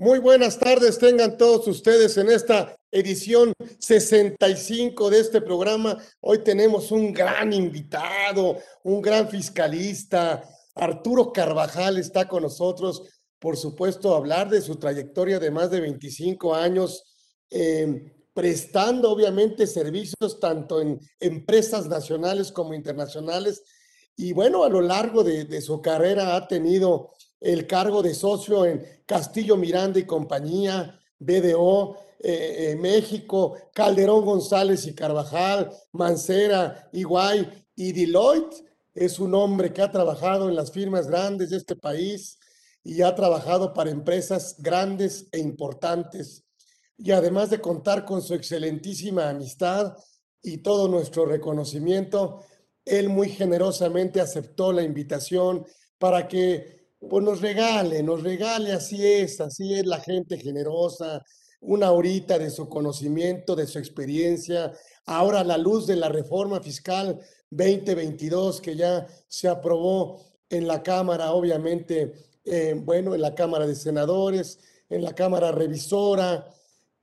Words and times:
Muy 0.00 0.18
buenas 0.18 0.58
tardes, 0.58 0.98
tengan 0.98 1.36
todos 1.36 1.68
ustedes 1.68 2.16
en 2.16 2.30
esta 2.30 2.74
edición 2.90 3.52
65 3.78 5.10
de 5.10 5.20
este 5.20 5.42
programa. 5.42 5.98
Hoy 6.20 6.38
tenemos 6.38 6.90
un 6.90 7.12
gran 7.12 7.52
invitado, 7.52 8.56
un 8.82 9.02
gran 9.02 9.28
fiscalista. 9.28 10.42
Arturo 10.74 11.30
Carvajal 11.30 11.98
está 11.98 12.26
con 12.26 12.44
nosotros, 12.44 13.02
por 13.38 13.58
supuesto, 13.58 14.14
hablar 14.14 14.48
de 14.48 14.62
su 14.62 14.76
trayectoria 14.76 15.38
de 15.38 15.50
más 15.50 15.70
de 15.70 15.80
25 15.80 16.54
años, 16.54 17.04
eh, 17.50 18.10
prestando 18.32 19.10
obviamente 19.10 19.66
servicios 19.66 20.40
tanto 20.40 20.80
en 20.80 20.98
empresas 21.20 21.88
nacionales 21.88 22.50
como 22.52 22.72
internacionales. 22.72 23.62
Y 24.16 24.32
bueno, 24.32 24.64
a 24.64 24.70
lo 24.70 24.80
largo 24.80 25.22
de 25.22 25.60
su 25.60 25.82
carrera 25.82 26.36
ha 26.36 26.48
tenido 26.48 27.12
el 27.40 27.66
cargo 27.66 28.02
de 28.02 28.14
socio 28.14 28.66
en 28.66 28.84
Castillo 29.06 29.56
Miranda 29.56 29.98
y 29.98 30.04
compañía, 30.04 31.00
BDO, 31.18 31.96
eh, 32.22 32.72
eh, 32.72 32.76
México, 32.76 33.56
Calderón 33.72 34.24
González 34.24 34.86
y 34.86 34.94
Carvajal, 34.94 35.70
Mancera, 35.92 36.90
Iguay 36.92 37.64
y 37.74 37.92
Deloitte. 37.92 38.64
Es 38.94 39.18
un 39.18 39.34
hombre 39.34 39.72
que 39.72 39.80
ha 39.80 39.90
trabajado 39.90 40.48
en 40.48 40.54
las 40.54 40.70
firmas 40.70 41.06
grandes 41.06 41.50
de 41.50 41.56
este 41.56 41.76
país 41.76 42.38
y 42.84 43.00
ha 43.02 43.14
trabajado 43.14 43.72
para 43.72 43.90
empresas 43.90 44.56
grandes 44.58 45.28
e 45.32 45.38
importantes. 45.38 46.44
Y 46.98 47.12
además 47.12 47.48
de 47.48 47.60
contar 47.60 48.04
con 48.04 48.20
su 48.20 48.34
excelentísima 48.34 49.30
amistad 49.30 49.96
y 50.42 50.58
todo 50.58 50.88
nuestro 50.88 51.24
reconocimiento, 51.24 52.42
él 52.84 53.08
muy 53.08 53.30
generosamente 53.30 54.20
aceptó 54.20 54.72
la 54.72 54.82
invitación 54.82 55.64
para 55.98 56.28
que 56.28 56.79
pues 57.08 57.24
nos 57.24 57.40
regale, 57.40 58.02
nos 58.02 58.22
regale, 58.22 58.72
así 58.72 59.04
es, 59.04 59.40
así 59.40 59.74
es 59.74 59.86
la 59.86 60.00
gente 60.00 60.36
generosa, 60.36 61.24
una 61.60 61.92
horita 61.92 62.38
de 62.38 62.50
su 62.50 62.68
conocimiento, 62.68 63.56
de 63.56 63.66
su 63.66 63.78
experiencia. 63.78 64.72
Ahora, 65.06 65.40
a 65.40 65.44
la 65.44 65.56
luz 65.56 65.86
de 65.86 65.96
la 65.96 66.08
reforma 66.08 66.60
fiscal 66.60 67.18
2022 67.50 68.60
que 68.60 68.76
ya 68.76 69.06
se 69.28 69.48
aprobó 69.48 70.20
en 70.48 70.66
la 70.66 70.82
Cámara, 70.82 71.32
obviamente, 71.32 72.12
eh, 72.44 72.74
bueno, 72.76 73.14
en 73.14 73.22
la 73.22 73.34
Cámara 73.34 73.66
de 73.66 73.74
Senadores, 73.74 74.58
en 74.88 75.02
la 75.02 75.14
Cámara 75.14 75.52
Revisora. 75.52 76.50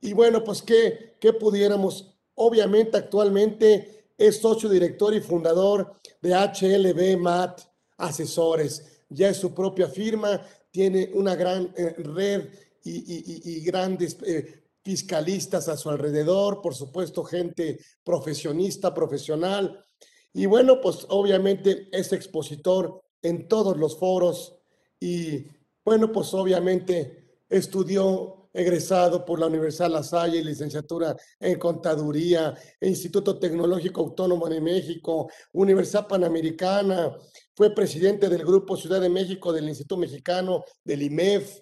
Y 0.00 0.12
bueno, 0.12 0.44
pues 0.44 0.62
que, 0.62 1.16
que 1.20 1.32
pudiéramos, 1.32 2.14
obviamente 2.34 2.98
actualmente 2.98 4.12
es 4.16 4.40
socio 4.40 4.68
director 4.68 5.12
y 5.14 5.20
fundador 5.20 5.94
de 6.20 6.34
HLB 6.34 7.18
MAT 7.18 7.62
Asesores 7.96 8.97
ya 9.08 9.28
es 9.28 9.36
su 9.36 9.54
propia 9.54 9.88
firma, 9.88 10.40
tiene 10.70 11.10
una 11.14 11.34
gran 11.34 11.72
eh, 11.76 11.94
red 11.98 12.48
y, 12.84 13.60
grandes 13.60 14.16
eh, 14.24 14.62
fiscalistas 14.82 15.68
a 15.68 15.76
su 15.76 15.90
alrededor, 15.90 16.62
por 16.62 16.74
supuesto, 16.74 17.22
gente 17.24 17.78
profesionista, 18.02 18.94
profesional. 18.94 19.84
Y 20.32 20.46
bueno, 20.46 20.80
pues 20.80 21.06
obviamente 21.08 21.88
es 21.92 22.12
expositor 22.12 23.02
en 23.20 23.48
todos 23.48 23.76
los 23.76 23.98
foros 23.98 24.54
y 25.00 25.46
bueno, 25.84 26.12
pues 26.12 26.32
obviamente 26.34 27.40
estudió 27.48 28.37
egresado 28.52 29.24
por 29.24 29.38
la 29.38 29.46
Universidad 29.46 29.90
La 29.90 30.02
Salle, 30.02 30.42
licenciatura 30.42 31.16
en 31.40 31.58
Contaduría, 31.58 32.54
Instituto 32.80 33.38
Tecnológico 33.38 34.00
Autónomo 34.00 34.48
de 34.48 34.60
México, 34.60 35.30
Universidad 35.52 36.06
Panamericana, 36.06 37.16
fue 37.54 37.74
presidente 37.74 38.28
del 38.28 38.44
Grupo 38.44 38.76
Ciudad 38.76 39.00
de 39.00 39.08
México 39.08 39.52
del 39.52 39.68
Instituto 39.68 39.96
Mexicano, 39.96 40.64
del 40.84 41.02
IMEF. 41.02 41.60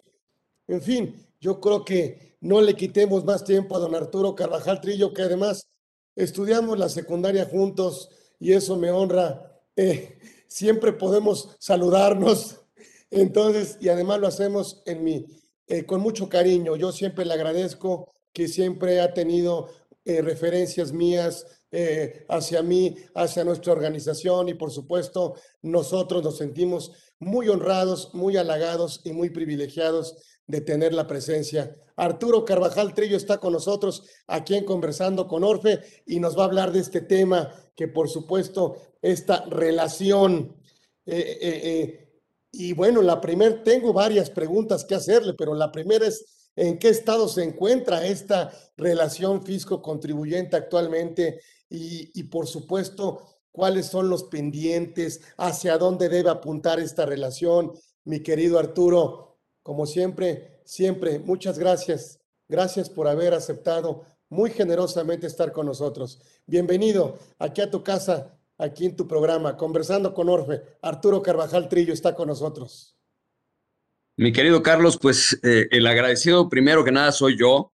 En 0.68 0.82
fin, 0.82 1.26
yo 1.40 1.60
creo 1.60 1.84
que 1.84 2.36
no 2.40 2.60
le 2.60 2.74
quitemos 2.74 3.24
más 3.24 3.44
tiempo 3.44 3.76
a 3.76 3.80
don 3.80 3.94
Arturo 3.94 4.34
Carvajal 4.34 4.80
Trillo, 4.80 5.12
que 5.12 5.22
además 5.22 5.70
estudiamos 6.14 6.78
la 6.78 6.88
secundaria 6.88 7.46
juntos 7.46 8.10
y 8.38 8.52
eso 8.52 8.76
me 8.76 8.90
honra. 8.90 9.62
Eh, 9.74 10.18
siempre 10.46 10.92
podemos 10.92 11.56
saludarnos. 11.58 12.60
Entonces, 13.10 13.78
y 13.80 13.88
además 13.88 14.20
lo 14.20 14.26
hacemos 14.26 14.82
en 14.86 15.04
mi 15.04 15.26
eh, 15.68 15.84
con 15.84 16.00
mucho 16.00 16.28
cariño. 16.28 16.76
Yo 16.76 16.92
siempre 16.92 17.24
le 17.24 17.34
agradezco 17.34 18.12
que 18.32 18.48
siempre 18.48 19.00
ha 19.00 19.12
tenido 19.14 19.68
eh, 20.04 20.22
referencias 20.22 20.92
mías 20.92 21.44
eh, 21.72 22.24
hacia 22.28 22.62
mí, 22.62 22.94
hacia 23.14 23.42
nuestra 23.42 23.72
organización 23.72 24.48
y 24.48 24.54
por 24.54 24.70
supuesto 24.70 25.34
nosotros 25.62 26.22
nos 26.22 26.36
sentimos 26.36 26.92
muy 27.18 27.48
honrados, 27.48 28.14
muy 28.14 28.36
halagados 28.36 29.00
y 29.04 29.12
muy 29.12 29.30
privilegiados 29.30 30.16
de 30.46 30.60
tener 30.60 30.94
la 30.94 31.08
presencia. 31.08 31.76
Arturo 31.96 32.44
Carvajal 32.44 32.94
Trillo 32.94 33.16
está 33.16 33.38
con 33.38 33.52
nosotros 33.52 34.04
aquí 34.28 34.54
en 34.54 34.64
Conversando 34.64 35.26
con 35.26 35.42
Orfe 35.42 35.80
y 36.06 36.20
nos 36.20 36.38
va 36.38 36.42
a 36.42 36.46
hablar 36.46 36.70
de 36.70 36.80
este 36.80 37.00
tema 37.00 37.50
que 37.74 37.88
por 37.88 38.08
supuesto 38.08 38.76
esta 39.02 39.44
relación 39.46 40.56
y 42.58 42.72
bueno, 42.72 43.02
la 43.02 43.20
primera, 43.20 43.62
tengo 43.62 43.92
varias 43.92 44.30
preguntas 44.30 44.84
que 44.84 44.94
hacerle, 44.94 45.34
pero 45.34 45.54
la 45.54 45.70
primera 45.70 46.06
es, 46.06 46.50
¿en 46.56 46.78
qué 46.78 46.88
estado 46.88 47.28
se 47.28 47.42
encuentra 47.42 48.06
esta 48.06 48.50
relación 48.78 49.44
fisco-contribuyente 49.44 50.56
actualmente? 50.56 51.40
Y, 51.68 52.22
por 52.24 52.46
supuesto, 52.46 53.26
¿cuáles 53.52 53.86
son 53.86 54.08
los 54.08 54.24
pendientes? 54.24 55.20
¿Hacia 55.36 55.76
dónde 55.76 56.08
debe 56.08 56.30
apuntar 56.30 56.80
esta 56.80 57.04
relación? 57.04 57.72
Mi 58.04 58.20
querido 58.20 58.58
Arturo, 58.58 59.38
como 59.62 59.84
siempre, 59.84 60.62
siempre, 60.64 61.18
muchas 61.18 61.58
gracias. 61.58 62.20
Gracias 62.48 62.88
por 62.88 63.06
haber 63.06 63.34
aceptado 63.34 64.04
muy 64.30 64.50
generosamente 64.50 65.26
estar 65.26 65.52
con 65.52 65.66
nosotros. 65.66 66.20
Bienvenido 66.46 67.18
aquí 67.38 67.60
a 67.60 67.70
tu 67.70 67.82
casa 67.82 68.35
aquí 68.58 68.86
en 68.86 68.96
tu 68.96 69.06
programa, 69.06 69.56
conversando 69.56 70.14
con 70.14 70.28
Orfe. 70.28 70.62
Arturo 70.82 71.22
Carvajal 71.22 71.68
Trillo 71.68 71.92
está 71.92 72.14
con 72.14 72.28
nosotros. 72.28 72.96
Mi 74.16 74.32
querido 74.32 74.62
Carlos, 74.62 74.98
pues 75.00 75.38
eh, 75.42 75.68
el 75.70 75.86
agradecido 75.86 76.48
primero 76.48 76.84
que 76.84 76.92
nada 76.92 77.12
soy 77.12 77.38
yo. 77.38 77.72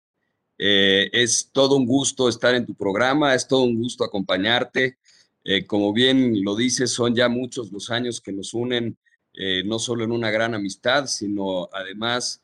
Eh, 0.58 1.08
es 1.12 1.50
todo 1.52 1.76
un 1.76 1.86
gusto 1.86 2.28
estar 2.28 2.54
en 2.54 2.66
tu 2.66 2.74
programa, 2.74 3.34
es 3.34 3.46
todo 3.46 3.62
un 3.62 3.80
gusto 3.80 4.04
acompañarte. 4.04 4.98
Eh, 5.44 5.66
como 5.66 5.92
bien 5.92 6.44
lo 6.44 6.56
dices, 6.56 6.90
son 6.90 7.14
ya 7.14 7.28
muchos 7.28 7.70
los 7.72 7.90
años 7.90 8.20
que 8.20 8.32
nos 8.32 8.54
unen, 8.54 8.96
no 9.64 9.78
solo 9.78 10.04
en 10.04 10.12
una 10.12 10.30
gran 10.30 10.54
amistad, 10.54 11.06
sino 11.06 11.66
además 11.72 12.42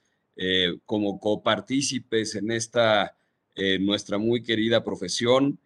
como 0.86 1.20
copartícipes 1.20 2.34
en 2.34 2.50
esta 2.50 3.14
nuestra 3.80 4.16
muy 4.16 4.42
querida 4.42 4.82
profesión. 4.82 5.60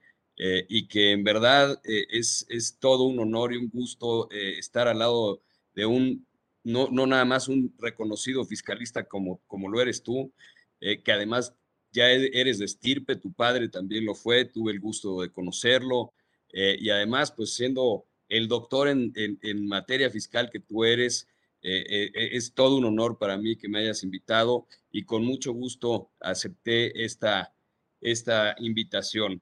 Eh, 0.45 0.67
y 0.69 0.89
que 0.89 1.13
en 1.13 1.23
verdad 1.23 1.81
eh, 1.85 2.05
es, 2.11 2.45
es, 2.49 2.77
todo 2.81 3.05
un 3.05 3.21
honor 3.21 3.53
y 3.53 3.59
un 3.59 3.71
gusto 3.71 4.29
eh, 4.33 4.59
estar 4.59 4.89
al 4.89 4.99
lado 4.99 5.41
de 5.73 5.87
un, 5.87 6.27
no, 6.65 6.89
no, 6.91 7.07
nada 7.07 7.25
más 7.25 7.47
un 7.47 7.73
reconocido 7.79 8.45
fiscalista 8.45 9.05
como, 9.05 9.41
como 9.47 9.69
lo 9.69 9.81
eres 9.81 10.03
tú, 10.03 10.33
que 10.81 11.13
además 11.13 11.55
ya 11.93 12.11
e, 12.11 12.29
eres 12.33 12.59
de 12.59 12.65
estirpe, 12.65 13.15
tu 13.15 13.33
padre 13.33 13.69
también 13.69 14.05
lo 14.05 14.17
fue, 14.17 14.45
tuve 14.45 14.73
el 14.73 14.81
gusto 14.81 15.21
de 15.21 15.31
conocerlo, 15.31 16.13
y 16.53 16.91
además 16.91 17.31
pues 17.31 17.55
siendo 17.55 18.07
el 18.29 18.49
doctor 18.49 18.89
en, 18.89 19.13
en, 19.15 19.39
en 19.43 19.69
materia 19.69 20.11
fiscal 20.11 20.51
que 20.51 20.59
tú 20.59 20.85
eres, 20.85 21.29
es 21.63 22.53
todo 22.53 22.77
un 22.79 22.85
honor 22.87 23.17
para 23.17 23.39
mí 23.39 23.57
que 23.57 23.69
me 23.69 23.79
hayas 23.79 24.03
invitado 24.03 24.67
y 24.91 25.05
con 25.05 25.25
mucho 25.25 25.53
gusto 25.53 26.11
acepté 26.21 27.05
esta, 27.05 27.55
esta 28.01 28.57
invitación. 28.59 29.41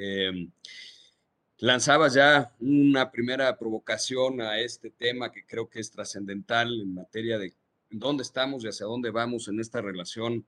Eh, 0.00 0.48
lanzabas 1.58 2.14
ya 2.14 2.54
una 2.60 3.10
primera 3.10 3.58
provocación 3.58 4.40
a 4.40 4.60
este 4.60 4.90
tema 4.90 5.32
que 5.32 5.44
creo 5.44 5.68
que 5.68 5.80
es 5.80 5.90
trascendental 5.90 6.80
en 6.80 6.94
materia 6.94 7.36
de 7.36 7.52
dónde 7.90 8.22
estamos 8.22 8.62
y 8.62 8.68
hacia 8.68 8.86
dónde 8.86 9.10
vamos 9.10 9.48
en 9.48 9.58
esta 9.58 9.80
relación 9.80 10.46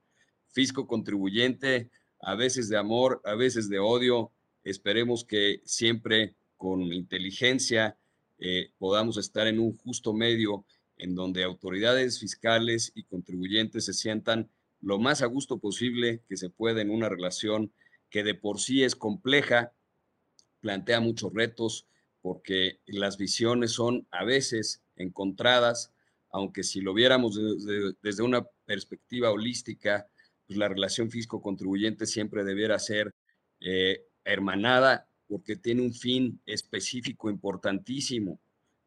fisco-contribuyente, 0.53 1.89
a 2.21 2.35
veces 2.35 2.69
de 2.69 2.77
amor, 2.77 3.21
a 3.25 3.35
veces 3.35 3.67
de 3.67 3.79
odio. 3.79 4.31
Esperemos 4.63 5.25
que 5.25 5.61
siempre 5.65 6.33
con 6.55 6.81
inteligencia 6.93 7.97
eh, 8.39 8.71
podamos 8.77 9.17
estar 9.17 9.47
en 9.47 9.59
un 9.59 9.75
justo 9.77 10.13
medio 10.13 10.63
en 10.97 11.13
donde 11.13 11.43
autoridades 11.43 12.19
fiscales 12.19 12.93
y 12.95 13.03
contribuyentes 13.03 13.83
se 13.83 13.93
sientan 13.93 14.49
lo 14.81 14.97
más 14.97 15.21
a 15.21 15.25
gusto 15.25 15.57
posible 15.57 16.21
que 16.29 16.37
se 16.37 16.49
pueda 16.49 16.81
en 16.81 16.89
una 16.89 17.09
relación 17.09 17.73
que 18.11 18.23
de 18.23 18.35
por 18.35 18.59
sí 18.59 18.83
es 18.83 18.95
compleja, 18.95 19.73
plantea 20.59 20.99
muchos 20.99 21.33
retos 21.33 21.87
porque 22.21 22.79
las 22.85 23.17
visiones 23.17 23.71
son 23.71 24.05
a 24.11 24.23
veces 24.23 24.83
encontradas, 24.95 25.91
aunque 26.29 26.63
si 26.63 26.81
lo 26.81 26.93
viéramos 26.93 27.39
desde, 28.03 28.21
una 28.21 28.45
perspectiva 28.65 29.31
holística, 29.31 30.07
pues 30.45 30.59
la 30.59 30.67
relación 30.67 31.09
fisco-contribuyente 31.09 32.05
siempre 32.05 32.43
debiera 32.43 32.77
ser 32.77 33.15
eh, 33.59 34.05
hermanada 34.23 35.07
porque 35.27 35.55
tiene 35.55 35.81
un 35.81 35.93
fin 35.93 36.41
específico 36.45 37.29
importantísimo, 37.29 38.39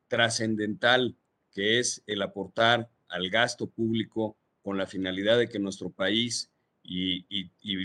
trascendental, 0.07 1.17
que 1.53 1.79
es 1.79 2.03
el 2.07 2.23
aportar 2.23 2.91
al 3.09 3.31
gasto 3.31 3.67
público 3.67 4.37
con 4.63 4.77
la 4.77 4.87
finalidad 4.87 5.39
de 5.39 5.49
que 5.49 5.59
nuestro 5.59 5.91
país 5.91 6.51
y, 6.83 7.25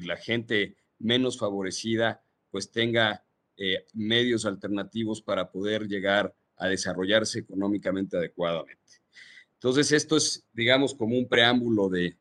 la 0.05 0.17
gente 0.17 0.75
menos 0.99 1.37
favorecida 1.37 2.21
pues 2.51 2.71
tenga 2.71 3.23
eh, 3.57 3.85
medios 3.93 4.45
alternativos 4.45 5.21
para 5.21 5.51
poder 5.51 5.87
llegar 5.87 6.33
a 6.57 6.67
desarrollarse 6.67 7.39
económicamente 7.39 8.17
adecuadamente. 8.17 8.79
Entonces, 9.53 9.91
esto 9.91 10.17
es, 10.17 10.45
digamos, 10.53 10.93
como 10.93 11.17
un 11.17 11.27
preámbulo 11.27 11.89
de, 11.89 12.17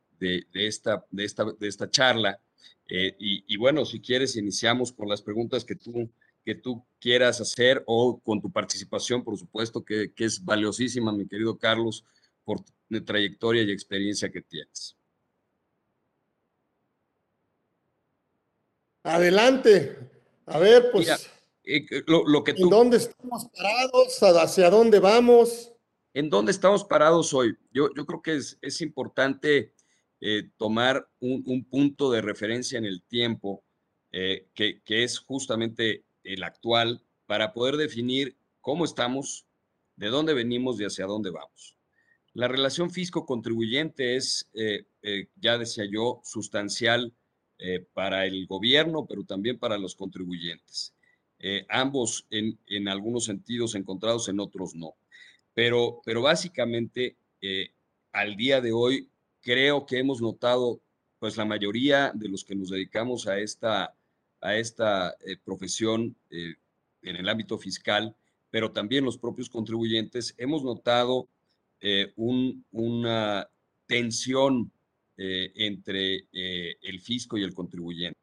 esta, 0.53 1.07
de, 1.11 1.25
esta, 1.25 1.45
de 1.45 1.69
esta 1.69 1.89
charla. 1.89 2.41
Eh, 2.89 3.15
y, 3.19 3.57
bueno, 3.57 3.85
si 3.85 4.01
quieres, 4.01 4.37
iniciamos 4.37 4.93
con 4.93 5.09
las 5.09 5.23
preguntas 5.23 5.65
que 5.65 5.77
tú, 5.77 6.11
que 6.45 6.57
tú 6.57 6.85
quieras 6.99 7.41
hacer 7.41 7.85
o 7.87 8.19
con 8.21 8.41
tu 8.41 8.51
participación, 8.51 9.23
por 9.23 9.39
supuesto, 9.39 9.85
que, 9.85 10.13
que 10.13 10.25
es 10.25 10.45
valiosísima, 10.45 11.13
mi 11.13 11.29
querido 11.29 11.57
Carlos, 11.59 12.05
por 12.45 12.61
tu 12.61 13.05
trayectoria 13.05 13.63
y 13.63 13.71
experiencia 13.71 14.31
que 14.31 14.43
tienes. 14.43 14.98
Adelante. 19.03 19.97
A 20.47 20.59
ver, 20.59 20.91
pues. 20.93 21.31
Eh, 21.65 21.85
lo, 22.07 22.43
que 22.43 22.55
tú, 22.55 22.65
¿En 22.65 22.71
dónde 22.71 22.97
estamos 22.97 23.47
parados? 23.55 24.23
¿Hacia 24.23 24.71
dónde 24.71 24.99
vamos? 25.01 25.73
¿En 26.15 26.31
dónde 26.31 26.53
estamos 26.53 26.85
parados 26.85 27.35
hoy? 27.35 27.55
Yo, 27.71 27.89
yo 27.95 28.07
creo 28.07 28.23
que 28.23 28.37
es, 28.37 28.59
es 28.63 28.81
importante 28.81 29.75
eh, 30.21 30.51
tomar 30.57 31.07
un, 31.21 31.65
punto 31.69 32.11
de 32.11 32.23
referencia 32.23 32.79
en 32.79 32.87
el 32.87 33.03
tiempo, 33.03 33.63
eh, 34.13 34.49
que, 34.55 34.83
que, 34.83 35.05
es 35.05 35.19
justamente 35.19 36.07
el 36.25 36.43
actual, 36.43 37.05
para 37.27 37.53
poder 37.53 37.77
definir 37.77 38.39
cómo 38.63 38.87
estamos, 38.87 39.47
de 39.97 40.09
dónde 40.09 40.33
venimos 40.33 40.81
y 40.81 40.85
hacia 40.85 41.05
dónde 41.05 41.31
vamos. 41.31 41.77
La 42.33 42.49
relación 42.49 42.91
fisco-contribuyente 42.91 44.17
es, 44.17 44.51
ya 45.37 45.59
decía 45.59 45.85
yo, 45.91 46.21
sustancial 46.25 47.13
para 47.93 48.25
el 48.25 48.47
gobierno, 48.47 49.05
pero 49.07 49.25
también 49.25 49.59
para 49.59 49.79
los 49.79 49.97
contribuyentes. 49.97 50.95
Eh, 51.41 51.65
ambos 51.69 52.27
en, 52.31 52.59
en, 52.67 52.89
algunos 52.89 53.25
sentidos 53.25 53.75
encontrados, 53.77 54.29
en 54.29 54.41
otros 54.41 54.75
no. 54.75 54.97
Pero, 55.55 56.01
pero 56.05 56.23
básicamente, 56.23 57.17
eh, 57.41 57.71
al 58.13 58.37
día 58.37 58.61
de 58.61 58.73
hoy, 58.73 59.09
creo 59.41 59.87
que 59.87 59.99
hemos 59.99 60.21
notado, 60.21 60.81
pues 61.19 61.37
la 61.37 61.45
mayoría 61.45 62.13
de 62.15 62.29
los 62.29 62.45
que 62.45 62.57
nos 62.57 62.71
dedicamos 62.71 63.29
a 63.29 63.39
esta, 63.39 63.95
a 64.41 64.57
esta 64.57 65.17
eh, 65.21 65.37
profesión 65.45 66.17
en 66.31 67.17
el 67.17 67.29
ámbito 67.29 67.59
fiscal, 67.59 68.17
pero 68.51 68.73
también 68.73 69.05
los 69.05 69.19
propios 69.19 69.49
contribuyentes, 69.49 70.35
hemos 70.39 70.65
notado 70.65 71.29
un, 72.17 72.65
una 72.73 73.49
tensión 73.87 74.73
entre 75.19 76.29
el 76.33 77.01
fisco 77.01 77.37
y 77.37 77.43
el 77.43 77.53
contribuyente 77.53 78.19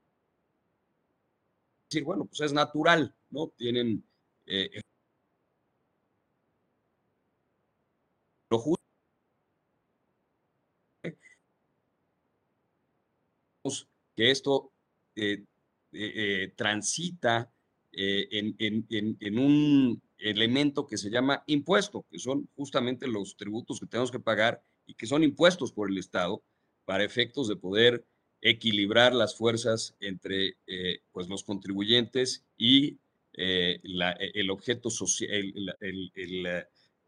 decir, 1.89 2.03
bueno, 2.03 2.25
pues 2.25 2.41
es 2.41 2.53
natural, 2.53 3.15
¿no? 3.29 3.49
Tienen 3.57 4.03
eh, 4.45 4.81
lo 8.49 8.59
justo 8.59 8.83
que 14.15 14.31
esto 14.31 14.71
eh, 15.15 15.43
eh, 15.91 16.53
transita 16.55 17.51
en, 17.91 18.55
en, 18.59 19.39
un 19.39 20.01
elemento 20.17 20.85
que 20.85 20.97
se 20.97 21.09
llama 21.09 21.43
impuesto, 21.47 22.05
que 22.09 22.19
son 22.19 22.49
justamente 22.55 23.07
los 23.07 23.37
tributos 23.37 23.79
que 23.79 23.87
tenemos 23.87 24.11
que 24.11 24.19
pagar 24.19 24.61
y 24.85 24.95
que 24.95 25.07
son 25.07 25.23
impuestos 25.23 25.71
por 25.71 25.89
el 25.89 25.97
Estado 25.97 26.43
para 26.85 27.03
efectos 27.03 27.47
de 27.47 27.55
poder 27.55 28.05
equilibrar 28.41 29.13
las 29.13 29.35
fuerzas 29.35 29.95
entre 29.99 30.57
eh, 30.67 30.99
pues 31.11 31.27
los 31.27 31.43
contribuyentes 31.43 32.45
y 32.57 32.99
eh, 33.33 33.81
e, 33.83 34.31
el 34.35 34.51
objeto 34.51 34.91
social, 34.91 35.51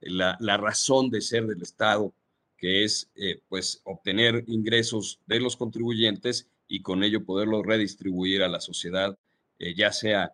la, 0.01 0.37
la, 0.39 0.57
razón 0.57 1.11
de 1.11 1.21
ser 1.21 1.45
del 1.45 1.61
Estado, 1.61 2.11
que 2.57 2.83
es 2.83 3.11
eh, 3.15 3.39
pues 3.47 3.81
obtener 3.83 4.43
ingresos 4.47 5.19
de 5.27 5.39
los 5.39 5.55
contribuyentes 5.55 6.49
y 6.67 6.81
con 6.81 7.03
ello 7.03 7.23
poderlos 7.23 7.63
redistribuir 7.63 8.41
a 8.41 8.49
la 8.49 8.59
sociedad, 8.59 9.17
ya 9.59 9.91
sea 9.91 10.33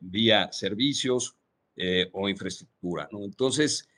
vía 0.00 0.50
servicios 0.52 1.36
o 2.12 2.28
infraestructura. 2.28 3.08
Entonces, 3.12 3.88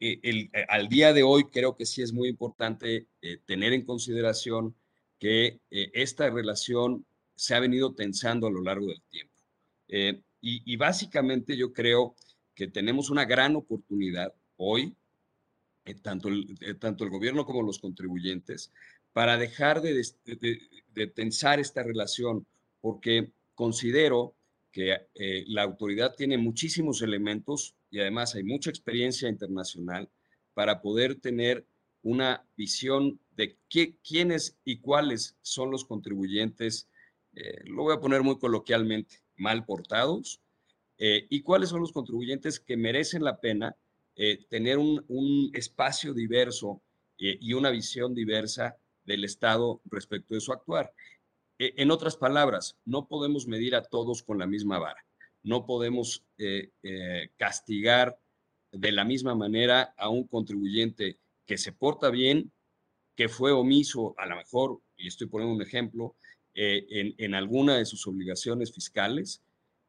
el, 0.00 0.50
al 0.68 0.88
día 0.88 1.12
de 1.12 1.22
hoy 1.22 1.44
creo 1.44 1.76
que 1.76 1.86
sí 1.86 2.02
es 2.02 2.12
muy 2.12 2.28
importante 2.28 3.06
tener 3.46 3.72
en 3.72 3.84
consideración 3.84 4.74
que 5.18 5.60
eh, 5.70 5.90
esta 5.94 6.30
relación 6.30 7.04
se 7.34 7.54
ha 7.54 7.60
venido 7.60 7.94
tensando 7.94 8.46
a 8.46 8.50
lo 8.50 8.62
largo 8.62 8.86
del 8.86 9.02
tiempo. 9.10 9.34
Eh, 9.88 10.20
y, 10.40 10.76
básicamente 10.76 11.56
yo 11.56 11.72
creo 11.72 12.14
que 12.54 12.68
tenemos 12.68 13.10
una 13.10 13.24
gran 13.24 13.56
oportunidad 13.56 14.32
hoy, 14.56 14.94
eh, 15.84 15.94
tanto, 15.94 16.28
el, 16.28 16.78
tanto 16.78 17.02
el 17.02 17.10
gobierno 17.10 17.44
como 17.44 17.62
los 17.62 17.80
contribuyentes, 17.80 18.72
para 19.12 19.36
dejar 19.36 19.82
de, 19.82 20.00
de, 20.94 21.06
tensar 21.08 21.58
esta 21.58 21.82
relación, 21.82 22.46
porque 22.80 23.32
considero 23.56 24.36
que 24.78 25.44
la 25.48 25.62
autoridad 25.62 26.14
tiene 26.14 26.38
muchísimos 26.38 27.02
elementos 27.02 27.74
y 27.90 27.98
además 27.98 28.34
hay 28.34 28.44
mucha 28.44 28.70
experiencia 28.70 29.28
internacional 29.28 30.08
para 30.54 30.80
poder 30.80 31.16
tener 31.16 31.66
una 32.02 32.44
visión 32.56 33.18
de 33.36 33.56
qué, 33.68 33.96
quiénes 34.06 34.56
y 34.64 34.78
cuáles 34.78 35.36
son 35.42 35.70
los 35.70 35.84
contribuyentes, 35.84 36.88
eh, 37.34 37.60
lo 37.64 37.82
voy 37.82 37.94
a 37.94 38.00
poner 38.00 38.22
muy 38.22 38.38
coloquialmente, 38.38 39.16
mal 39.36 39.64
portados, 39.64 40.40
eh, 40.98 41.26
y 41.28 41.42
cuáles 41.42 41.68
son 41.70 41.80
los 41.80 41.92
contribuyentes 41.92 42.58
que 42.60 42.76
merecen 42.76 43.22
la 43.24 43.40
pena 43.40 43.76
eh, 44.16 44.44
tener 44.48 44.78
un, 44.78 45.04
un, 45.08 45.50
espacio 45.54 46.12
diverso 46.12 46.82
y 47.20 47.52
una 47.52 47.70
visión 47.70 48.14
diversa 48.14 48.76
del 49.04 49.24
Estado 49.24 49.80
respecto 49.90 50.34
de 50.34 50.40
su 50.40 50.52
actuar. 50.52 50.92
En 51.58 51.90
otras 51.90 52.16
palabras, 52.16 52.76
no 52.84 53.08
podemos 53.08 53.46
medir 53.46 53.74
a 53.74 53.82
todos 53.82 54.22
con 54.22 54.38
la 54.38 54.46
misma 54.46 54.78
vara, 54.78 55.04
no 55.42 55.66
podemos 55.66 56.24
castigar 57.36 58.18
de 58.70 58.92
la 58.92 59.04
misma 59.04 59.34
manera 59.34 59.94
a 59.96 60.08
un 60.08 60.26
contribuyente 60.26 61.18
que 61.46 61.58
se 61.58 61.72
porta 61.72 62.10
bien, 62.10 62.52
que 63.16 63.28
fue 63.28 63.50
omiso 63.52 64.14
a 64.18 64.26
lo 64.26 64.36
mejor, 64.36 64.80
y 64.96 65.08
estoy 65.08 65.26
poniendo 65.26 65.56
un 65.56 65.62
ejemplo, 65.62 66.14
eh, 66.60 67.14
en, 67.18 67.34
alguna 67.36 67.76
de 67.76 67.86
sus 67.86 68.04
obligaciones 68.08 68.72
fiscales 68.72 69.44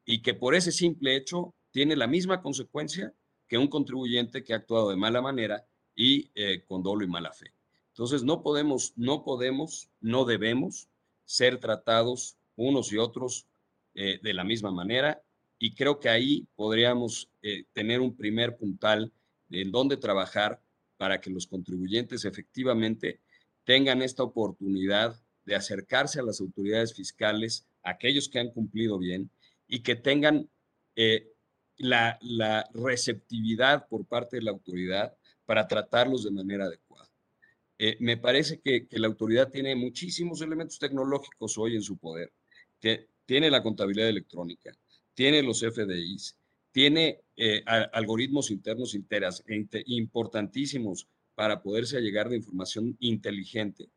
y 0.06 0.22
que 0.22 0.36
por 0.36 0.54
ese 0.54 0.72
simple 0.72 1.16
hecho 1.16 1.56
tiene 1.72 1.96
la 1.96 2.06
misma 2.06 2.44
consecuencia 2.44 3.12
que 3.48 3.58
un 3.58 3.70
contribuyente 3.70 4.44
que 4.44 4.54
ha 4.54 4.58
actuado 4.58 4.92
de 4.92 4.96
mala 4.96 5.20
manera 5.20 5.66
y 5.96 6.30
eh, 6.36 6.64
con 6.68 6.84
dolo 6.84 7.04
y 7.04 7.08
mala 7.08 7.34
fe. 7.34 7.54
Entonces 7.88 8.22
no 8.22 8.44
podemos, 8.44 8.94
no 8.98 9.24
podemos, 9.24 9.90
no 10.00 10.26
debemos 10.26 10.90
ser 11.30 11.60
tratados 11.60 12.38
unos 12.56 12.92
y 12.92 12.98
otros 12.98 13.48
eh, 13.94 14.20
de 14.22 14.34
la 14.34 14.44
misma 14.44 14.72
manera 14.72 15.22
y 15.60 15.76
creo 15.76 16.00
que 16.00 16.10
ahí 16.10 16.48
podríamos 16.56 17.30
tener 17.74 18.00
un 18.00 18.16
primer 18.16 18.56
puntal 18.56 19.12
en 19.50 19.72
donde 19.72 19.98
trabajar 19.98 20.62
para 20.96 21.20
que 21.20 21.30
los 21.30 21.48
contribuyentes 21.48 22.24
efectivamente 22.24 23.20
tengan 23.66 24.02
esta 24.02 24.24
oportunidad 24.24 25.22
de 25.46 25.56
acercarse 25.56 26.20
a 26.20 26.24
las 26.24 26.42
autoridades 26.42 26.94
fiscales, 26.94 27.68
aquellos 27.84 28.30
que 28.30 28.40
han 28.40 28.52
cumplido 28.52 28.98
bien, 28.98 29.30
y 29.68 29.82
que 29.82 29.96
tengan 29.96 30.50
eh, 30.96 31.32
la, 31.78 32.20
receptividad 32.74 33.88
por 33.88 34.06
parte 34.06 34.38
de 34.38 34.44
la 34.44 34.52
autoridad 34.52 35.16
para 35.46 35.68
tratarlos 35.68 36.24
de 36.24 36.32
manera 36.32 36.66
adecuada. 36.66 36.89
Eh, 37.82 37.96
me 38.02 38.18
parece 38.18 38.60
que, 38.60 38.88
la 38.92 39.08
autoridad 39.08 39.50
tiene 39.50 39.74
muchísimos 39.76 40.42
elementos 40.42 40.78
tecnológicos 40.78 41.58
hoy 41.58 41.76
en 41.76 41.82
su 41.82 41.98
poder. 41.98 42.32
tiene 43.26 43.50
la 43.50 43.64
contabilidad 43.64 44.10
electrónica, 44.10 44.72
tiene 45.14 45.42
los 45.42 45.62
FDIs, 45.62 46.36
tiene 46.72 47.22
eh, 47.38 47.64
algoritmos 47.94 48.52
internos 48.52 48.96
interas, 48.96 49.44
importantísimos 49.86 51.08
para 51.36 51.62
poderse 51.62 52.02
llegar 52.02 52.28
de 52.28 52.38
información 52.38 52.98
inteligente 53.00 53.90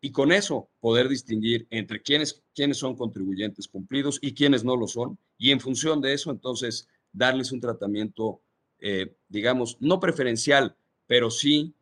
y 0.00 0.10
con 0.12 0.32
eso 0.32 0.70
poder 0.80 1.08
distinguir 1.08 1.66
entre 1.70 2.00
quiénes, 2.00 2.42
quiénes 2.54 2.78
son 2.78 2.96
contribuyentes 2.96 3.68
cumplidos 3.68 4.18
y 4.22 4.32
quiénes 4.34 4.64
no 4.64 4.76
lo 4.76 4.86
son 4.86 5.18
y 5.36 5.50
en 5.50 5.60
función 5.60 6.00
de 6.00 6.14
eso 6.14 6.30
entonces 6.30 6.88
darles 7.12 7.52
un 7.52 7.60
tratamiento, 7.60 8.40
eh, 8.78 9.14
digamos, 9.28 9.76
no 9.80 9.98
preferencial, 9.98 10.76
pero 11.06 11.30
sí, 11.30 11.74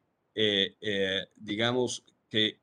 digamos, 1.37 2.05
que 2.29 2.61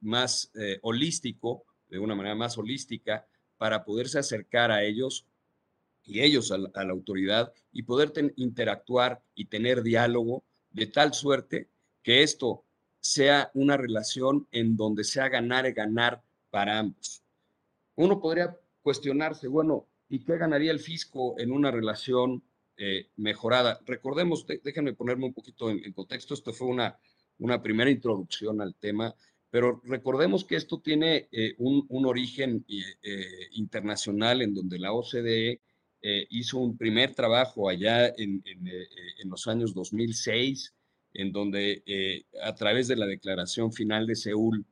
más 0.00 0.50
holístico, 0.82 1.64
de 1.88 1.98
una 1.98 2.14
manera 2.14 2.34
más 2.34 2.58
holística, 2.58 3.26
para 3.56 3.84
poderse 3.84 4.18
acercar 4.18 4.70
a 4.70 4.84
ellos 4.84 5.26
y 6.08 6.22
ellos 6.22 6.50
a 6.50 6.58
la, 6.58 6.90
autoridad 6.90 7.52
y 7.72 7.82
poder 7.82 8.12
interactuar 8.36 9.20
y 9.34 9.44
tener 9.44 9.82
diálogo 9.82 10.42
de 10.70 10.86
tal 10.86 11.12
suerte 11.12 11.68
que 12.02 12.22
esto 12.22 12.64
sea 13.00 13.50
una 13.54 13.76
relación 13.76 14.48
en 14.50 14.76
donde 14.76 15.04
sea 15.04 15.28
ganar 15.28 15.66
y 15.66 15.72
ganar 15.72 16.22
para 16.50 16.78
ambos. 16.78 17.22
Uno 17.94 18.20
podría 18.20 18.56
cuestionarse, 18.82 19.48
bueno, 19.48 19.86
¿y 20.08 20.20
qué 20.20 20.38
ganaría 20.38 20.70
el 20.70 20.80
fisco 20.80 21.38
en 21.38 21.52
una 21.52 21.70
relación 21.70 22.42
eh, 22.78 23.08
mejorada? 23.16 23.80
Recordemos, 23.86 24.46
déjenme 24.46 24.94
ponerme 24.94 25.26
un 25.26 25.34
poquito 25.34 25.70
en, 25.70 25.92
contexto, 25.92 26.34
esto 26.34 26.52
fue 26.52 26.68
una, 26.68 26.98
una 27.38 27.62
primera 27.62 27.90
introducción 27.90 28.60
al 28.60 28.74
tema, 28.74 29.14
pero 29.50 29.82
recordemos 29.84 30.44
que 30.44 30.56
esto 30.56 30.80
tiene 30.80 31.28
eh, 31.32 31.54
un, 31.58 31.86
origen 32.06 32.64
eh, 32.68 33.48
internacional 33.52 34.42
en 34.42 34.54
donde 34.54 34.78
la 34.78 34.92
OCDE 34.92 35.60
hizo 36.30 36.58
un 36.58 36.76
primer 36.78 37.12
trabajo 37.12 37.68
allá 37.68 38.06
en, 38.06 38.40
en 38.46 39.28
los 39.28 39.48
años 39.48 39.74
2006 39.74 40.72
en 41.14 41.32
donde 41.32 41.82
eh, 41.86 42.24
a 42.42 42.54
través 42.54 42.88
de 42.88 42.96
la 42.96 43.06
declaración 43.06 43.72
final 43.72 44.06
de 44.06 44.14
Seúl 44.14 44.64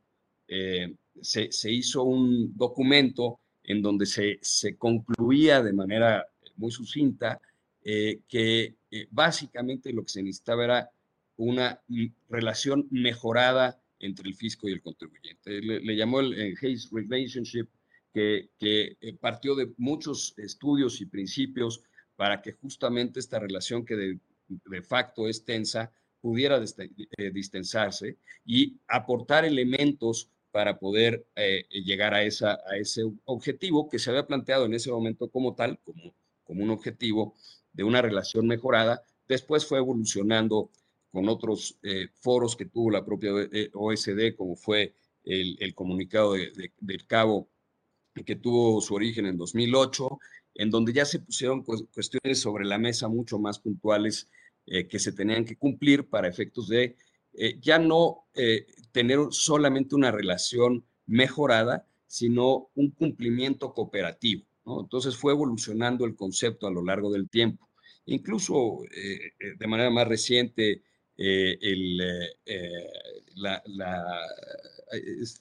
eh, 0.49 0.95
se, 1.21 1.71
hizo 1.71 2.05
un 2.05 2.57
documento 2.57 3.41
en 3.65 3.83
donde 3.83 4.07
se, 4.07 4.77
concluía 4.77 5.63
de 5.63 5.73
manera 5.73 6.27
muy 6.57 6.71
sucinta 6.71 7.41
eh, 7.89 8.21
que 8.29 8.75
básicamente 9.11 9.93
lo 9.93 10.03
que 10.03 10.09
se 10.09 10.23
necesitaba 10.23 10.65
era 10.65 10.91
una 11.37 11.81
relación 12.29 12.89
mejorada 12.91 13.81
entre 14.01 14.29
el 14.29 14.35
fisco 14.35 14.69
y 14.69 14.73
el 14.73 14.83
contribuyente. 14.83 15.61
Le, 15.61 15.97
llamó 15.97 16.21
el, 16.21 16.57
Hayes 16.61 16.91
Relationship, 16.91 17.69
que, 18.13 18.51
que 18.59 18.97
partió 19.21 19.55
de 19.55 19.73
muchos 19.77 20.35
estudios 20.39 21.01
y 21.01 21.07
principios 21.07 21.83
para 22.17 22.41
que 22.41 22.53
justamente 22.53 23.21
esta 23.21 23.39
relación 23.39 23.85
que 23.85 23.95
de, 23.95 24.19
de 24.49 24.83
facto 24.83 25.29
es 25.29 25.45
tensa, 25.45 25.93
pudiera 26.21 26.61
eh, 26.61 27.31
distensarse 27.31 28.19
y 28.45 28.81
aportar 28.89 29.45
elementos 29.45 30.31
para 30.51 30.79
poder 30.79 31.27
eh, 31.37 31.67
llegar 31.71 32.15
a, 32.15 32.23
esa, 32.23 32.59
a 32.67 32.77
ese 32.79 33.03
objetivo 33.27 33.89
que 33.89 33.99
se 33.99 34.11
había 34.11 34.27
planteado 34.27 34.65
en 34.65 34.75
ese 34.75 34.91
momento 34.91 35.31
como 35.31 35.55
tal, 35.55 35.79
como, 35.85 36.15
como 36.47 36.63
un 36.63 36.71
objetivo 36.71 37.35
de 37.73 37.85
una 37.85 38.01
relación 38.01 38.47
mejorada. 38.47 39.03
Después 39.29 39.67
fue 39.67 39.79
evolucionando 39.79 40.71
con 41.11 41.29
otros 41.29 41.79
eh, 41.83 42.09
foros 42.21 42.57
que 42.57 42.67
tuvo 42.67 42.91
la 42.91 43.05
propia 43.05 43.33
OSD, 43.75 44.35
como 44.37 44.57
fue 44.57 44.95
el, 45.25 45.75
comunicado 45.75 46.35
de, 46.35 46.73
del 46.79 47.07
Cabo, 47.07 47.49
que 48.25 48.37
tuvo 48.37 48.81
su 48.81 48.95
origen 48.95 49.27
en 49.27 49.37
2008, 49.37 50.19
en 50.55 50.71
donde 50.71 50.93
ya 50.93 51.05
se 51.05 51.21
pusieron 51.21 51.63
cuestiones 51.63 52.41
sobre 52.41 52.65
la 52.65 52.79
mesa 52.79 53.09
mucho 53.09 53.39
más 53.39 53.59
puntuales 53.59 54.29
eh, 54.67 54.89
que 54.89 54.99
se 54.99 55.13
tenían 55.13 55.45
que 55.45 55.57
cumplir 55.57 56.09
para 56.09 56.29
efectos 56.29 56.69
de 56.69 56.97
eh, 57.35 57.59
ya 57.61 57.79
no 57.79 58.27
eh, 58.35 58.67
tener 58.93 59.19
solamente 59.31 59.95
una 59.95 60.11
relación 60.11 60.85
mejorada, 61.07 61.87
sino 62.07 62.71
un 62.75 62.91
cumplimiento 62.91 63.75
cooperativo. 63.75 64.45
Entonces 64.67 65.17
fue 65.17 65.33
evolucionando 65.33 66.05
el 66.05 66.17
concepto 66.17 66.67
a 66.67 66.71
lo 66.71 66.85
largo 66.85 67.13
del 67.13 67.29
tiempo. 67.29 67.69
Incluso 68.07 68.81
de 69.59 69.67
manera 69.67 69.91
más 69.91 70.07
reciente, 70.07 70.83
el, 71.17 72.01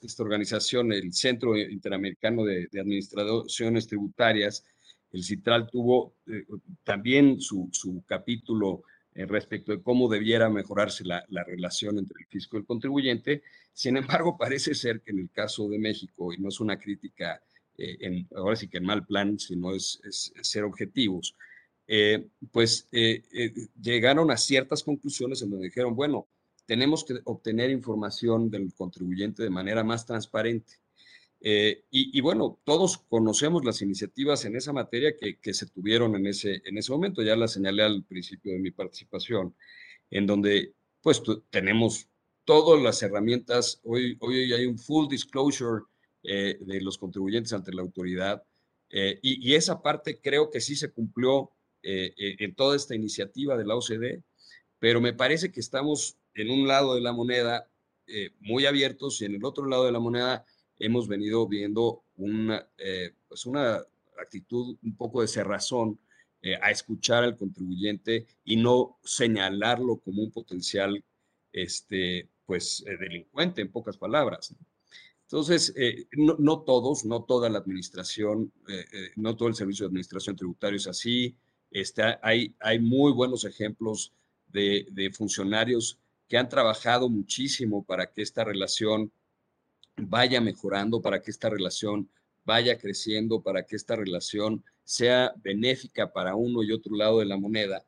esta 0.02 0.22
organización, 0.22 0.92
el 0.92 1.12
Centro 1.12 1.56
Interamericano 1.56 2.44
de, 2.44 2.68
Administraciones 2.72 3.86
Tributarias, 3.86 4.64
el 5.12 5.22
CITRAL 5.22 5.68
tuvo 5.70 6.14
también 6.84 7.40
su, 7.40 7.68
su 7.72 8.02
capítulo 8.06 8.82
eh, 9.16 9.24
respecto 9.24 9.72
de 9.72 9.80
cómo 9.80 10.10
debiera 10.10 10.50
mejorarse 10.50 11.02
la, 11.02 11.24
relación 11.46 11.98
entre 11.98 12.20
el 12.20 12.26
fisco 12.26 12.56
y 12.56 12.60
el 12.60 12.66
contribuyente. 12.66 13.42
Sin 13.72 13.96
embargo, 13.96 14.36
parece 14.38 14.74
ser 14.74 15.00
que 15.00 15.12
en 15.12 15.20
el 15.20 15.30
caso 15.30 15.70
de 15.70 15.78
México, 15.78 16.34
y 16.34 16.38
no 16.38 16.50
es 16.50 16.60
una 16.60 16.78
crítica, 16.78 17.42
eh, 17.78 17.96
en, 18.00 18.28
ahora 18.36 18.56
sí 18.56 18.68
que 18.68 18.78
en 18.78 18.84
mal 18.84 19.06
plan, 19.06 19.38
sino 19.38 19.74
es, 19.74 20.00
ser 20.42 20.64
objetivos, 20.64 21.36
eh, 21.88 22.26
pues 22.50 22.88
llegaron 23.80 24.30
a 24.30 24.36
ciertas 24.36 24.82
conclusiones 24.82 25.42
en 25.42 25.50
donde 25.50 25.66
dijeron, 25.66 25.94
bueno, 25.94 26.26
tenemos 26.66 27.04
que 27.04 27.20
obtener 27.24 27.70
información 27.70 28.50
del 28.50 28.74
contribuyente 28.74 29.42
de 29.42 29.50
manera 29.50 29.84
más 29.84 30.04
transparente. 30.04 30.74
Eh, 31.40 31.84
y, 31.90 32.20
bueno, 32.22 32.58
todos 32.64 32.98
conocemos 32.98 33.64
las 33.64 33.82
iniciativas 33.82 34.44
en 34.44 34.56
esa 34.56 34.72
materia 34.72 35.14
que, 35.16 35.54
se 35.54 35.66
tuvieron 35.66 36.16
en 36.16 36.26
ese, 36.26 36.62
en 36.64 36.78
ese 36.78 36.90
momento, 36.90 37.22
ya 37.22 37.36
la 37.36 37.46
señalé 37.46 37.82
al 37.84 38.02
principio 38.04 38.52
de 38.52 38.58
mi 38.58 38.70
participación, 38.70 39.54
en 40.10 40.26
donde 40.26 40.74
pues 41.02 41.22
tenemos 41.50 42.08
todas 42.44 42.82
las 42.82 43.02
herramientas, 43.02 43.80
hoy, 43.84 44.16
hoy 44.20 44.52
hay 44.52 44.66
un 44.66 44.78
full 44.78 45.08
disclosure 45.08 45.84
eh, 46.26 46.58
de 46.60 46.80
los 46.80 46.98
contribuyentes 46.98 47.52
ante 47.52 47.72
la 47.72 47.82
autoridad, 47.82 48.42
eh, 48.90 49.18
y, 49.22 49.54
esa 49.54 49.82
parte 49.82 50.20
creo 50.20 50.50
que 50.50 50.60
sí 50.60 50.76
se 50.76 50.90
cumplió 50.90 51.50
en 51.88 52.54
toda 52.56 52.74
esta 52.74 52.96
iniciativa 52.96 53.56
de 53.56 53.64
la 53.64 53.76
OCDE, 53.76 54.24
pero 54.80 55.00
me 55.00 55.12
parece 55.12 55.52
que 55.52 55.60
estamos 55.60 56.16
en 56.34 56.50
un 56.50 56.66
lado 56.66 56.96
de 56.96 57.00
la 57.00 57.12
moneda 57.12 57.68
muy 58.40 58.66
abiertos 58.66 59.22
y 59.22 59.26
en 59.26 59.36
el 59.36 59.44
otro 59.44 59.66
lado 59.66 59.84
de 59.84 59.92
la 59.92 60.00
moneda 60.00 60.44
hemos 60.78 61.08
venido 61.08 61.46
viendo 61.46 62.02
una, 62.16 62.66
eh, 62.78 63.12
pues 63.28 63.46
una 63.46 63.82
actitud 64.20 64.76
un 64.82 64.96
poco 64.96 65.20
de 65.20 65.28
cerrazón 65.28 65.98
eh, 66.42 66.56
a 66.60 66.70
escuchar 66.70 67.24
al 67.24 67.36
contribuyente 67.36 68.26
y 68.44 68.56
no 68.56 68.98
señalarlo 69.04 69.98
como 69.98 70.22
un 70.22 70.30
potencial 70.30 71.02
este, 71.52 72.28
pues, 72.44 72.84
eh, 72.86 72.96
delincuente, 72.98 73.62
en 73.62 73.70
pocas 73.70 73.96
palabras. 73.96 74.54
Entonces, 75.26 75.74
no, 76.16 76.36
no, 76.38 76.60
todos, 76.60 77.04
no 77.04 77.24
toda 77.24 77.48
la 77.48 77.58
administración, 77.58 78.52
no 79.16 79.36
todo 79.36 79.48
el 79.48 79.56
servicio 79.56 79.84
de 79.84 79.88
administración 79.88 80.36
tributaria 80.36 80.76
es 80.76 80.86
así. 80.86 81.36
Este, 81.70 82.02
hay, 82.22 82.54
hay 82.60 82.78
muy 82.78 83.12
buenos 83.12 83.44
ejemplos 83.44 84.12
de, 84.46 84.86
de 84.92 85.10
funcionarios 85.10 85.98
que 86.28 86.38
han 86.38 86.48
trabajado 86.48 87.08
muchísimo 87.08 87.84
para 87.84 88.12
que 88.12 88.22
esta 88.22 88.44
relación 88.44 89.10
vaya 89.96 90.40
mejorando, 90.40 91.00
para 91.00 91.22
que 91.22 91.30
esta 91.30 91.50
relación 91.50 92.08
vaya 92.44 92.78
creciendo, 92.78 93.42
para 93.42 93.64
que 93.64 93.76
esta 93.76 93.96
relación 93.96 94.64
sea 94.84 95.34
benéfica 95.42 96.12
para 96.12 96.36
uno 96.36 96.62
y 96.62 96.72
otro 96.72 96.94
lado 96.94 97.18
de 97.18 97.26
la 97.26 97.36
moneda. 97.36 97.84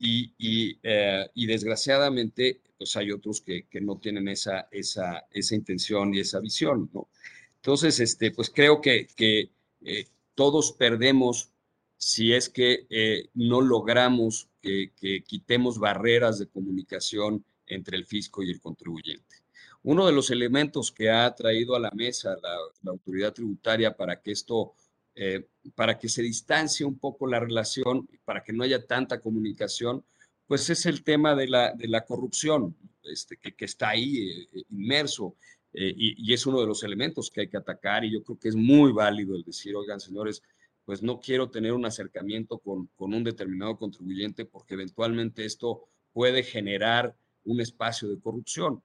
Y, 0.00 0.32
y, 0.38 0.78
eh, 0.82 1.28
desgraciadamente, 1.34 2.60
pues 2.76 2.96
hay 2.96 3.12
otros 3.12 3.42
que, 3.42 3.66
no 3.82 3.98
tienen 3.98 4.28
esa, 4.28 4.66
esa, 4.72 5.26
esa 5.30 5.54
intención 5.54 6.14
y 6.14 6.20
esa 6.20 6.40
visión, 6.40 6.90
¿no? 6.92 7.08
Entonces, 7.56 8.00
este, 8.00 8.30
pues 8.32 8.50
creo 8.50 8.80
que, 8.80 9.06
que 9.14 9.50
eh, 9.82 10.06
todos 10.34 10.72
perdemos 10.72 11.50
si 11.98 12.32
es 12.32 12.48
que 12.48 12.86
eh, 12.88 13.28
no 13.34 13.60
logramos 13.60 14.48
que, 14.62 14.92
que 14.98 15.22
quitemos 15.22 15.78
barreras 15.78 16.38
de 16.38 16.48
comunicación 16.48 17.44
entre 17.66 17.98
el 17.98 18.06
fisco 18.06 18.42
y 18.42 18.50
el 18.50 18.60
contribuyente. 18.60 19.36
Uno 19.82 20.06
de 20.06 20.12
los 20.12 20.30
elementos 20.30 20.92
que 20.92 21.10
ha 21.10 21.34
traído 21.34 21.74
a 21.74 21.80
la 21.80 21.90
mesa 21.92 22.36
la, 22.42 22.90
autoridad 22.90 23.32
tributaria 23.32 23.96
para 23.96 24.20
que 24.20 24.32
esto, 24.32 24.74
eh, 25.22 25.44
para 25.74 25.98
que 25.98 26.08
se 26.08 26.22
distancie 26.22 26.86
un 26.86 26.98
poco 26.98 27.26
la 27.26 27.38
relación, 27.38 28.08
para 28.24 28.42
que 28.42 28.54
no 28.54 28.64
haya 28.64 28.86
tanta 28.86 29.20
comunicación, 29.20 30.02
pues 30.46 30.70
es 30.70 30.86
el 30.86 31.04
tema 31.04 31.34
de 31.34 31.46
la, 31.46 31.74
de 31.74 31.88
la 31.88 32.06
corrupción, 32.06 32.74
este, 33.02 33.36
que, 33.36 33.54
está 33.66 33.90
ahí 33.90 34.30
eh, 34.30 34.64
inmerso. 34.70 35.36
Eh, 35.74 35.92
y, 35.94 36.32
es 36.32 36.46
uno 36.46 36.58
de 36.62 36.66
los 36.66 36.82
elementos 36.84 37.30
que 37.30 37.42
hay 37.42 37.48
que 37.48 37.58
atacar 37.58 38.02
y 38.02 38.12
yo 38.12 38.22
creo 38.24 38.38
que 38.38 38.48
es 38.48 38.56
muy 38.56 38.92
válido 38.92 39.36
el 39.36 39.44
decir, 39.44 39.76
oigan, 39.76 40.00
señores, 40.00 40.42
pues 40.86 41.02
no 41.02 41.20
quiero 41.20 41.50
tener 41.50 41.74
un 41.74 41.84
acercamiento 41.84 42.56
con, 42.56 42.86
con 42.96 43.12
un 43.12 43.22
determinado 43.22 43.76
contribuyente 43.76 44.46
porque 44.46 44.72
eventualmente 44.72 45.44
esto 45.44 45.84
puede 46.14 46.42
generar 46.42 47.14
un 47.44 47.60
espacio 47.60 48.08
de 48.08 48.18
corrupción. 48.18 48.82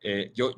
Eh, 0.00 0.32
yo, 0.34 0.50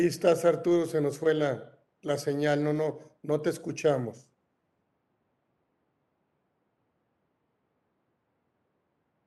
Ahí 0.00 0.06
estás, 0.06 0.44
Arturo, 0.44 0.86
se 0.86 1.00
nos 1.00 1.18
fue 1.18 1.34
la, 1.34 1.73
la 2.04 2.18
señal, 2.18 2.62
no, 2.62 2.72
no, 2.72 2.98
no 3.22 3.40
te 3.40 3.50
escuchamos. 3.50 4.28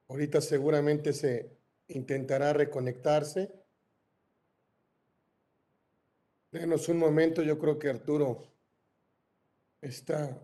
Ahorita 0.08 0.40
seguramente 0.40 1.12
se 1.12 1.58
intentará 1.88 2.54
reconectarse. 2.54 3.52
Denos 6.52 6.88
un 6.88 6.98
momento, 6.98 7.42
yo 7.42 7.60
creo 7.60 7.78
que 7.78 7.90
Arturo 7.90 8.44
está 9.82 10.40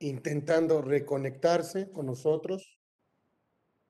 intentando 0.00 0.82
reconectarse 0.82 1.92
con 1.92 2.06
nosotros. 2.06 2.78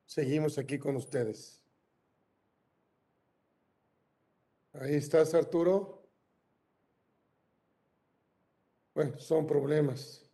Seguimos 0.05 0.59
aquí 0.59 0.79
con 0.79 0.97
ustedes. 0.97 1.63
Ahí 4.75 4.95
estás, 4.95 5.33
Arturo. 5.35 6.02
Bueno, 8.95 9.19
son 9.19 9.47
problemas 9.47 10.31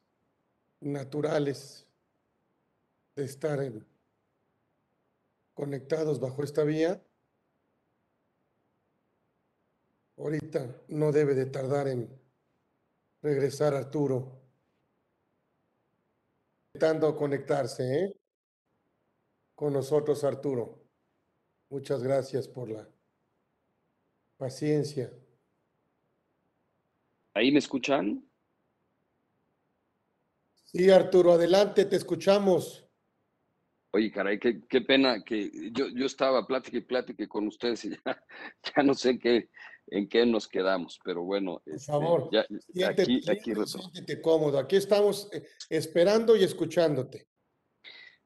naturales 0.80 1.86
de 3.14 3.24
estar 3.24 3.60
conectados 5.54 6.18
bajo 6.18 6.42
esta 6.42 6.64
vía. 6.64 7.00
Ahorita 10.16 10.82
no 10.88 11.12
debe 11.12 11.34
de 11.34 11.46
tardar 11.46 11.86
en 11.86 12.08
regresar 13.22 13.74
Arturo. 13.74 14.40
Intentando 16.74 17.16
conectarse, 17.16 18.04
¿eh? 18.04 18.16
Con 19.54 19.72
nosotros, 19.72 20.22
Arturo. 20.24 20.84
Muchas 21.70 22.02
gracias 22.02 22.48
por 22.48 22.70
la 22.70 22.88
paciencia. 24.36 25.12
¿Ahí 27.34 27.52
me 27.52 27.58
escuchan? 27.58 28.27
Sí, 30.72 30.90
Arturo, 30.90 31.32
adelante, 31.32 31.87
te 31.87 31.96
escuchamos. 31.96 32.87
Oye, 33.92 34.12
caray, 34.12 34.38
qué, 34.38 34.60
qué 34.68 34.82
pena 34.82 35.25
que 35.25 35.50
yo, 35.72 35.88
yo 35.88 36.04
estaba 36.04 36.46
plática 36.46 36.76
y 36.76 36.82
plática 36.82 37.26
con 37.26 37.46
ustedes 37.46 37.87
y 37.87 37.90
ya, 38.04 38.25
ya 38.76 38.82
no 38.82 38.92
sé 38.92 39.18
qué, 39.18 39.48
en 39.87 40.06
qué 40.10 40.26
nos 40.26 40.46
quedamos, 40.46 41.00
pero 41.02 41.22
bueno. 41.22 41.62
Por 41.64 41.75
este, 41.75 41.90
favor, 41.90 42.28
ya, 42.30 42.44
siéntete, 42.70 43.02
aquí, 43.02 43.30
aquí 43.30 43.52
siéntete 43.64 44.20
cómodo. 44.20 44.58
Aquí 44.58 44.76
estamos 44.76 45.30
eh, 45.32 45.42
esperando 45.70 46.37
y 46.37 46.44
escuchándote. 46.44 47.26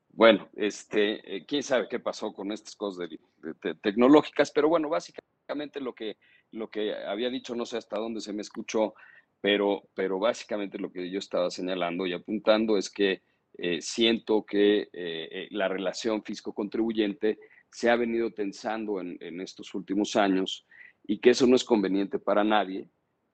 Bueno, 0.08 0.50
este, 0.56 1.36
eh, 1.36 1.46
quién 1.46 1.62
sabe 1.62 1.88
qué 1.88 2.00
pasó 2.00 2.32
con 2.32 2.50
estas 2.50 2.74
cosas 2.74 3.08
de, 3.08 3.20
de, 3.62 3.74
tecnológicas, 3.76 4.50
pero 4.50 4.68
bueno, 4.68 4.88
básicamente 4.88 5.80
lo 5.80 5.94
que, 5.94 6.18
lo 6.50 6.68
que 6.68 6.92
había 6.92 7.30
dicho, 7.30 7.54
no 7.54 7.66
sé 7.66 7.76
hasta 7.76 8.00
dónde 8.00 8.20
se 8.20 8.32
me 8.32 8.42
escuchó, 8.42 8.94
pero, 9.42 9.82
pero 9.92 10.20
básicamente 10.20 10.78
lo 10.78 10.90
que 10.90 11.10
yo 11.10 11.18
estaba 11.18 11.50
señalando 11.50 12.06
y 12.06 12.14
apuntando 12.14 12.78
es 12.78 12.88
que 12.88 13.22
eh, 13.58 13.82
siento 13.82 14.46
que 14.46 14.82
eh, 14.82 14.88
eh, 14.92 15.48
la 15.50 15.68
relación 15.68 16.22
fisco-contribuyente 16.22 17.38
se 17.68 17.90
ha 17.90 17.96
venido 17.96 18.30
tensando 18.30 19.00
en, 19.00 19.18
en, 19.20 19.40
estos 19.40 19.74
últimos 19.74 20.14
años 20.14 20.64
y 21.04 21.18
que 21.18 21.30
eso 21.30 21.46
no 21.46 21.56
es 21.56 21.64
conveniente 21.64 22.18
para 22.18 22.44
nadie. 22.44 22.88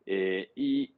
y 0.06 0.94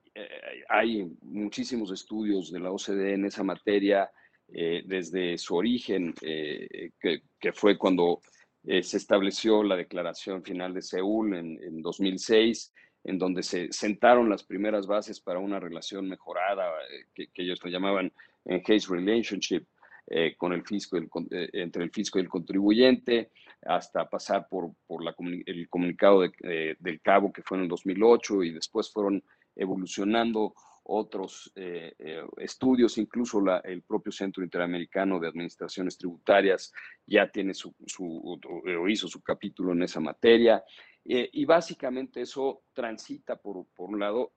hay 0.68 1.10
muchísimos 1.22 1.90
estudios 1.90 2.52
de 2.52 2.60
la 2.60 2.70
OCDE 2.70 3.14
en 3.14 3.24
esa 3.24 3.42
materia 3.42 4.10
desde 4.46 5.38
su 5.38 5.56
origen, 5.56 6.12
que, 6.20 7.22
que, 7.40 7.52
fue 7.52 7.76
cuando 7.78 8.20
se 8.64 8.96
estableció 8.96 9.62
la 9.64 9.76
Declaración 9.76 10.44
Final 10.44 10.74
de 10.74 10.82
Seúl 10.82 11.34
en, 11.34 11.62
en 11.62 11.82
2006 11.82 12.72
en 13.04 13.18
donde 13.18 13.42
se 13.42 13.72
sentaron 13.72 14.28
las 14.28 14.42
primeras 14.42 14.86
bases 14.86 15.20
para 15.20 15.38
una 15.38 15.58
relación 15.58 16.08
mejorada, 16.08 16.70
que, 17.14 17.28
que 17.28 17.42
ellos 17.42 17.60
lo 17.64 17.70
llamaban 17.70 18.12
en 18.44 18.60
case 18.60 18.86
relationship 18.88 19.64
eh, 20.06 20.34
con 20.36 20.52
el 20.52 20.64
fisco 20.64 20.96
el, 20.96 21.08
eh, 21.30 21.48
entre 21.52 21.84
el 21.84 21.90
fisco 21.90 22.18
y 22.18 22.22
el 22.22 22.28
contribuyente, 22.28 23.30
hasta 23.62 24.08
pasar 24.08 24.48
por, 24.48 24.72
por 24.86 25.04
la, 25.04 25.14
el 25.46 25.68
comunicado 25.68 26.22
de, 26.22 26.32
eh, 26.42 26.76
del 26.78 27.00
Cabo 27.00 27.32
que 27.32 27.42
fue 27.42 27.58
en 27.58 27.64
el 27.64 27.68
2008 27.68 28.42
y 28.44 28.50
después 28.50 28.90
fueron 28.90 29.22
evolucionando 29.54 30.54
otros 30.82 31.52
eh, 31.54 31.92
eh, 31.98 32.24
estudios, 32.38 32.98
incluso 32.98 33.40
la, 33.40 33.58
el 33.58 33.82
propio 33.82 34.10
Centro 34.10 34.42
Interamericano 34.42 35.20
de 35.20 35.28
Administraciones 35.28 35.96
Tributarias 35.96 36.72
ya 37.06 37.30
tiene 37.30 37.54
su, 37.54 37.74
su 37.86 38.40
o 38.42 38.88
hizo 38.88 39.06
su 39.06 39.22
capítulo 39.22 39.72
en 39.72 39.82
esa 39.82 40.00
materia. 40.00 40.64
Eh, 41.04 41.28
y 41.32 41.44
básicamente 41.44 42.20
eso 42.20 42.62
transita, 42.72 43.36
por, 43.36 43.66
por 43.74 43.90
un 43.90 44.00
lado, 44.00 44.32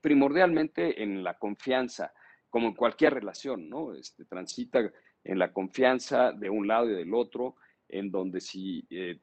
primordialmente 0.00 1.02
en 1.02 1.22
la 1.22 1.38
confianza 1.38 2.12
como 2.48 2.68
en 2.68 2.74
cualquier 2.74 3.14
relación, 3.14 3.68
¿no? 3.68 3.94
Este, 3.94 4.24
transita 4.24 4.80
en 5.22 5.38
la 5.38 5.52
confianza 5.52 6.32
de 6.32 6.50
un 6.50 6.66
lado 6.66 6.90
y 6.90 6.94
del 6.94 7.14
otro, 7.14 7.56
en 7.88 8.10
donde 8.10 8.40
si 8.40 8.86
eh, 8.90 9.20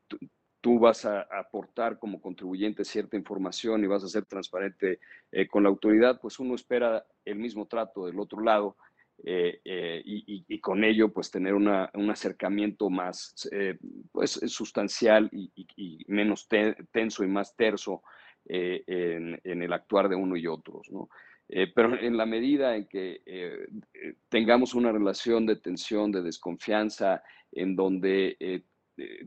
tú 0.62 0.80
vas 0.80 1.06
a, 1.06 1.22
aportar 1.22 2.00
como 2.00 2.22
contribuyente 2.22 2.84
cierta 2.84 3.18
información 3.18 3.84
y 3.84 3.88
vas 3.88 4.04
a 4.04 4.10
ser 4.10 4.26
transparente 4.26 5.00
eh, 5.32 5.48
con 5.48 5.64
la 5.64 5.70
autoridad, 5.70 6.20
pues 6.20 6.40
uno 6.40 6.56
espera 6.56 7.06
el 7.26 7.36
mismo 7.36 7.68
trato 7.68 8.06
del 8.06 8.20
otro 8.20 8.42
lado 8.42 8.78
eh, 9.24 9.62
eh 9.64 10.02
y, 10.06 10.60
con 10.60 10.84
ello 10.84 11.12
pues 11.12 11.32
tener 11.32 11.54
una, 11.54 11.90
un 11.94 12.10
acercamiento 12.10 12.90
más 12.90 13.48
eh, 13.52 13.78
pues 14.12 14.32
sustancial 14.48 15.30
y, 15.32 16.04
menos 16.08 16.48
te, 16.48 16.76
tenso 16.92 17.24
y 17.24 17.28
más 17.28 17.56
terso 17.56 18.04
en, 18.46 19.40
en, 19.44 19.62
el 19.62 19.74
actuar 19.74 20.08
de 20.08 20.16
uno 20.16 20.38
y 20.38 20.48
otros, 20.48 20.90
¿no? 20.90 21.10
Pero 21.48 21.98
en 21.98 22.18
la 22.18 22.26
medida 22.26 22.76
en 22.76 22.88
que 22.88 23.22
tengamos 24.28 24.74
una 24.74 24.92
relación 24.92 25.46
de 25.46 25.56
tensión, 25.56 26.12
de 26.12 26.22
desconfianza, 26.22 27.24
en 27.54 27.76
donde 27.76 28.64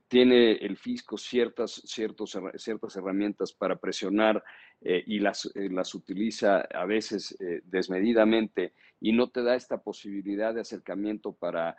tiene 0.08 0.52
el 0.52 0.76
fisco 0.76 1.16
ciertas, 1.16 1.82
ciertos, 1.86 2.38
ciertas 2.56 2.96
herramientas 2.96 3.52
para 3.52 3.76
presionar 3.76 4.42
y 4.82 5.18
las, 5.18 5.50
las 5.54 5.94
utiliza 5.94 6.60
a 6.60 6.86
veces 6.86 7.36
desmedidamente 7.64 8.72
y 8.98 9.12
no 9.12 9.28
te 9.28 9.42
da 9.42 9.54
esta 9.54 9.82
posibilidad 9.82 10.54
de 10.54 10.62
acercamiento 10.62 11.32
para, 11.32 11.76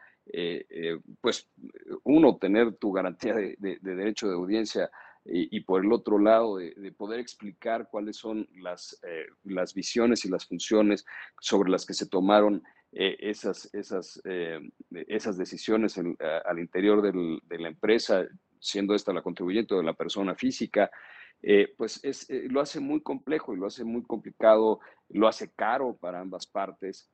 pues, 1.20 1.50
uno, 2.04 2.38
tener 2.38 2.76
tu 2.76 2.92
garantía 2.92 3.34
de, 3.34 3.56
de, 3.58 3.80
de 3.82 3.96
derecho 3.96 4.28
de 4.28 4.36
audiencia 4.36 4.92
y, 5.26 5.60
por 5.62 5.84
el 5.86 5.92
otro 5.94 6.18
lado 6.18 6.58
de, 6.58 6.74
de 6.76 6.92
poder 6.92 7.20
explicar 7.20 7.88
cuáles 7.90 8.18
son 8.18 8.48
las, 8.56 9.00
eh, 9.04 9.28
las 9.44 9.74
visiones 9.74 10.26
y 10.26 10.30
las 10.30 10.48
funciones 10.48 11.06
sobre 11.40 11.70
las 11.70 11.86
que 11.86 11.94
se 11.94 12.08
tomaron 12.08 12.64
eh, 12.92 13.18
esas, 13.20 13.70
esas, 13.74 14.20
eh, 14.26 14.60
esas 15.08 15.38
decisiones 15.38 15.98
al 15.98 16.60
interior 16.60 17.02
de 17.02 17.60
la 17.60 17.68
empresa, 17.68 18.26
siendo 18.60 18.96
esta 18.96 19.14
la 19.14 19.22
contribuyente 19.22 19.76
de 19.76 19.84
la 19.84 19.94
persona 19.94 20.36
física, 20.36 20.90
eh, 21.44 21.74
pues 21.78 22.00
es, 22.04 22.28
lo 22.30 22.62
hace 22.62 22.80
muy 22.80 23.02
complejo 23.02 23.54
y 23.54 23.58
lo 23.58 23.68
hace 23.68 23.84
muy 23.84 24.04
complicado, 24.04 24.80
lo 25.10 25.28
hace 25.28 25.52
caro 25.52 25.96
para 25.96 26.20
ambas 26.20 26.46
partes. 26.48 27.10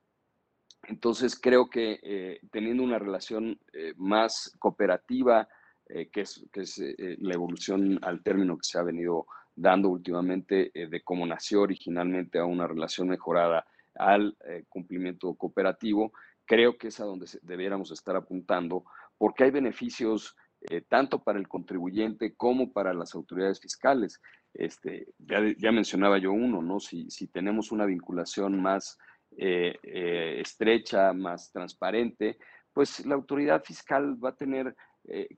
Entonces 0.86 1.38
creo 1.38 1.68
que 1.68 2.40
teniendo 2.52 2.84
una 2.84 2.98
relación 2.98 3.58
más 3.96 4.54
cooperativa, 4.60 5.48
eh, 5.90 6.10
que 6.10 6.20
es, 6.20 6.44
que 6.52 6.60
es 6.60 6.78
eh, 6.78 7.16
la 7.20 7.32
evolución 7.32 7.98
al 8.02 8.22
término 8.22 8.58
que 8.58 8.64
se 8.64 8.78
ha 8.78 8.82
venido 8.82 9.26
dando 9.56 9.88
últimamente 9.88 10.70
eh, 10.74 10.86
de 10.86 11.00
cómo 11.02 11.26
nació 11.26 11.62
originalmente 11.62 12.38
a 12.38 12.44
una 12.44 12.66
relación 12.66 13.08
mejorada 13.08 13.66
al 13.94 14.36
eh, 14.46 14.64
cumplimiento 14.68 15.32
cooperativo, 15.34 16.12
creo 16.44 16.76
que 16.76 16.88
es 16.88 17.00
a 17.00 17.04
donde 17.04 17.26
debiéramos 17.40 17.90
estar 17.90 18.16
apuntando, 18.16 18.84
porque 19.16 19.44
hay 19.44 19.50
beneficios 19.50 20.36
eh, 20.62 20.80
tanto 20.80 21.22
para 21.22 21.38
el 21.38 21.46
contribuyente 21.46 22.34
como 22.34 22.72
para 22.72 22.92
las 22.92 23.14
autoridades 23.14 23.60
fiscales. 23.60 24.20
Este, 24.52 25.06
ya, 25.18 25.70
mencionaba 25.70 26.18
yo 26.18 26.32
uno, 26.32 26.62
¿no? 26.62 26.80
Si, 26.80 27.08
si 27.10 27.28
tenemos 27.28 27.70
una 27.70 27.86
vinculación 27.86 28.60
más 28.60 28.98
eh, 29.36 29.78
eh, 29.84 30.40
estrecha, 30.40 31.12
más 31.12 31.52
transparente, 31.52 32.38
pues 32.72 33.06
la 33.06 33.14
autoridad 33.14 33.62
fiscal 33.62 34.22
va 34.22 34.30
a 34.30 34.36
tener 34.36 34.74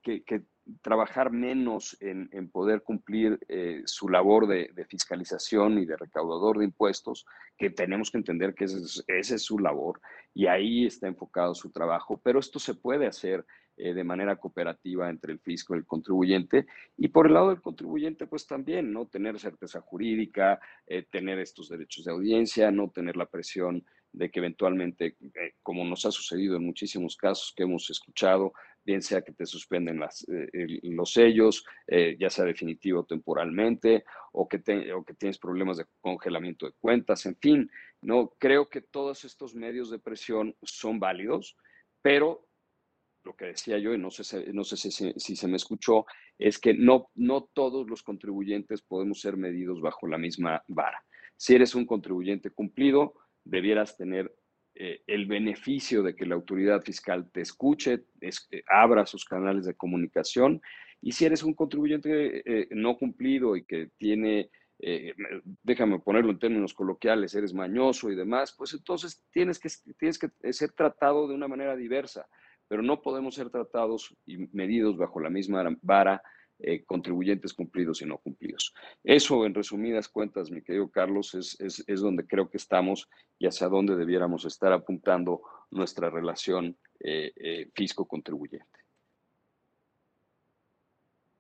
que, 0.02 0.24
trabajar 0.83 1.30
menos 1.30 1.96
en, 2.00 2.50
poder 2.50 2.83
cumplir 2.83 3.38
su 3.85 4.09
labor 4.09 4.48
de, 4.48 4.72
fiscalización 4.88 5.78
y 5.78 5.87
de 5.87 5.96
recaudador 5.96 6.59
de 6.59 6.64
impuestos, 6.64 7.24
que 7.56 7.70
tenemos 7.70 8.11
que 8.11 8.18
entender 8.18 8.54
que 8.54 8.64
esa 8.64 8.78
es, 8.78 9.04
esa 9.06 9.35
es 9.37 9.42
su 9.42 9.59
labor 9.59 10.00
y 10.35 10.46
ahí 10.46 10.87
está 10.87 11.06
enfocado 11.06 11.54
su 11.54 11.70
trabajo, 11.70 12.20
pero 12.22 12.40
esto 12.40 12.59
se 12.59 12.74
puede 12.74 13.06
hacer 13.06 13.46
eh, 13.82 13.94
de 13.94 14.04
manera 14.04 14.36
cooperativa 14.36 15.08
entre 15.08 15.32
el 15.32 15.38
fisco 15.38 15.74
y 15.74 15.78
el 15.78 15.86
contribuyente. 15.86 16.66
Y 16.98 17.08
por 17.08 17.26
el 17.26 17.34
lado 17.34 17.48
del 17.48 17.62
contribuyente, 17.62 18.26
pues 18.26 18.46
también, 18.46 18.92
¿no? 18.92 19.06
Tener 19.06 19.38
certeza 19.38 19.80
jurídica, 19.80 20.60
eh, 20.86 21.06
tener 21.10 21.38
estos 21.38 21.70
derechos 21.70 22.04
de 22.04 22.12
audiencia, 22.12 22.70
no 22.70 22.90
tener 22.90 23.16
la 23.16 23.24
presión 23.24 23.84
de 24.12 24.30
que 24.30 24.40
eventualmente, 24.40 25.16
eh, 25.20 25.54
como 25.62 25.84
nos 25.84 26.04
ha 26.04 26.10
sucedido 26.10 26.56
en 26.56 26.66
muchísimos 26.66 27.16
casos 27.16 27.54
que 27.56 27.62
hemos 27.62 27.88
escuchado, 27.88 28.52
bien 28.84 29.00
sea 29.00 29.22
que 29.22 29.32
te 29.32 29.46
suspenden 29.46 30.00
los 30.00 31.12
sellos, 31.12 31.64
ya 32.18 32.30
sea 32.30 32.46
definitivo 32.46 33.04
temporalmente, 33.04 34.04
o 34.32 34.48
que, 34.48 34.58
o 34.92 35.04
que 35.04 35.14
tienes 35.14 35.38
problemas 35.38 35.76
de 35.76 35.84
congelamiento 36.00 36.64
de 36.64 36.72
cuentas, 36.80 37.26
en 37.26 37.36
fin, 37.36 37.70
no 38.00 38.32
creo 38.38 38.70
que 38.70 38.80
todos 38.80 39.24
estos 39.26 39.54
medios 39.54 39.90
de 39.90 39.98
presión 39.98 40.56
son 40.62 40.98
válidos, 40.98 41.58
pero 42.00 42.49
lo 43.24 43.35
que 43.35 43.46
decía 43.46 43.78
yo, 43.78 43.94
y 43.94 43.98
no 43.98 44.11
sé, 44.11 44.52
no 44.52 44.64
sé 44.64 44.76
si, 44.76 45.37
se 45.37 45.48
me 45.48 45.56
escuchó, 45.56 46.06
es 46.38 46.59
que 46.59 46.74
no, 46.74 47.11
todos 47.52 47.88
los 47.88 48.02
contribuyentes 48.02 48.83
podemos 48.83 49.20
ser 49.20 49.37
medidos 49.37 49.80
bajo 49.80 50.06
la 50.06 50.18
misma 50.18 50.62
vara. 50.68 51.04
Si 51.37 51.54
eres 51.54 51.74
un 51.74 51.87
contribuyente 51.87 52.50
cumplido, 52.50 53.14
debieras 53.44 53.96
tener 53.96 54.35
eh, 54.74 55.02
el 55.06 55.26
beneficio 55.26 56.02
de 56.02 56.14
que 56.14 56.26
la 56.26 56.35
autoridad 56.35 56.83
fiscal 56.83 57.30
te 57.30 57.40
escuche, 57.42 58.04
es, 58.20 58.46
eh, 58.50 58.62
abra 58.68 59.06
sus 59.06 59.24
canales 59.24 59.64
de 59.66 59.74
comunicación. 59.74 60.61
Y 61.02 61.12
si 61.12 61.24
eres 61.24 61.42
un 61.42 61.54
contribuyente 61.54 62.42
eh, 62.44 62.68
no 62.70 62.96
cumplido 62.96 63.56
y 63.56 63.64
que 63.64 63.90
tiene, 63.96 64.50
eh, 64.78 65.14
déjame 65.62 65.98
ponerlo 65.98 66.30
en 66.30 66.38
términos 66.38 66.74
coloquiales, 66.74 67.35
eres 67.35 67.52
mañoso 67.52 68.11
y 68.11 68.16
demás, 68.16 68.54
pues 68.56 68.72
entonces 68.74 69.22
tienes 69.30 69.59
que, 69.59 69.68
tienes 69.98 70.18
que 70.18 70.30
ser 70.52 70.72
tratado 70.72 71.26
de 71.28 71.35
una 71.35 71.48
manera 71.48 71.74
diversa, 71.76 72.26
pero 72.70 72.85
no 72.85 73.02
podemos 73.02 73.35
ser 73.35 73.50
tratados 73.50 74.14
y 74.24 74.46
medidos 74.52 74.96
bajo 74.96 75.18
la 75.18 75.28
misma 75.28 75.64
vara 75.83 76.22
eh, 76.61 76.85
contribuyentes 76.85 77.52
cumplidos 77.52 78.00
y 78.00 78.06
no 78.06 78.18
cumplidos. 78.18 78.72
Eso, 79.02 79.44
en 79.44 79.54
resumidas 79.54 80.09
cuentas, 80.09 80.52
mi 80.52 80.62
querido 80.62 80.88
Carlos, 80.88 81.35
es, 81.35 81.56
es, 81.59 82.00
donde 82.00 82.28
creo 82.28 82.48
que 82.48 82.59
estamos 82.59 83.09
y 83.40 83.48
hacia 83.48 83.66
dónde 83.66 83.96
debiéramos 83.96 84.44
estar 84.44 84.72
apuntando 84.72 85.42
nuestra 85.72 86.11
relación 86.11 86.78
eh, 87.00 87.33
eh, 87.35 87.70
fisco-contribuyente. 87.74 88.78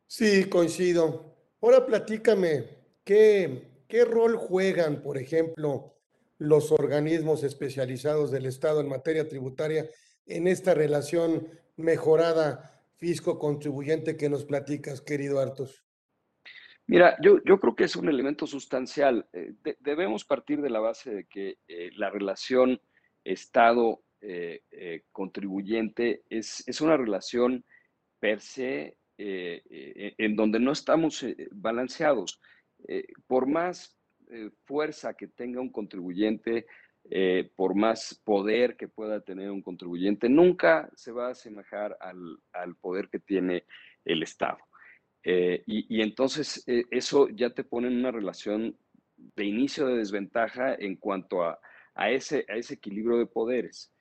Sí, 0.08 0.48
coincido. 0.48 1.36
Ahora 1.62 1.86
platícame, 1.86 2.64
¿qué, 3.04 3.84
¿qué 3.86 4.04
rol 4.04 4.34
juegan, 4.36 5.00
por 5.00 5.16
ejemplo, 5.16 5.94
los 6.38 6.72
organismos 6.72 7.44
especializados 7.44 8.32
del 8.32 8.46
Estado 8.46 8.80
en 8.80 8.88
materia 8.88 9.28
tributaria 9.28 9.88
en 10.30 10.46
esta 10.46 10.72
relación 10.74 11.48
mejorada 11.76 12.80
fisco-contribuyente 12.96 14.16
que 14.16 14.28
nos 14.28 14.44
platicas, 14.44 15.00
querido 15.00 15.40
Artos? 15.40 15.82
Mira, 16.86 17.16
yo, 17.22 17.42
yo 17.44 17.58
creo 17.60 17.76
que 17.76 17.84
es 17.84 17.94
un 17.96 18.08
elemento 18.08 18.46
sustancial. 18.46 19.28
Eh, 19.32 19.54
debemos 19.78 20.24
partir 20.24 20.60
de 20.60 20.70
la 20.70 20.80
base 20.80 21.14
de 21.14 21.24
que 21.26 21.58
eh, 21.68 21.90
la 21.94 22.10
relación 22.10 22.80
Estado-contribuyente 23.22 26.10
eh, 26.10 26.22
es, 26.30 26.64
es, 26.66 26.80
una 26.80 26.96
relación 26.96 27.66
per 28.18 28.40
se 28.40 28.96
en 29.22 30.34
donde 30.34 30.58
no 30.58 30.72
estamos 30.72 31.26
balanceados. 31.50 32.40
por 33.26 33.46
más 33.46 33.94
fuerza 34.64 35.12
que 35.12 35.28
tenga 35.28 35.60
un 35.60 35.70
contribuyente, 35.70 36.64
eh, 37.12 37.50
por 37.56 37.74
más 37.74 38.20
poder 38.22 38.76
que 38.76 38.86
pueda 38.86 39.20
tener 39.20 39.50
un 39.50 39.62
contribuyente, 39.62 40.28
nunca 40.28 40.88
se 40.94 41.10
va 41.10 41.26
a 41.26 41.32
asemejar 41.32 41.98
al, 41.98 42.76
poder 42.76 43.08
que 43.08 43.18
tiene 43.18 43.64
el 44.04 44.22
Estado. 44.22 44.58
Eh, 45.24 45.64
y, 45.66 46.02
entonces 46.02 46.62
eh, 46.68 46.84
eso 46.92 47.28
ya 47.30 47.50
te 47.50 47.64
pone 47.64 47.88
en 47.88 47.96
una 47.96 48.12
relación 48.12 48.78
de 49.16 49.44
inicio 49.44 49.88
de 49.88 49.96
desventaja 49.96 50.76
en 50.76 50.94
cuanto 50.94 51.42
a, 51.42 51.58
ese, 52.08 52.46
equilibrio 52.48 53.18
de 53.18 53.26
poderes. 53.26 53.92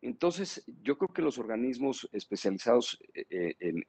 entonces, 0.00 0.64
yo 0.82 0.96
creo 0.96 1.12
que 1.12 1.22
los 1.22 1.38
organismos 1.38 2.08
especializados 2.12 2.98
en, 3.28 3.84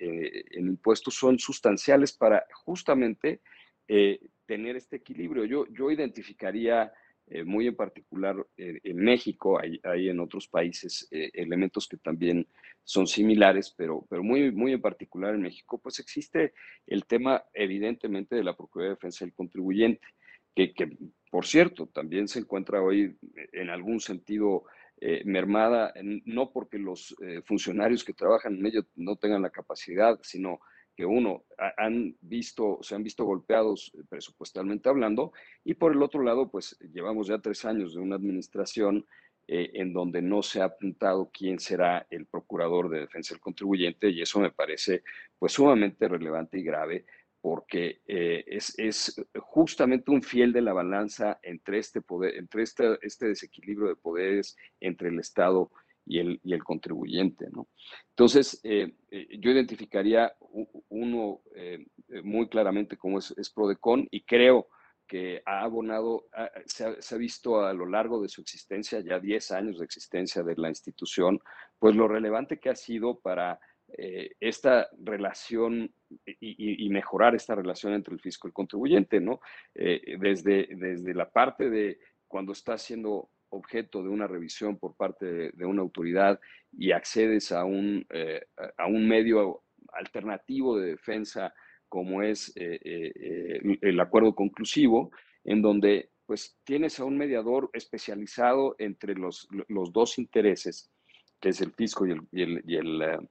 impuestos 0.57 1.13
son 1.13 1.37
sustanciales 1.37 2.11
para 2.13 2.43
justamente 2.65 3.41
tener 4.47 4.75
este 4.75 4.97
equilibrio. 4.97 5.45
Yo, 5.45 5.65
yo 5.67 5.91
identificaría 5.91 6.91
eh, 7.33 7.45
muy 7.45 7.65
en 7.65 7.77
particular 7.77 8.35
eh, 8.57 8.81
en 8.83 8.97
México, 8.97 9.57
hay, 9.57 9.79
hay, 9.83 10.09
en 10.09 10.19
otros 10.19 10.49
países 10.49 11.07
eh, 11.11 11.31
elementos 11.33 11.87
que 11.87 11.95
también 11.95 12.45
son 12.83 13.07
similares, 13.07 13.73
pero, 13.77 14.05
pero 14.09 14.21
muy, 14.21 14.51
muy 14.51 14.73
en 14.73 14.81
particular 14.81 15.33
en 15.33 15.43
México, 15.43 15.79
pues 15.81 15.99
existe 15.99 16.53
el 16.85 17.05
tema 17.05 17.41
evidentemente 17.53 18.35
de 18.35 18.43
la 18.43 18.53
Procuraduría 18.53 18.89
de 18.89 18.95
Defensa 18.95 19.23
del 19.23 19.33
Contribuyente, 19.33 20.05
que, 20.53 20.73
que 20.73 20.97
por 21.29 21.45
cierto 21.45 21.87
también 21.87 22.27
se 22.27 22.39
encuentra 22.39 22.81
hoy 22.81 23.17
en 23.53 23.69
algún 23.69 24.01
sentido 24.01 24.65
mermada, 25.25 25.93
no 26.25 26.51
porque 26.51 26.77
los 26.77 27.15
funcionarios 27.45 28.03
que 28.03 28.13
trabajan 28.13 28.57
en 28.57 28.65
ello 28.67 28.85
no 28.95 29.15
tengan 29.15 29.41
la 29.41 29.49
capacidad, 29.49 30.19
sino 30.21 30.59
que 30.95 31.05
uno, 31.05 31.45
han 31.77 32.15
visto, 32.21 32.79
se 32.81 32.95
han 32.95 33.03
visto 33.03 33.25
golpeados 33.25 33.91
eh, 33.95 34.03
presupuestalmente 34.09 34.89
hablando, 34.89 35.31
y 35.63 35.73
por 35.73 35.93
el 35.93 36.03
otro 36.03 36.23
lado, 36.23 36.49
pues 36.49 36.77
llevamos 36.93 37.27
ya 37.27 37.39
tres 37.39 37.65
años 37.65 37.93
de 37.93 38.01
una 38.01 38.15
administración 38.15 39.05
eh, 39.47 39.71
en 39.73 39.93
donde 39.93 40.21
no 40.21 40.43
se 40.43 40.61
ha 40.61 40.65
apuntado 40.65 41.29
quién 41.33 41.59
será 41.59 42.05
el 42.09 42.25
procurador 42.25 42.89
de 42.89 43.01
defensa 43.01 43.33
del 43.33 43.41
contribuyente, 43.41 44.09
y 44.09 44.21
eso 44.21 44.39
me 44.39 44.51
parece 44.51 45.03
pues 45.39 45.53
sumamente 45.53 46.07
relevante 46.07 46.59
y 46.59 46.63
grave, 46.63 47.05
porque 47.41 48.01
eh, 48.07 48.43
es, 48.47 48.77
es, 48.77 49.15
justamente 49.39 50.11
un 50.11 50.21
fiel 50.21 50.53
de 50.53 50.61
la 50.61 50.73
balanza 50.73 51.39
entre 51.41 51.79
este 51.79 52.01
poder, 52.01 52.35
entre 52.37 52.63
este, 52.63 52.99
este 53.01 53.27
desequilibrio 53.27 53.87
de 53.87 53.95
poderes 53.95 54.55
entre 54.79 55.09
el 55.09 55.19
Estado 55.19 55.71
y 55.71 55.90
y 56.19 56.53
el 56.53 56.63
contribuyente. 56.63 57.47
¿no? 57.51 57.67
Entonces, 58.09 58.59
eh, 58.63 58.93
eh, 59.09 59.27
yo 59.39 59.51
identificaría 59.51 60.33
uno 60.89 61.41
eh, 61.55 61.85
muy 62.23 62.47
claramente 62.49 62.97
como 62.97 63.19
es, 63.19 63.51
Prodecon 63.53 64.07
y 64.11 64.23
creo 64.23 64.67
que 65.07 65.41
ha 65.45 65.61
abonado, 65.61 66.27
se, 66.65 66.85
ha, 66.85 67.17
visto 67.17 67.65
a 67.65 67.73
lo 67.73 67.85
largo 67.85 68.21
de 68.21 68.29
su 68.29 68.41
existencia, 68.41 69.01
ya 69.01 69.19
10 69.19 69.51
años 69.51 69.79
de 69.79 69.85
existencia 69.85 70.41
de 70.41 70.55
la 70.55 70.69
institución, 70.69 71.39
pues 71.79 71.95
lo 71.95 72.07
relevante 72.07 72.59
que 72.59 72.69
ha 72.69 72.75
sido 72.75 73.19
para 73.19 73.59
esta 74.39 74.87
relación 75.03 75.93
y, 76.39 76.85
y, 76.85 76.89
mejorar 76.89 77.35
esta 77.35 77.55
relación 77.55 77.91
entre 77.91 78.13
el 78.13 78.21
fisco 78.21 78.47
y 78.47 78.49
el 78.49 78.53
contribuyente, 78.53 79.19
¿no? 79.19 79.41
desde, 79.73 80.69
desde 80.77 81.13
la 81.13 81.29
parte 81.29 81.69
de 81.69 81.99
cuando 82.25 82.53
está 82.53 82.75
haciendo 82.75 83.29
objeto 83.51 84.01
de 84.01 84.09
una 84.09 84.27
revisión 84.27 84.77
por 84.77 84.95
parte 84.95 85.51
de, 85.51 85.65
una 85.65 85.81
autoridad 85.81 86.39
y 86.71 86.91
accedes 86.91 87.51
a 87.51 87.63
un, 87.65 88.05
eh, 88.09 88.41
a 88.77 88.87
un 88.87 89.07
medio 89.07 89.63
alternativo 89.93 90.77
de 90.77 90.91
defensa 90.91 91.53
como 91.87 92.23
es 92.23 92.53
eh, 92.55 92.79
eh, 92.83 93.77
el 93.81 93.99
acuerdo 93.99 94.33
conclusivo, 94.33 95.11
en 95.43 95.61
donde 95.61 96.11
pues 96.25 96.57
tienes 96.63 96.99
a 96.99 97.03
un 97.03 97.17
mediador 97.17 97.69
especializado 97.73 98.75
entre 98.79 99.15
los, 99.15 99.49
los 99.67 99.91
dos 99.91 100.17
intereses, 100.17 100.89
que 101.41 101.49
es 101.49 101.59
el 101.59 101.73
fisco 101.73 102.07
y 102.07 102.11
el, 102.11 102.21
y 102.31 102.77
el, 102.77 103.27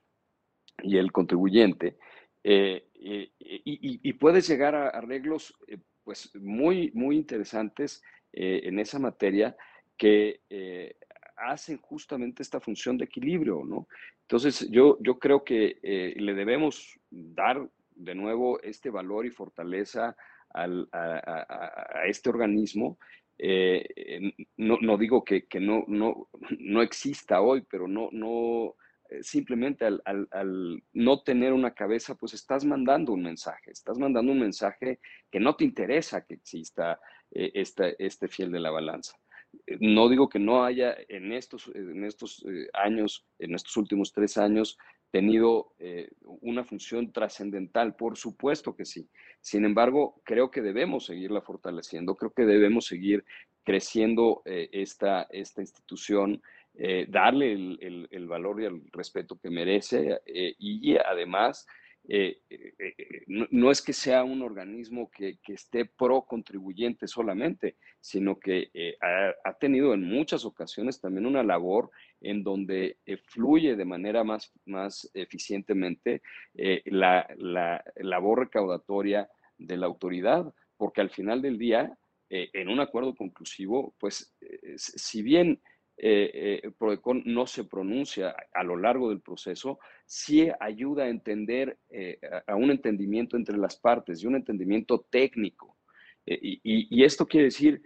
y 0.82 0.98
el, 0.98 1.10
contribuyente, 1.10 1.96
y, 2.44 4.12
puedes 4.14 4.46
llegar 4.46 4.74
a 4.74 4.88
arreglos 4.88 5.54
pues 6.04 6.30
muy, 6.34 6.90
muy 6.92 7.16
interesantes 7.16 8.02
en 8.32 8.78
esa 8.78 8.98
materia 8.98 9.56
que 10.00 10.40
eh, 10.48 10.96
hacen 11.36 11.76
justamente 11.76 12.42
esta 12.42 12.58
función 12.58 12.96
de 12.96 13.04
equilibrio, 13.04 13.62
¿no? 13.66 13.86
Entonces, 14.22 14.66
yo, 14.70 14.96
yo 15.00 15.18
creo 15.18 15.44
que 15.44 15.78
eh, 15.82 16.14
le 16.16 16.32
debemos 16.32 16.98
dar 17.10 17.68
de 17.90 18.14
nuevo 18.14 18.58
este 18.62 18.88
valor 18.88 19.26
y 19.26 19.30
fortaleza 19.30 20.16
al, 20.48 20.88
a, 20.92 22.04
este 22.06 22.30
organismo. 22.30 22.98
Eh, 23.36 24.32
no, 24.56 24.78
no, 24.80 24.96
digo 24.96 25.22
que, 25.22 25.46
que, 25.46 25.60
no, 25.60 25.84
no, 25.86 26.28
no 26.58 26.80
exista 26.80 27.42
hoy, 27.42 27.62
pero 27.68 27.86
no, 27.86 28.08
no 28.10 28.76
simplemente 29.20 29.84
al, 29.84 30.00
al, 30.30 30.82
no 30.94 31.22
tener 31.22 31.52
una 31.52 31.74
cabeza, 31.74 32.14
pues 32.14 32.32
estás 32.32 32.64
mandando 32.64 33.12
un 33.12 33.22
mensaje, 33.22 33.70
estás 33.70 33.98
mandando 33.98 34.32
un 34.32 34.40
mensaje 34.40 34.98
que 35.30 35.40
no 35.40 35.56
te 35.56 35.64
interesa 35.64 36.24
que 36.24 36.34
exista 36.34 36.98
este, 37.30 38.02
este 38.02 38.28
fiel 38.28 38.50
de 38.50 38.60
la 38.60 38.70
balanza. 38.70 39.19
No 39.80 40.08
digo 40.08 40.28
que 40.28 40.38
no 40.38 40.64
haya 40.64 40.96
en 41.08 41.32
estos, 41.32 41.70
en 41.74 42.04
estos 42.04 42.44
eh, 42.48 42.68
años, 42.72 43.26
en 43.38 43.54
estos 43.54 43.76
últimos 43.76 44.12
tres 44.12 44.36
años, 44.36 44.78
tenido 45.10 45.72
eh, 45.78 46.08
una 46.22 46.64
función 46.64 47.12
trascendental, 47.12 47.96
por 47.96 48.16
supuesto 48.16 48.74
que 48.74 48.84
sí. 48.84 49.08
Sin 49.40 49.64
embargo, 49.64 50.20
creo 50.24 50.50
que 50.50 50.62
debemos 50.62 51.06
seguirla 51.06 51.40
fortaleciendo, 51.40 52.16
creo 52.16 52.32
que 52.32 52.46
debemos 52.46 52.86
seguir 52.86 53.24
creciendo 53.64 54.42
eh, 54.44 54.68
esta, 54.72 55.22
esta 55.30 55.60
institución, 55.60 56.42
darle 57.08 57.52
el, 57.52 58.08
el, 58.10 58.28
valor 58.28 58.62
y 58.62 58.64
el 58.64 58.80
respeto 58.92 59.36
que 59.36 59.50
merece 59.50 60.20
y 60.24 60.96
además 60.96 61.66
eh, 62.08 62.40
eh, 62.48 62.74
eh, 62.78 63.24
no, 63.28 63.70
es 63.70 63.82
que 63.82 63.92
sea 63.92 64.24
un 64.24 64.42
organismo 64.42 65.10
que, 65.10 65.38
esté 65.46 65.84
pro 65.84 66.22
contribuyente 66.22 67.06
solamente, 67.06 67.76
sino 68.00 68.38
que 68.38 68.70
ha, 69.44 69.52
tenido 69.54 69.94
en 69.94 70.02
muchas 70.02 70.44
ocasiones 70.44 71.00
también 71.00 71.26
una 71.26 71.42
labor 71.42 71.90
en 72.20 72.42
donde 72.42 72.98
fluye 73.26 73.76
de 73.76 73.84
manera 73.84 74.24
más, 74.24 74.52
más 74.64 75.10
eficientemente 75.14 76.22
la, 76.86 77.28
la, 77.36 77.84
labor 77.96 78.40
recaudatoria 78.40 79.28
de 79.58 79.76
la 79.76 79.86
autoridad, 79.86 80.52
porque 80.76 81.02
al 81.02 81.10
final 81.10 81.42
del 81.42 81.58
día, 81.58 81.96
en 82.28 82.68
un 82.68 82.80
acuerdo 82.80 83.14
conclusivo, 83.14 83.94
pues 83.98 84.34
si 84.76 85.22
bien 85.22 85.60
eh, 86.02 86.60
eh 86.64 86.70
Prodecon 86.78 87.22
no 87.26 87.46
se 87.46 87.64
pronuncia 87.64 88.34
a, 88.52 88.64
lo 88.64 88.76
largo 88.76 89.10
del 89.10 89.20
proceso, 89.20 89.78
sí 90.06 90.48
ayuda 90.58 91.04
a 91.04 91.08
entender, 91.08 91.78
eh, 91.90 92.18
a, 92.46 92.56
un 92.56 92.70
entendimiento 92.70 93.36
entre 93.36 93.58
las 93.58 93.76
partes 93.76 94.22
y 94.22 94.26
un 94.26 94.36
entendimiento 94.36 95.06
técnico. 95.10 95.76
Eh, 96.26 96.60
y, 96.62 97.04
esto 97.04 97.26
quiere 97.26 97.46
decir, 97.46 97.82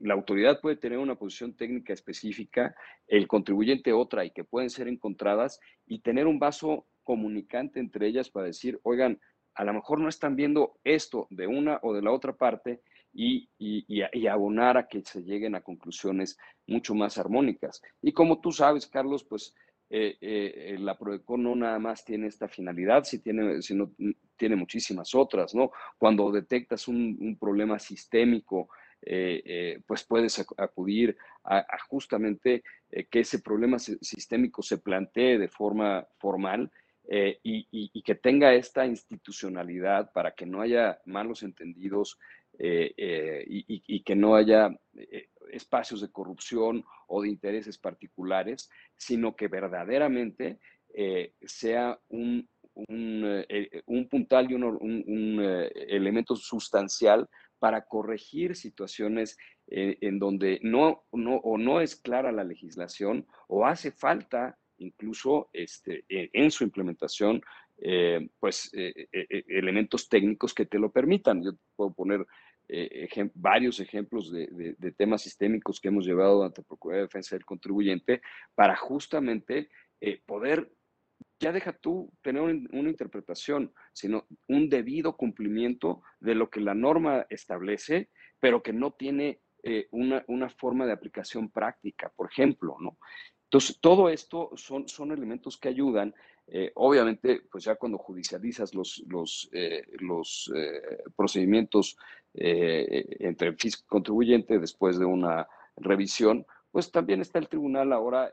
la 0.00 0.14
autoridad 0.14 0.60
puede 0.60 0.76
tener 0.76 0.98
una 0.98 1.16
posición 1.16 1.54
técnica 1.54 1.92
específica, 1.92 2.74
el 3.06 3.26
contribuyente 3.26 3.92
otra 3.92 4.24
y 4.24 4.30
que 4.30 4.44
pueden 4.44 4.70
ser 4.70 4.88
encontradas 4.88 5.60
y 5.86 6.00
tener 6.00 6.26
un 6.26 6.38
vaso 6.38 6.86
comunicante 7.02 7.80
entre 7.80 8.06
ellas 8.06 8.30
para 8.30 8.46
decir, 8.46 8.78
oigan, 8.82 9.20
a 9.54 9.64
lo 9.64 9.74
mejor 9.74 9.98
no 10.00 10.08
están 10.08 10.36
viendo 10.36 10.78
esto 10.84 11.26
de 11.30 11.46
una 11.46 11.80
o 11.82 11.92
de 11.92 12.02
la 12.02 12.12
otra 12.12 12.36
parte 12.36 12.80
y, 13.12 13.48
abonar 14.28 14.76
a 14.76 14.88
que 14.88 15.02
se 15.02 15.22
lleguen 15.22 15.54
a 15.54 15.60
conclusiones 15.60 16.38
mucho 16.66 16.94
más 16.94 17.18
armónicas. 17.18 17.82
Y 18.02 18.12
como 18.12 18.40
tú 18.40 18.52
sabes, 18.52 18.86
Carlos, 18.86 19.24
pues 19.24 19.54
la 19.90 20.98
Prodecon 20.98 21.42
no 21.42 21.56
nada 21.56 21.78
más 21.78 22.04
tiene 22.04 22.26
esta 22.26 22.46
finalidad, 22.46 23.04
tiene, 23.22 23.62
sino 23.62 23.92
tiene 24.36 24.54
muchísimas 24.54 25.14
otras, 25.14 25.54
¿no? 25.54 25.70
Cuando 25.96 26.30
detectas 26.30 26.88
un, 26.88 27.36
problema 27.40 27.78
sistémico, 27.78 28.68
pues 29.86 30.04
puedes 30.04 30.44
acudir 30.58 31.16
a, 31.44 31.64
justamente 31.88 32.62
que 33.10 33.20
ese 33.20 33.38
problema 33.38 33.78
sistémico 33.78 34.62
se 34.62 34.78
plantee 34.78 35.38
de 35.38 35.48
forma 35.48 36.06
formal 36.18 36.70
y, 37.10 38.02
que 38.02 38.14
tenga 38.14 38.52
esta 38.54 38.86
institucionalidad 38.86 40.12
para 40.12 40.32
que 40.32 40.46
no 40.46 40.60
haya 40.60 41.00
malos 41.06 41.42
entendidos 41.42 42.18
y, 42.58 44.02
que 44.02 44.14
no 44.16 44.34
haya 44.34 44.70
espacios 45.52 46.00
de 46.00 46.10
corrupción 46.10 46.84
o 47.06 47.22
de 47.22 47.28
intereses 47.28 47.78
particulares, 47.78 48.70
sino 48.96 49.36
que 49.36 49.48
verdaderamente 49.48 50.58
eh, 50.94 51.34
sea 51.42 51.98
un, 52.08 52.48
un, 52.74 53.44
eh, 53.48 53.82
puntal 54.10 54.50
y 54.50 54.54
un, 54.54 55.38
eh, 55.40 55.70
elemento 55.88 56.34
sustancial 56.34 57.28
para 57.58 57.82
corregir 57.82 58.56
situaciones 58.56 59.36
en 59.70 60.18
donde 60.18 60.60
no, 60.62 61.04
no, 61.12 61.36
o 61.36 61.58
no 61.58 61.82
es 61.82 61.94
clara 61.94 62.32
la 62.32 62.42
legislación 62.42 63.26
o 63.48 63.66
hace 63.66 63.90
falta 63.90 64.57
incluso 64.78 65.50
este, 65.52 66.04
en 66.08 66.50
su 66.50 66.64
implementación 66.64 67.40
pues 68.40 68.72
elementos 68.74 70.08
técnicos 70.08 70.52
que 70.52 70.66
te 70.66 70.80
lo 70.80 70.90
permitan. 70.90 71.44
Yo 71.44 71.52
puedo 71.76 71.92
poner 71.92 72.26
eh, 72.70 73.08
varios 73.34 73.80
ejemplos 73.80 74.30
de, 74.30 74.76
temas 74.96 75.22
sistémicos 75.22 75.80
que 75.80 75.88
hemos 75.88 76.04
llevado 76.04 76.44
ante 76.44 76.62
Procuraduría 76.62 77.00
de 77.00 77.06
Defensa 77.06 77.34
del 77.34 77.46
Contribuyente 77.46 78.20
para 78.54 78.76
justamente 78.76 79.70
eh, 80.02 80.20
poder, 80.26 80.70
ya 81.40 81.50
deja 81.50 81.72
tú 81.72 82.12
tener 82.20 82.42
una 82.42 82.90
interpretación, 82.90 83.72
sino 83.94 84.26
un 84.48 84.68
debido 84.68 85.16
cumplimiento 85.16 86.02
de 86.20 86.34
lo 86.34 86.50
que 86.50 86.60
la 86.60 86.74
norma 86.74 87.26
establece, 87.30 88.10
pero 88.38 88.62
que 88.62 88.74
no 88.74 88.92
tiene 88.92 89.40
eh, 89.62 89.88
una, 89.90 90.22
una, 90.28 90.50
forma 90.50 90.84
de 90.84 90.92
aplicación 90.92 91.50
práctica, 91.50 92.12
por 92.14 92.30
ejemplo, 92.30 92.76
¿no? 92.80 92.98
Entonces, 93.48 93.78
todo 93.80 94.08
esto 94.08 94.50
son, 94.56 94.88
son 94.88 95.10
elementos 95.12 95.56
que 95.56 95.68
ayudan 95.68 96.14
eh, 96.50 96.72
obviamente, 96.76 97.42
pues 97.50 97.64
ya 97.64 97.76
cuando 97.76 97.98
judicializas 97.98 98.74
los, 98.74 99.04
los, 99.06 99.50
eh, 99.52 99.82
eh, 99.86 100.98
procedimientos 101.14 101.96
entre 102.32 103.52
fisco 103.54 103.82
y 103.84 103.88
contribuyente 103.88 104.58
después 104.58 104.98
de 104.98 105.04
una 105.04 105.46
revisión, 105.76 106.46
pues 106.70 106.90
también 106.90 107.20
está 107.20 107.38
el 107.38 107.48
tribunal 107.48 107.92
ahora 107.92 108.32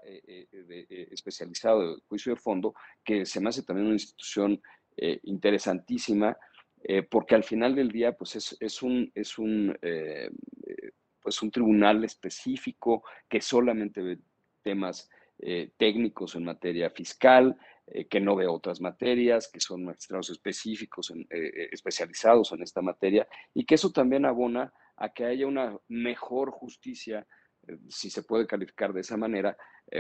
especializado 1.11 1.95
de 1.95 2.01
juicio 2.07 2.33
de 2.33 2.39
fondo, 2.39 2.75
que 3.03 3.25
se 3.25 3.39
me 3.39 3.49
hace 3.49 3.63
también 3.63 3.87
una 3.87 3.95
institución 3.95 4.61
interesantísima, 5.23 6.37
porque 7.09 7.35
al 7.35 7.43
final 7.43 7.73
del 7.73 7.89
día, 7.89 8.11
pues 8.15 8.35
es, 8.35 8.55
es 8.59 8.83
un, 8.83 9.11
es 9.15 9.39
un, 9.39 9.75
pues 11.21 11.41
un 11.41 11.49
tribunal 11.49 12.03
específico 12.03 13.03
que 13.27 13.41
solamente 13.41 14.19
temas 14.65 15.09
técnicos 15.77 16.35
en 16.35 16.45
materia 16.45 16.89
fiscal, 16.89 17.57
eh, 17.87 18.07
que 18.07 18.19
no 18.19 18.35
ve 18.35 18.47
otras 18.47 18.81
materias, 18.81 19.47
que 19.47 19.59
son 19.59 19.85
magistrados 19.85 20.31
específicos, 20.31 21.11
eh, 21.11 21.27
eh, 21.29 21.69
especializados 21.71 22.51
en 22.51 22.63
esta 22.63 22.81
materia, 22.81 23.27
y 23.53 23.63
que 23.63 23.75
eso 23.75 23.91
también 23.91 24.25
abona 24.25 24.73
a 24.97 25.09
que 25.09 25.25
haya 25.25 25.45
una 25.45 25.77
mejor 25.87 26.49
justicia, 26.49 27.27
si 27.89 28.09
se 28.09 28.23
puede 28.23 28.47
calificar 28.47 28.93
de 28.93 29.01
esa 29.01 29.17
manera, 29.17 29.57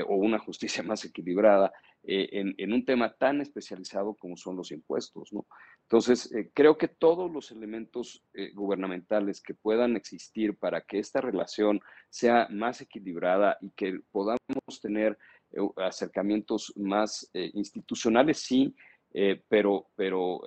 o 0.07 0.15
una 0.15 0.39
justicia 0.39 0.83
más 0.83 1.05
equilibrada 1.05 1.71
en, 2.03 2.73
un 2.73 2.85
tema 2.85 3.13
tan 3.13 3.41
especializado 3.41 4.15
como 4.15 4.37
son 4.37 4.55
los 4.55 4.71
impuestos. 4.71 5.31
¿no? 5.33 5.45
Entonces, 5.83 6.31
creo 6.53 6.77
que 6.77 6.87
todos 6.87 7.31
los 7.31 7.51
elementos 7.51 8.23
gubernamentales 8.53 9.41
que 9.41 9.53
puedan 9.53 9.95
existir 9.95 10.57
para 10.57 10.81
que 10.81 10.99
esta 10.99 11.21
relación 11.21 11.79
sea 12.09 12.47
más 12.49 12.81
equilibrada 12.81 13.57
y 13.61 13.71
que 13.71 13.99
podamos 14.11 14.39
tener 14.81 15.17
eh, 15.51 15.61
acercamientos 15.77 16.73
más 16.75 17.29
eh, 17.33 17.51
institucionales, 17.53 18.39
sí, 18.39 18.75
eh, 19.13 19.41
pero, 19.47 19.87
pero 19.95 20.41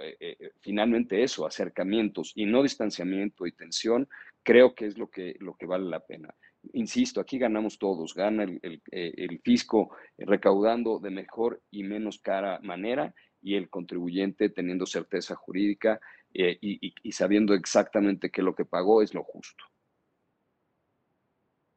finalmente 0.61 1.23
eso, 1.23 1.47
acercamientos 1.47 2.33
y 2.35 2.45
no 2.45 2.63
distanciamiento 2.63 3.47
y 3.47 3.53
tensión, 3.53 4.07
creo 4.43 4.75
que 4.75 4.87
es 4.87 4.99
lo 4.99 5.09
que, 5.09 5.37
lo 5.41 5.55
que 5.55 5.65
vale 5.65 5.87
la 5.87 6.01
pena. 6.01 6.35
Insisto, 6.73 7.21
aquí 7.21 7.39
ganamos 7.39 7.79
todos, 7.79 8.15
gana 8.15 8.45
el, 8.45 9.41
fisco 9.43 9.91
recaudando 10.17 10.99
de 10.99 11.11
mejor 11.11 11.63
y 11.71 11.83
menos 11.83 12.19
cara 12.19 12.61
manera 12.63 13.15
y 13.41 13.55
el 13.55 13.69
contribuyente 13.71 14.51
teniendo 14.51 14.87
certeza 14.87 15.35
jurídica 15.35 16.01
y, 16.33 16.93
y 17.03 17.13
sabiendo 17.13 17.55
exactamente 17.55 18.31
que 18.31 18.43
lo 18.43 18.55
que 18.55 18.65
pagó 18.65 19.03
es 19.03 19.15
lo 19.15 19.23
justo. 19.25 19.65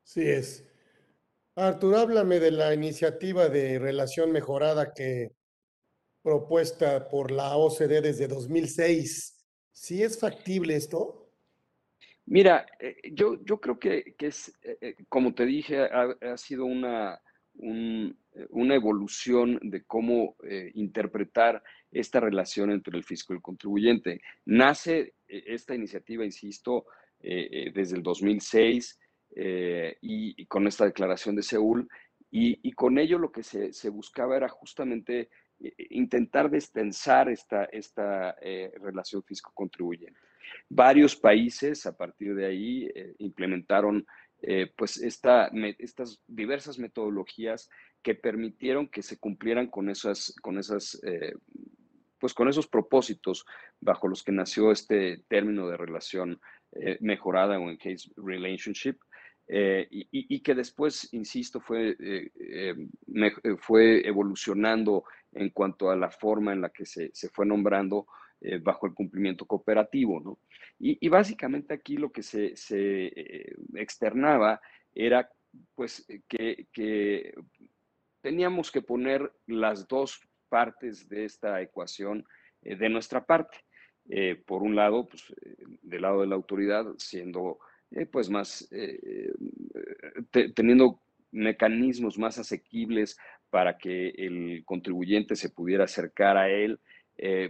Sí 0.04 0.28
es. 0.28 0.68
Artur, 1.56 1.96
háblame 1.96 2.40
de 2.40 2.52
la 2.52 2.74
iniciativa 2.74 3.50
de 3.50 3.78
relación 3.80 4.32
mejorada 4.32 4.94
que 4.94 5.32
propuesta 6.22 7.08
por 7.08 7.32
la 7.32 7.56
OCDE 7.56 8.02
desde 8.02 8.28
2006. 8.28 9.38
¿Sí 9.72 10.04
es 10.04 10.20
factible 10.20 10.76
esto? 10.76 11.31
Mira, 12.26 12.66
eh, 12.80 12.96
yo, 13.14 13.44
yo 13.44 13.60
creo 13.60 13.80
que, 13.80 14.16
es, 14.20 14.58
eh, 14.64 14.78
eh, 14.82 14.96
como 15.10 15.34
te 15.34 15.46
dije, 15.46 15.82
ha, 15.84 16.38
sido 16.38 16.66
una, 16.66 17.20
una 17.54 18.76
evolución 18.76 19.60
de 19.62 19.84
cómo 19.84 20.38
interpretar 20.74 21.62
esta 21.92 22.20
relación 22.20 22.72
entre 22.72 22.98
el 22.98 23.04
fisco 23.04 23.34
y 23.34 23.38
el 23.38 23.42
contribuyente. 23.42 24.22
Nace 24.46 25.16
esta 25.28 25.76
iniciativa, 25.76 26.24
insisto, 26.24 26.86
desde 27.20 27.98
el 27.98 28.04
2006 28.04 28.98
eh, 29.36 29.98
y, 30.02 30.46
con 30.46 30.68
esta 30.68 30.86
declaración 30.86 31.36
de 31.36 31.44
Seúl. 31.44 31.90
Y, 32.32 32.72
con 32.72 32.98
ello 32.98 33.20
lo 33.20 33.32
que 33.32 33.44
se, 33.44 33.90
buscaba 33.90 34.38
era 34.38 34.48
justamente 34.48 35.30
intentar 35.90 36.50
destensar 36.50 37.28
esta, 37.30 37.66
esta 37.66 38.36
relación 38.82 39.22
fisco-contribuyente. 39.24 40.18
Varios 40.70 41.16
países 41.16 41.86
a 41.86 41.96
partir 41.96 42.36
de 42.36 42.46
ahí 42.46 42.90
implementaron 43.20 44.06
pues 44.76 44.98
esta, 44.98 45.52
estas 45.78 46.20
diversas 46.26 46.80
metodologías 46.80 47.70
que 48.02 48.16
permitieron 48.16 48.88
que 48.88 49.04
se 49.04 49.20
cumplieran 49.20 49.68
con 49.68 49.90
esas, 49.90 50.34
con 50.42 50.58
esas 50.58 51.00
pues 52.18 52.34
con 52.34 52.50
esos 52.50 52.68
propósitos 52.68 53.46
bajo 53.80 54.08
los 54.08 54.24
que 54.24 54.32
nació 54.32 54.72
este 54.72 55.24
término 55.28 55.68
de 55.68 55.78
relación 55.78 56.42
mejorada 57.02 57.60
o 57.60 57.70
en 57.70 57.78
case 57.78 58.10
relationship, 58.16 58.98
eh, 59.54 59.86
y, 59.90 60.40
que 60.40 60.56
después, 60.56 61.10
insisto, 61.12 61.60
fue, 61.60 61.98
eh, 62.00 62.32
eh, 62.40 62.76
fue 63.58 64.08
evolucionando 64.08 65.04
en 65.34 65.50
cuanto 65.50 65.90
a 65.90 65.96
la 65.98 66.10
forma 66.10 66.54
en 66.54 66.62
la 66.62 66.70
que 66.70 66.86
se, 66.86 67.12
se 67.14 67.28
fue 67.28 67.46
nombrando 67.46 68.08
bajo 68.62 68.88
el 68.88 68.94
cumplimiento 68.94 69.46
cooperativo. 69.46 70.20
¿no? 70.20 70.40
Y, 70.80 71.08
básicamente 71.10 71.74
aquí 71.74 71.98
lo 71.98 72.12
que 72.12 72.24
se, 72.24 72.56
se 72.56 73.12
externaba 73.76 74.62
era 74.94 75.30
pues 75.76 76.06
que, 76.28 76.68
que, 76.72 77.34
teníamos 78.22 78.72
que 78.72 78.82
poner 78.82 79.32
las 79.48 79.88
dos 79.88 80.22
partes 80.50 81.08
de 81.10 81.26
esta 81.26 81.62
ecuación 81.62 82.26
de 82.62 82.90
nuestra 82.90 83.26
parte. 83.26 83.58
por 84.46 84.64
un 84.64 84.76
lado, 84.76 85.08
pues, 85.08 85.24
del 85.82 86.02
lado 86.02 86.22
de 86.22 86.28
la 86.28 86.36
autoridad, 86.36 86.86
siendo 86.98 87.60
eh, 87.92 88.06
pues 88.06 88.30
más, 88.30 88.68
eh, 88.72 89.34
eh, 90.34 90.54
teniendo 90.56 91.02
mecanismos 91.32 92.18
más 92.18 92.38
asequibles 92.38 93.18
para 93.50 93.78
que 93.78 94.10
el 94.10 94.64
contribuyente 94.66 95.36
se 95.36 95.50
pudiera 95.50 95.84
acercar 95.84 96.38
a 96.38 96.50
él, 96.50 96.80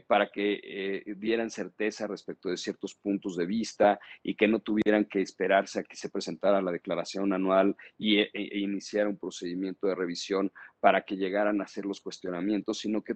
para 0.07 0.29
que 0.29 1.03
dieran 1.17 1.49
certeza 1.49 2.07
respecto 2.07 2.49
de 2.49 2.57
ciertos 2.57 2.93
puntos 2.95 3.37
de 3.37 3.45
vista 3.45 3.99
y 4.21 4.35
que 4.35 4.47
no 4.47 4.59
tuvieran 4.59 5.05
que 5.05 5.21
esperarse 5.21 5.79
a 5.79 5.83
que 5.83 5.95
se 5.95 6.09
presentara 6.09 6.61
la 6.61 6.71
declaración 6.71 7.31
anual 7.31 7.75
y, 7.97 8.19
e, 8.19 8.29
e 8.33 8.59
iniciara 8.59 9.09
un 9.09 9.17
procedimiento 9.17 9.87
de 9.87 9.95
revisión 9.95 10.51
para 10.79 11.03
que 11.03 11.15
llegaran 11.15 11.61
a 11.61 11.65
hacer 11.65 11.85
los 11.85 12.01
cuestionamientos, 12.01 12.79
sino 12.79 13.03
que 13.03 13.15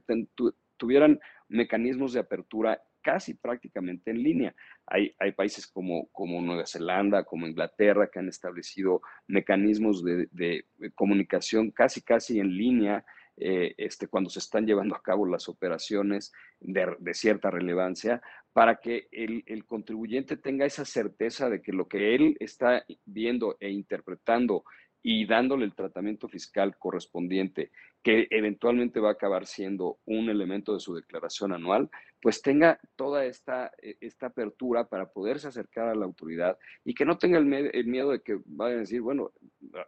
tuvieran 0.77 1.19
mecanismos 1.49 2.13
de 2.13 2.19
apertura 2.19 2.81
casi 3.01 3.35
prácticamente 3.35 4.11
en 4.11 4.23
línea. 4.23 4.55
Hay, 4.87 5.13
países 5.35 5.67
como, 5.67 6.07
como 6.11 6.41
Nueva 6.41 6.65
Zelanda, 6.65 7.23
como 7.23 7.47
Inglaterra, 7.47 8.09
que 8.11 8.19
han 8.19 8.29
establecido 8.29 9.01
mecanismos 9.27 10.03
de, 10.03 10.65
comunicación 10.95 11.71
casi, 11.71 12.01
casi 12.01 12.39
en 12.39 12.55
línea 12.55 13.05
eh, 13.37 13.75
este, 13.77 14.07
cuando 14.07 14.29
se 14.29 14.39
están 14.39 14.65
llevando 14.65 14.95
a 14.95 15.01
cabo 15.01 15.25
las 15.25 15.49
operaciones 15.49 16.31
de, 16.59 17.13
cierta 17.13 17.51
relevancia, 17.51 18.21
para 18.53 18.77
que 18.77 19.07
el, 19.11 19.43
el, 19.45 19.65
contribuyente 19.65 20.37
tenga 20.37 20.65
esa 20.65 20.85
certeza 20.85 21.49
de 21.49 21.61
que 21.61 21.73
lo 21.73 21.87
que 21.87 22.15
él 22.15 22.37
está 22.39 22.85
viendo 23.05 23.57
e 23.59 23.69
interpretando 23.69 24.63
y 25.07 25.27
dándole 25.27 25.65
el 25.65 25.75
tratamiento 25.75 26.27
fiscal 26.27 26.77
correspondiente 26.79 27.71
que 28.05 28.27
eventualmente 28.29 28.99
va 28.99 29.09
a 29.09 29.13
acabar 29.13 29.47
siendo 29.47 29.97
un 30.05 30.29
elemento 30.29 30.75
de 30.75 30.79
su 30.79 30.93
declaración 30.93 31.53
anual, 31.53 31.89
pues 32.21 32.41
tenga 32.41 32.79
toda 32.95 33.25
esta, 33.25 33.71
e, 33.81 33.97
esta 33.99 34.27
apertura 34.27 34.87
para 34.87 35.11
poderse 35.11 35.47
acercar 35.47 35.89
a 35.89 35.95
la 35.95 36.05
autoridad 36.05 36.57
y 36.83 36.93
que 36.93 37.03
no 37.03 37.17
tenga 37.17 37.39
el, 37.39 37.45
miedo 37.45 38.11
de 38.11 38.21
que 38.21 38.39
vayan 38.45 38.77
a 38.77 38.81
decir, 38.81 39.01
bueno, 39.01 39.31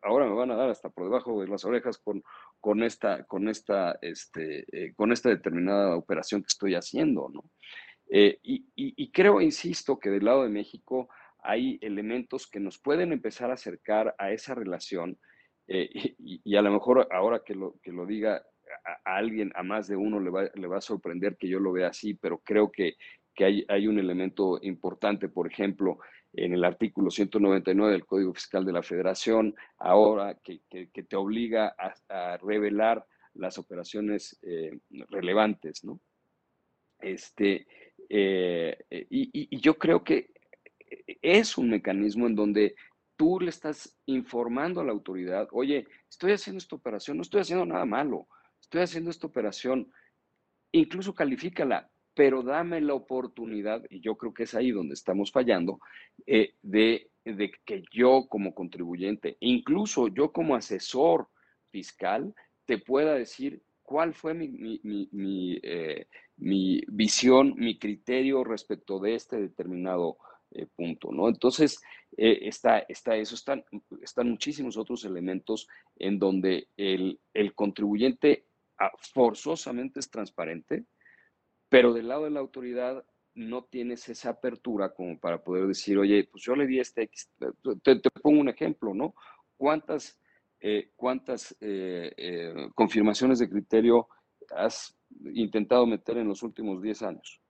ahora 0.03 0.25
me 0.25 0.33
van 0.33 0.49
a 0.49 0.55
dar 0.55 0.69
hasta 0.69 0.89
por 0.89 1.03
debajo 1.03 1.41
de 1.41 1.47
las 1.47 1.63
orejas 1.63 1.99
con, 1.99 2.23
con, 2.59 2.83
esta, 2.83 3.23
con, 3.25 3.49
esta, 3.49 3.97
este, 4.01 4.65
eh, 4.71 4.93
con 4.95 5.11
esta 5.11 5.29
determinada 5.29 5.95
operación 5.95 6.41
que 6.41 6.47
estoy 6.47 6.75
haciendo, 6.75 7.29
¿no? 7.33 7.43
Eh, 8.09 8.39
y, 8.41 8.65
y 8.75 9.11
creo, 9.11 9.41
insisto, 9.41 9.99
que 9.99 10.09
del 10.09 10.25
lado 10.25 10.43
de 10.43 10.49
México 10.49 11.09
hay 11.43 11.77
elementos 11.81 12.47
que 12.47 12.59
nos 12.59 12.79
pueden 12.79 13.11
empezar 13.11 13.51
a 13.51 13.55
acercar 13.55 14.15
a 14.17 14.31
esa 14.31 14.55
relación 14.55 15.17
eh, 15.67 15.89
y, 16.17 16.55
a 16.55 16.61
lo 16.61 16.71
mejor 16.71 17.07
ahora 17.11 17.41
que 17.45 17.53
lo, 17.53 17.75
que 17.81 17.91
lo 17.91 18.05
diga 18.05 18.41
a, 19.05 19.17
alguien, 19.17 19.51
a 19.55 19.63
más 19.63 19.87
de 19.87 19.97
uno 19.97 20.19
le 20.19 20.29
va, 20.29 20.49
le 20.53 20.67
va, 20.67 20.77
a 20.77 20.81
sorprender 20.81 21.37
que 21.37 21.47
yo 21.47 21.59
lo 21.59 21.73
vea 21.73 21.89
así, 21.89 22.13
pero 22.13 22.39
creo 22.39 22.71
que, 22.71 22.95
que 23.35 23.45
hay, 23.45 23.65
hay, 23.67 23.87
un 23.87 23.99
elemento 23.99 24.59
importante, 24.61 25.27
por 25.27 25.51
ejemplo, 25.51 25.99
en 26.37 26.53
el 26.53 26.63
artículo 26.63 27.09
199 27.09 27.91
del 27.91 28.05
Código 28.05 28.33
Fiscal 28.33 28.63
de 28.63 28.71
la 28.71 28.83
Federación, 28.83 29.55
ahora 29.77 30.35
que, 30.35 30.61
te 30.69 31.15
obliga 31.15 31.75
a, 32.09 32.37
revelar 32.37 33.05
las 33.33 33.57
operaciones 33.57 34.37
eh, 34.43 34.79
relevantes, 35.09 35.83
¿no? 35.83 35.99
Este, 36.99 37.67
eh, 38.09 38.77
y, 39.09 39.55
y, 39.55 39.59
yo 39.59 39.77
creo 39.77 40.03
que 40.03 40.31
es 41.21 41.57
un 41.57 41.69
mecanismo 41.69 42.27
en 42.27 42.35
donde 42.35 42.75
tú 43.15 43.39
le 43.39 43.49
estás 43.49 43.95
informando 44.05 44.79
a 44.79 44.85
la 44.85 44.91
autoridad, 44.91 45.47
oye, 45.51 45.87
estoy 46.09 46.33
haciendo 46.33 46.59
esta 46.59 46.75
operación, 46.75 47.17
no 47.17 47.23
estoy 47.23 47.41
haciendo 47.41 47.65
nada 47.65 47.85
malo, 47.85 48.27
estoy 48.61 48.81
haciendo 48.81 49.09
esta 49.09 49.27
operación, 49.27 49.91
incluso 50.71 51.13
califícala, 51.15 51.89
pero 52.17 52.41
dame 52.41 52.81
la 52.81 52.95
oportunidad, 52.95 53.83
y 53.89 54.01
yo 54.01 54.15
creo 54.15 54.33
que 54.33 54.43
es 54.43 54.55
ahí 54.55 54.71
donde 54.71 54.95
estamos 54.95 55.31
fallando, 55.31 55.79
eh, 56.25 56.55
de, 56.63 57.11
que 57.63 57.83
yo 57.93 58.25
como 58.27 58.55
contribuyente, 58.55 59.37
incluso 59.39 60.07
yo 60.07 60.31
como 60.31 60.55
asesor 60.55 61.27
fiscal, 61.69 62.33
te 62.65 62.79
pueda 62.79 63.13
decir 63.13 63.61
cuál 63.83 64.15
fue 64.15 64.33
mi, 64.33 64.49
mi, 64.49 65.59
eh, 65.61 66.07
mi 66.37 66.81
visión, 66.87 67.53
mi 67.55 67.77
criterio 67.77 68.43
respecto 68.43 68.99
de 68.99 69.13
este 69.15 69.39
determinado 69.39 70.17
eh, 70.51 70.65
punto, 70.75 71.11
¿no? 71.11 71.27
Entonces, 71.29 71.79
eh, 72.17 72.39
está, 72.43 72.79
está 72.79 73.15
eso, 73.15 73.35
están, 73.35 73.63
están 74.01 74.29
muchísimos 74.29 74.75
otros 74.75 75.05
elementos 75.05 75.67
en 75.97 76.17
donde 76.17 76.69
el, 76.77 77.19
contribuyente 77.53 78.45
ah, 78.79 78.91
forzosamente 79.13 79.99
es 79.99 80.09
transparente, 80.09 80.85
pero 81.69 81.93
del 81.93 82.07
lado 82.07 82.25
de 82.25 82.31
la 82.31 82.39
autoridad 82.39 83.05
no 83.35 83.65
tienes 83.65 84.09
esa 84.09 84.31
apertura 84.31 84.93
como 84.93 85.19
para 85.19 85.43
poder 85.43 85.67
decir, 85.67 85.97
oye, 85.97 86.27
pues 86.31 86.43
yo 86.43 86.55
le 86.55 86.65
di 86.65 86.79
este, 86.79 87.09
te, 87.83 88.09
pongo 88.21 88.41
un 88.41 88.49
ejemplo, 88.49 88.93
¿no? 88.93 89.13
¿Cuántas, 89.57 90.19
eh, 90.59 90.91
cuántas 90.95 91.55
confirmaciones 92.73 93.39
de 93.39 93.49
criterio 93.49 94.07
has 94.55 94.97
intentado 95.33 95.85
meter 95.85 96.17
en 96.17 96.27
los 96.27 96.41
últimos 96.41 96.81
10 96.81 97.03
años? 97.03 97.41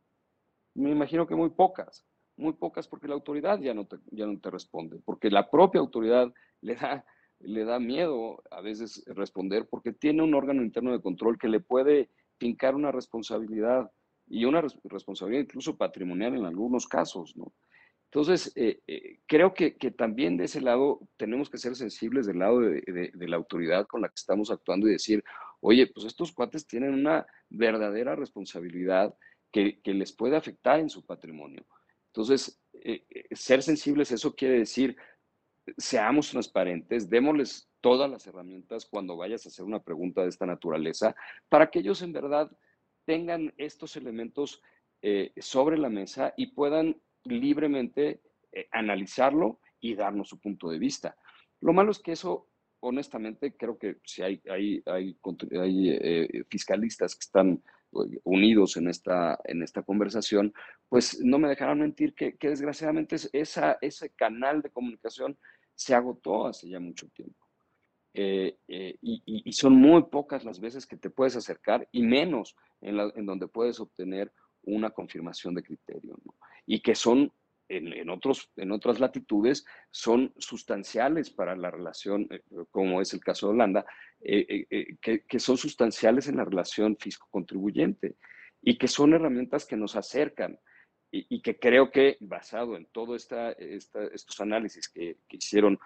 Me 0.76 0.92
imagino 0.92 1.26
que 1.26 1.36
muy 1.36 1.50
pocas 1.52 2.06
muy 2.38 2.54
pocas 2.54 2.88
porque 2.88 3.08
la 3.08 3.16
autoridad 3.16 3.60
ya 3.60 3.74
no 3.74 3.86
te, 3.86 3.98
ya 4.12 4.26
no 4.26 4.40
te 4.40 4.50
responde, 4.50 5.00
porque 5.04 5.30
la 5.30 5.50
propia 5.50 5.82
autoridad 5.82 6.32
le 6.62 6.76
da, 6.76 7.06
le 7.40 7.66
da 7.66 7.80
miedo 7.80 8.44
a 8.52 8.62
veces 8.62 9.04
responder 9.08 9.68
porque 9.70 9.92
tiene 9.92 10.24
un 10.24 10.34
órgano 10.34 10.64
interno 10.64 10.92
de 10.92 11.02
control 11.02 11.38
que 11.38 11.50
le 11.50 11.60
puede 11.60 12.10
fincar 12.40 12.76
una 12.76 12.92
responsabilidad 12.92 13.92
y 14.28 14.46
una 14.46 14.62
responsabilidad 14.84 15.44
incluso 15.44 15.78
patrimonial 15.78 16.36
en 16.36 16.46
algunos 16.46 16.88
casos, 16.88 17.36
¿no? 17.36 17.54
Entonces, 18.06 18.54
eh, 18.56 18.82
eh, 18.88 19.20
creo 19.26 19.54
que, 19.54 19.76
que, 19.76 19.92
también 19.92 20.38
de 20.38 20.46
ese 20.46 20.62
lado 20.62 21.02
tenemos 21.18 21.50
que 21.50 21.58
ser 21.58 21.76
sensibles 21.76 22.26
del 22.26 22.40
lado 22.40 22.62
de, 22.62 23.12
de, 23.14 23.28
la 23.28 23.36
autoridad 23.36 23.86
con 23.86 24.02
la 24.02 24.08
que 24.08 24.16
estamos 24.16 24.50
actuando 24.50 24.88
y 24.88 24.94
decir, 24.94 25.24
oye, 25.60 25.88
pues 25.88 26.06
estos 26.06 26.32
cuates 26.32 26.66
tienen 26.66 26.94
una 26.94 27.26
verdadera 27.50 28.16
responsabilidad 28.16 29.14
que, 29.52 29.82
que 29.82 29.94
les 29.94 30.14
puede 30.14 30.38
afectar 30.38 30.80
en 30.80 30.90
su 30.90 31.06
patrimonio. 31.06 31.66
Entonces, 32.18 32.60
eh, 32.74 33.06
eh, 33.10 33.36
ser 33.36 33.62
sensibles, 33.62 34.12
eso 34.12 34.36
quiere 34.36 34.60
decir, 34.60 34.98
seamos 35.78 36.32
transparentes, 36.32 37.10
démosles 37.10 37.70
todas 37.82 38.10
las 38.10 38.26
herramientas 38.26 38.86
cuando 38.86 39.18
vayas 39.18 39.46
a 39.46 39.50
hacer 39.50 39.66
una 39.66 39.84
pregunta 39.84 40.24
de 40.24 40.30
esta 40.30 40.46
naturaleza, 40.46 41.16
para 41.50 41.70
que 41.70 41.80
ellos 41.80 42.02
en 42.02 42.14
verdad 42.14 42.50
tengan 43.08 43.54
estos 43.58 43.96
elementos 43.96 44.62
eh, 45.02 45.32
sobre 45.38 45.78
la 45.78 45.90
mesa 45.90 46.34
y 46.38 46.48
puedan 46.48 47.02
libremente 47.24 48.22
analizarlo 48.72 49.60
y 49.80 49.96
darnos 49.96 50.30
su 50.30 50.40
punto 50.40 50.70
de 50.70 50.80
vista. 50.80 51.16
Lo 51.62 51.72
malo 51.72 51.92
es 51.92 52.00
que 52.00 52.14
eso, 52.14 52.50
honestamente, 52.80 53.56
creo 53.56 53.78
que 53.78 53.98
si 54.04 54.24
hay, 54.24 54.42
hay, 54.50 54.82
hay, 54.86 55.18
hay 55.60 56.44
fiscalistas 56.50 57.16
que 57.16 57.26
están 57.26 57.62
unidos 58.24 58.78
en 58.78 58.88
esta, 58.88 59.40
en 59.46 59.64
esta 59.64 59.82
conversación, 59.84 60.54
pues 60.90 61.20
no 61.24 61.40
me 61.40 61.48
dejarán 61.48 61.80
mentir 61.80 62.14
que, 62.14 62.36
desgraciadamente 62.40 63.16
ese 63.34 64.10
canal 64.16 64.62
de 64.62 64.70
comunicación 64.70 65.38
se 65.76 65.96
agotó 65.96 66.48
hace 66.48 66.70
ya 66.70 66.80
mucho 66.80 67.08
tiempo. 67.10 67.47
Eh, 68.20 68.58
eh, 68.68 68.98
y, 69.00 69.52
son 69.54 69.76
muy 69.76 70.04
pocas 70.06 70.44
las 70.44 70.60
veces 70.60 70.88
que 70.88 70.98
te 70.98 71.12
puedes 71.12 71.36
acercar 71.36 71.88
y 71.92 72.02
menos 72.02 72.56
en, 72.82 73.00
en 73.00 73.26
donde 73.28 73.48
puedes 73.48 73.80
obtener 73.80 74.32
una 74.64 74.90
confirmación 74.90 75.54
de 75.54 75.62
criterio, 75.62 76.18
y 76.66 76.82
que 76.82 76.96
son 76.96 77.32
en, 77.70 78.10
otros, 78.10 78.50
en 78.56 78.72
otras 78.72 79.00
latitudes 79.00 79.66
son 79.92 80.34
sustanciales 80.38 81.30
para 81.30 81.56
la 81.56 81.72
relación, 81.72 82.28
eh, 82.30 82.42
como 82.72 83.02
es 83.02 83.14
el 83.14 83.20
caso 83.20 83.48
de 83.48 83.54
Holanda, 83.54 83.86
eh, 84.22 84.66
eh, 84.70 84.98
que, 85.02 85.40
son 85.40 85.58
sustanciales 85.58 86.28
en 86.28 86.38
la 86.38 86.46
relación 86.46 86.98
fisco-contribuyente 86.98 88.16
y 88.62 88.78
que 88.78 88.88
son 88.88 89.14
herramientas 89.14 89.66
que 89.66 89.76
nos 89.76 89.96
acercan 89.96 90.60
y, 91.10 91.42
que 91.42 91.58
creo 91.58 91.90
que 91.90 92.18
basado 92.20 92.76
en 92.76 92.86
todos 92.88 93.22
esta, 93.24 93.52
estos 93.54 94.42
análisis 94.42 94.90
que, 94.90 95.18
hicieron 95.30 95.80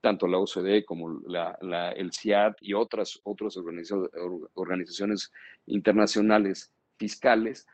tanto 0.00 0.26
la 0.26 0.38
OCDE 0.38 0.84
como 0.84 1.20
la, 1.26 1.92
el 1.96 2.12
CIAT 2.12 2.58
y 2.60 2.74
otras, 2.74 3.20
otras 3.24 3.56
organizaciones 3.56 5.30
internacionales 5.66 6.72
fiscales, 6.98 7.66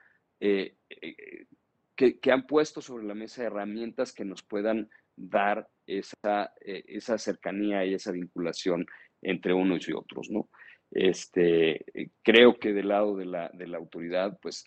que, 1.97 2.31
han 2.31 2.47
puesto 2.47 2.81
sobre 2.81 3.07
la 3.07 3.15
mesa 3.15 3.43
herramientas 3.43 4.13
que 4.13 4.25
nos 4.25 4.43
puedan 4.43 4.89
dar 5.17 5.69
esa, 5.87 6.53
eh, 6.61 6.85
esa 6.87 7.19
cercanía 7.19 7.85
y 7.85 7.95
esa 7.95 8.13
vinculación 8.13 8.87
entre 9.23 9.55
unos 9.55 9.89
y 9.89 9.93
otros, 9.93 10.31
¿no? 10.31 10.51
Este, 10.91 11.85
creo 12.23 12.59
que 12.59 12.73
del 12.73 12.89
lado 12.89 13.17
de 13.17 13.25
la, 13.25 13.51
de 13.53 13.67
la 13.67 13.79
autoridad, 13.79 14.39
pues 14.41 14.65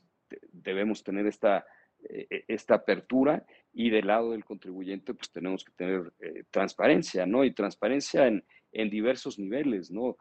debemos 0.51 1.03
tener 1.03 1.27
esta, 1.27 1.65
eh, 2.09 2.27
eh, 2.29 2.45
esta 2.47 2.75
apertura 2.75 3.45
y 3.73 3.89
del 3.89 4.07
lado 4.07 4.31
del 4.31 4.45
contribuyente, 4.45 5.13
pues 5.13 5.31
tenemos 5.31 5.63
que 5.63 5.71
tener 5.73 6.13
transparencia, 6.51 7.25
¿no? 7.25 7.43
Y 7.43 7.53
transparencia 7.53 8.27
en, 8.27 8.43
en 8.71 8.89
diversos 8.89 9.39
niveles, 9.39 9.91
¿no? 9.91 10.17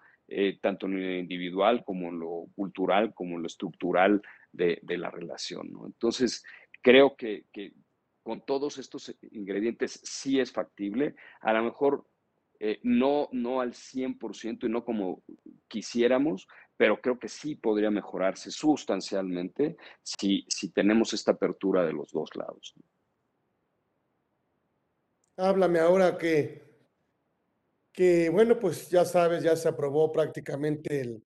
tanto 0.60 0.84
en 0.84 0.92
lo 0.92 1.18
individual 1.18 1.82
como 1.86 2.10
en 2.10 2.18
lo 2.18 2.48
cultural, 2.54 3.14
como 3.14 3.36
en 3.36 3.40
lo 3.40 3.46
estructural 3.46 4.20
de, 4.52 4.78
de 4.82 4.98
la 4.98 5.10
relación, 5.10 5.72
¿no? 5.72 5.86
Entonces, 5.86 6.44
Creo 6.82 7.16
que, 7.16 7.44
con 8.22 8.44
todos 8.44 8.78
estos 8.78 9.14
ingredientes 9.30 10.00
sí 10.04 10.38
es 10.38 10.52
factible. 10.52 11.14
A 11.40 11.52
lo 11.52 11.64
mejor 11.64 12.06
eh, 12.60 12.78
no, 12.82 13.28
no 13.32 13.60
al 13.60 13.72
100% 13.72 14.66
y 14.66 14.68
no 14.68 14.84
como 14.84 15.22
quisiéramos, 15.66 16.46
pero 16.76 17.00
creo 17.00 17.18
que 17.18 17.28
sí 17.28 17.54
podría 17.54 17.90
mejorarse 17.90 18.50
sustancialmente 18.50 19.76
si, 20.02 20.44
si 20.48 20.70
tenemos 20.70 21.12
esta 21.14 21.32
apertura 21.32 21.84
de 21.84 21.92
los 21.92 22.12
dos 22.12 22.30
lados. 22.36 22.74
Háblame 25.40 25.78
ahora 25.78 26.18
que, 26.18 26.64
que, 27.92 28.28
bueno, 28.28 28.58
pues 28.58 28.90
ya 28.90 29.04
sabes, 29.04 29.44
ya 29.44 29.54
se 29.54 29.68
aprobó 29.68 30.10
prácticamente 30.10 31.22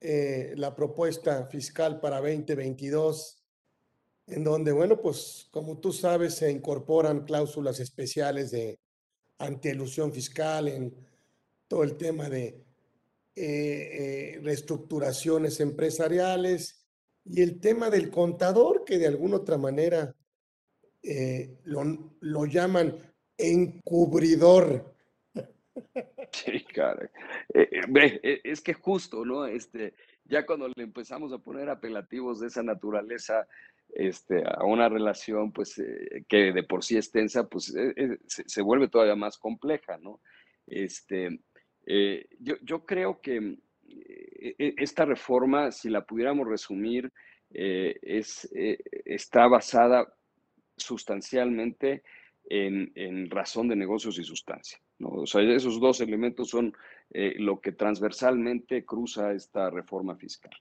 eh, 0.00 0.54
la 0.56 0.74
propuesta 0.74 1.46
fiscal 1.46 2.00
para 2.00 2.16
2022 2.16 3.44
en 4.26 4.42
donde, 4.42 4.72
bueno, 4.72 5.00
pues 5.00 5.46
como 5.52 5.78
tú 5.78 5.92
sabes, 5.92 6.34
se 6.34 6.50
incorporan 6.50 7.24
cláusulas 7.24 7.78
especiales 7.78 8.50
de 8.50 8.80
antielusión 9.38 10.12
fiscal 10.12 10.66
en 10.66 10.92
todo 11.68 11.84
el 11.84 11.96
tema 11.96 12.28
de 12.28 12.46
eh, 13.36 13.36
eh, 13.36 14.40
reestructuraciones 14.42 15.60
empresariales 15.60 16.88
y 17.24 17.40
el 17.40 17.60
tema 17.60 17.88
del 17.88 18.10
contador, 18.10 18.84
que 18.84 18.98
de 18.98 19.06
alguna 19.06 19.36
otra 19.36 19.58
manera 19.58 20.12
lo, 21.64 22.14
lo, 22.20 22.46
llaman 22.46 23.11
encubridor 23.42 24.92
Sí, 26.32 26.64
cara. 26.74 27.10
Eh, 27.54 27.68
eh, 28.22 28.40
es 28.44 28.60
que 28.60 28.74
justo, 28.74 29.24
¿no? 29.24 29.46
Este, 29.46 29.94
ya 30.24 30.46
cuando 30.46 30.68
le 30.68 30.82
empezamos 30.82 31.32
a 31.32 31.38
poner 31.38 31.68
apelativos 31.68 32.40
de 32.40 32.48
esa 32.48 32.62
naturaleza 32.62 33.46
este, 33.90 34.42
a 34.46 34.64
una 34.64 34.88
relación, 34.88 35.52
pues, 35.52 35.80
que 36.28 36.52
de 36.52 36.62
por 36.62 36.84
sí 36.84 36.96
es 36.96 37.10
tensa, 37.10 37.48
pues 37.48 37.74
se, 38.26 38.62
vuelve 38.62 38.88
todavía 38.88 39.16
más 39.16 39.36
compleja, 39.36 39.98
¿no? 39.98 40.20
Este, 40.66 41.40
yo, 42.38 42.54
yo 42.62 42.86
creo 42.86 43.20
que 43.20 43.58
esta 44.58 45.04
reforma, 45.04 45.70
si 45.70 45.90
la 45.90 46.06
pudiéramos 46.06 46.48
resumir, 46.48 47.12
es, 47.50 48.48
está 49.04 49.46
basada 49.46 50.14
sustancialmente 50.78 51.90
en, 51.92 52.02
razón 53.30 53.68
de 53.68 53.76
negocios 53.76 54.18
y 54.18 54.24
sustancia. 54.24 54.78
O 55.00 55.26
sea, 55.26 55.42
esos 55.42 55.80
dos 55.80 56.00
elementos 56.00 56.50
son 56.50 56.72
eh, 57.10 57.34
lo 57.38 57.60
que 57.60 57.72
transversalmente 57.72 58.84
cruza 58.84 59.32
esta 59.32 59.70
reforma 59.70 60.16
fiscal. 60.16 60.52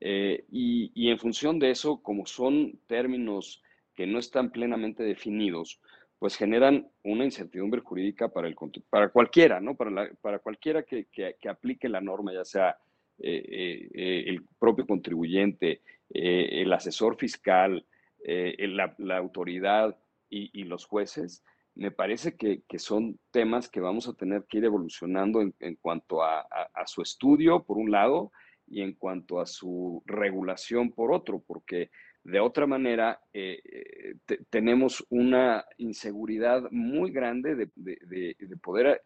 Eh, 0.00 0.44
y, 0.50 1.10
en 1.10 1.18
función 1.18 1.58
de 1.58 1.70
eso, 1.70 2.02
como 2.02 2.26
son 2.26 2.78
términos 2.86 3.62
que 3.94 4.06
no 4.06 4.18
están 4.18 4.50
plenamente 4.50 5.02
definidos, 5.02 5.80
pues 6.18 6.36
generan 6.36 6.88
una 7.02 7.24
incertidumbre 7.24 7.80
jurídica 7.80 8.28
para, 8.28 8.48
el, 8.48 8.56
para 8.88 9.08
cualquiera, 9.08 9.60
¿no? 9.60 9.74
Para, 9.74 10.10
para 10.20 10.38
cualquiera 10.38 10.82
que, 10.82 11.06
que, 11.06 11.48
aplique 11.48 11.88
la 11.88 12.00
norma, 12.00 12.32
ya 12.32 12.44
sea 12.44 12.78
eh, 13.18 14.24
el 14.26 14.44
propio 14.58 14.86
contribuyente, 14.86 15.82
el 16.10 16.72
asesor 16.72 17.16
fiscal, 17.16 17.84
la 18.24 19.16
autoridad 19.16 19.96
y, 20.32 20.64
los 20.64 20.86
jueces, 20.86 21.44
me 21.74 21.90
parece 21.90 22.36
que, 22.36 22.62
son 22.78 23.18
temas 23.30 23.68
que 23.68 23.80
vamos 23.80 24.08
a 24.08 24.14
tener 24.14 24.46
que 24.48 24.58
ir 24.58 24.64
evolucionando 24.64 25.42
en, 25.42 25.76
cuanto 25.76 26.22
a, 26.22 26.46
su 26.86 27.02
estudio, 27.02 27.62
por 27.64 27.76
un 27.76 27.90
lado, 27.90 28.32
y 28.66 28.80
en 28.80 28.94
cuanto 28.94 29.40
a 29.40 29.46
su 29.46 30.02
regulación, 30.06 30.92
por 30.92 31.12
otro, 31.12 31.42
porque 31.46 31.90
de 32.24 32.40
otra 32.40 32.66
manera 32.66 33.20
eh, 33.32 33.60
eh, 33.64 34.38
tenemos 34.48 35.04
una 35.10 35.64
inseguridad 35.76 36.62
muy 36.70 37.10
grande 37.10 37.68
de, 37.74 38.36
poder 38.62 39.02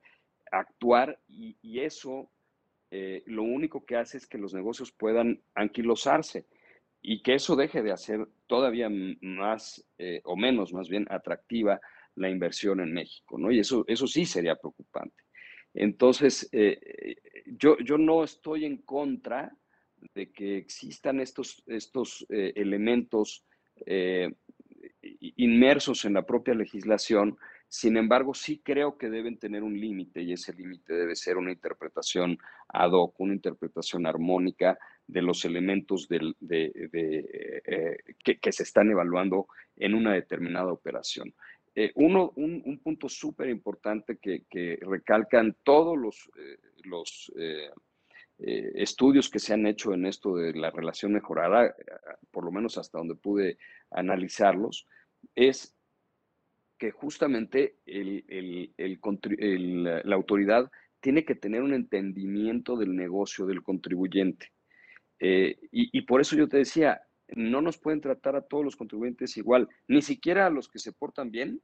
actuar 0.52 1.18
y, 1.26 1.56
eso 1.80 2.30
eh, 2.90 3.24
lo 3.26 3.42
único 3.42 3.84
que 3.84 3.96
hace 3.96 4.18
es 4.18 4.26
que 4.26 4.38
los 4.38 4.54
negocios 4.54 4.92
puedan 4.92 5.42
anquilosarse 5.54 6.46
y 7.08 7.22
que 7.22 7.34
eso 7.34 7.54
deje 7.54 7.84
de 7.84 7.92
hacer 7.92 8.26
todavía 8.48 8.88
más 9.20 9.86
eh, 9.96 10.20
o 10.24 10.36
menos, 10.36 10.72
más 10.72 10.88
bien 10.88 11.06
atractiva 11.08 11.80
la 12.16 12.28
inversión 12.28 12.80
en 12.80 12.92
México, 12.92 13.38
¿no? 13.38 13.52
Y 13.52 13.60
eso, 13.60 13.84
eso 13.86 14.08
sí 14.08 14.26
sería 14.26 14.56
preocupante. 14.56 15.22
Entonces, 15.72 16.48
eh, 16.50 16.80
eh, 16.82 17.16
yo, 17.46 17.78
yo 17.78 17.96
no 17.96 18.24
estoy 18.24 18.64
en 18.64 18.78
contra 18.78 19.56
de 20.14 20.32
que 20.32 20.56
existan 20.56 21.20
estos, 21.20 21.62
estos 21.68 22.26
elementos 22.28 23.44
inmersos 25.36 26.04
en 26.06 26.14
la 26.14 26.26
propia 26.26 26.54
legislación, 26.54 27.38
sin 27.68 27.96
embargo, 27.96 28.34
sí 28.34 28.60
creo 28.64 28.96
que 28.96 29.10
deben 29.10 29.38
tener 29.38 29.62
un 29.62 29.78
límite 29.78 30.22
y 30.22 30.32
ese 30.32 30.52
límite 30.54 30.92
debe 30.92 31.14
ser 31.14 31.36
una 31.36 31.52
interpretación 31.52 32.38
ad 32.68 32.90
hoc, 32.92 33.18
una 33.20 33.34
interpretación 33.34 34.06
armónica 34.06 34.78
de 35.06 35.22
los 35.22 35.44
elementos 35.44 36.08
de, 36.08 36.34
eh, 36.50 37.96
que, 38.22 38.52
se 38.52 38.62
están 38.62 38.90
evaluando 38.90 39.46
en 39.76 39.94
una 39.94 40.14
determinada 40.14 40.72
operación. 40.72 41.32
Eh, 41.74 41.92
uno, 41.94 42.32
un, 42.36 42.80
punto 42.82 43.08
súper 43.08 43.48
importante 43.48 44.18
que, 44.18 44.78
recalcan 44.80 45.56
todos 45.62 45.96
los, 45.96 46.30
eh, 46.38 46.58
los 46.84 47.32
estudios 48.38 49.30
que 49.30 49.38
se 49.38 49.54
han 49.54 49.66
hecho 49.66 49.94
en 49.94 50.06
esto 50.06 50.36
de 50.36 50.52
la 50.54 50.70
relación 50.70 51.12
mejorada, 51.12 51.74
por 52.30 52.44
lo 52.44 52.52
menos 52.52 52.76
hasta 52.76 52.98
donde 52.98 53.14
pude 53.14 53.58
analizarlos, 53.90 54.86
es 55.34 55.74
que 56.78 56.90
justamente 56.90 57.76
la 60.04 60.14
autoridad 60.14 60.70
tiene 61.00 61.24
que 61.24 61.34
tener 61.34 61.62
un 61.62 61.72
entendimiento 61.72 62.76
del 62.76 62.94
negocio 62.94 63.46
del 63.46 63.62
contribuyente. 63.62 64.50
Eh, 65.18 65.58
y, 65.70 66.02
por 66.02 66.20
eso 66.20 66.36
yo 66.36 66.48
te 66.48 66.58
decía, 66.58 67.02
no 67.28 67.60
nos 67.60 67.78
pueden 67.78 68.00
tratar 68.00 68.36
a 68.36 68.42
todos 68.42 68.64
los 68.64 68.76
contribuyentes 68.76 69.36
igual, 69.36 69.68
ni 69.88 70.02
siquiera 70.02 70.46
a 70.46 70.50
los 70.50 70.68
que 70.68 70.78
se 70.78 70.92
portan 70.92 71.30
bien. 71.30 71.60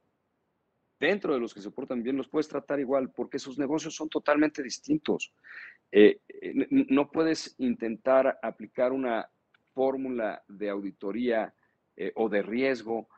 Dentro 0.99 1.33
de 1.33 1.39
los 1.39 1.53
que 1.53 1.61
se 1.61 1.71
portan 1.71 2.01
bien 2.01 2.15
los 2.15 2.29
puedes 2.29 2.47
tratar 2.47 2.79
igual, 2.79 3.11
porque 3.11 3.39
sus 3.39 3.59
negocios 3.59 3.95
son 3.95 4.09
totalmente 4.09 4.63
distintos. 4.63 5.33
Eh, 5.91 6.21
no 6.69 7.11
puedes 7.11 7.55
intentar 7.57 8.39
aplicar 8.41 8.91
una 8.91 9.29
fórmula 9.73 10.41
de 10.47 10.69
auditoría 10.69 11.53
eh, 11.95 12.11
o 12.15 12.29
de 12.29 12.41
riesgo 12.41 13.09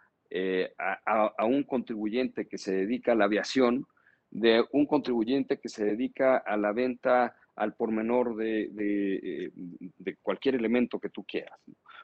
a, 0.77 1.45
un 1.45 1.63
contribuyente 1.63 2.47
que 2.47 2.57
se 2.57 2.73
dedica 2.73 3.13
a 3.13 3.15
la 3.15 3.25
aviación, 3.25 3.85
de 4.31 4.65
un 4.71 4.85
contribuyente 4.85 5.59
que 5.59 5.69
se 5.69 5.85
dedica 5.85 6.37
a 6.37 6.57
la 6.57 6.73
venta 6.73 7.35
al 7.55 7.73
por 7.73 7.91
menor 7.91 8.35
de, 8.35 8.63
eh, 8.77 9.51
de, 9.53 10.15
cualquier 10.17 10.55
elemento 10.55 10.99
que 10.99 11.09
tú 11.09 11.23
quieras. 11.23 11.59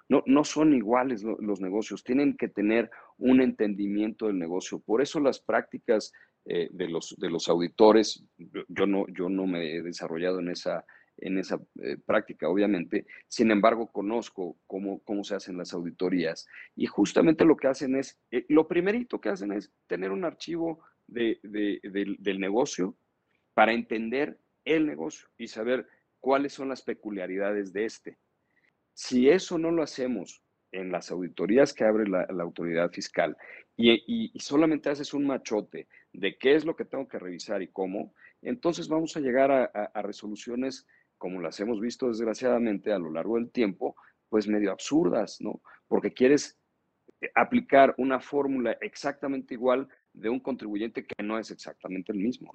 No, 0.07 0.23
no 0.25 0.43
son 0.43 0.73
iguales 0.73 1.23
los 1.23 1.61
negocios, 1.61 2.03
tienen 2.03 2.35
que 2.37 2.47
tener 2.47 2.89
un 3.17 3.41
entendimiento 3.41 4.27
del 4.27 4.39
negocio. 4.39 4.79
Por 4.79 5.01
eso 5.01 5.19
las 5.19 5.39
prácticas 5.39 6.13
eh, 6.45 6.69
de, 6.71 6.89
los, 6.89 7.15
de 7.17 7.29
los 7.29 7.47
auditores, 7.49 8.23
yo 8.37 8.87
no, 8.87 9.05
yo 9.07 9.29
no 9.29 9.45
me 9.45 9.75
he 9.75 9.81
desarrollado 9.81 10.39
en 10.39 10.49
esa, 10.49 10.85
en 11.17 11.37
esa 11.37 11.59
eh, 11.81 11.97
práctica, 12.05 12.49
obviamente. 12.49 13.05
Sin 13.27 13.51
embargo, 13.51 13.91
conozco 13.91 14.57
cómo, 14.67 14.99
cómo 15.03 15.23
se 15.23 15.35
hacen 15.35 15.57
las 15.57 15.73
auditorías. 15.73 16.47
Y 16.75 16.87
justamente 16.87 17.45
lo 17.45 17.57
que 17.57 17.67
hacen 17.67 17.95
es, 17.95 18.17
lo 18.49 18.67
primerito 18.67 19.21
que 19.21 19.29
hacen 19.29 19.51
es 19.51 19.71
tener 19.87 20.11
un 20.11 20.25
archivo 20.25 20.79
de, 21.07 21.39
del, 21.43 22.15
del 22.19 22.39
negocio 22.39 22.95
para 23.53 23.73
entender 23.73 24.39
el 24.65 24.85
negocio 24.87 25.27
y 25.37 25.47
saber 25.47 25.87
cuáles 26.19 26.53
son 26.53 26.69
las 26.69 26.81
peculiaridades 26.81 27.73
de 27.73 27.85
este. 27.85 28.17
Si 28.93 29.29
eso 29.29 29.57
no 29.57 29.71
lo 29.71 29.83
hacemos 29.83 30.43
en 30.71 30.91
las 30.91 31.11
auditorías 31.11 31.73
que 31.73 31.83
abre 31.83 32.07
la, 32.07 32.25
autoridad 32.39 32.91
fiscal 32.91 33.35
y, 33.75 34.31
solamente 34.39 34.89
haces 34.89 35.13
un 35.13 35.25
machote 35.25 35.87
de 36.13 36.37
qué 36.37 36.55
es 36.55 36.65
lo 36.65 36.75
que 36.75 36.85
tengo 36.85 37.07
que 37.07 37.19
revisar 37.19 37.61
y 37.61 37.67
cómo, 37.67 38.13
entonces 38.41 38.87
vamos 38.87 39.15
a 39.17 39.19
llegar 39.19 39.51
a, 39.51 40.01
resoluciones 40.01 40.87
como 41.17 41.41
las 41.41 41.59
hemos 41.59 41.79
visto 41.79 42.07
desgraciadamente 42.07 42.91
a 42.91 42.99
lo 42.99 43.11
largo 43.11 43.35
del 43.35 43.51
tiempo, 43.51 43.95
pues 44.29 44.47
medio 44.47 44.71
absurdas, 44.71 45.39
¿no? 45.41 45.61
Porque 45.87 46.13
quieres 46.13 46.57
aplicar 47.35 47.93
una 47.97 48.19
fórmula 48.19 48.77
exactamente 48.81 49.53
igual 49.53 49.87
de 50.13 50.29
un 50.29 50.39
contribuyente 50.39 51.05
que 51.05 51.23
no 51.23 51.39
es 51.39 51.51
exactamente 51.51 52.11
el 52.11 52.19
mismo. 52.19 52.53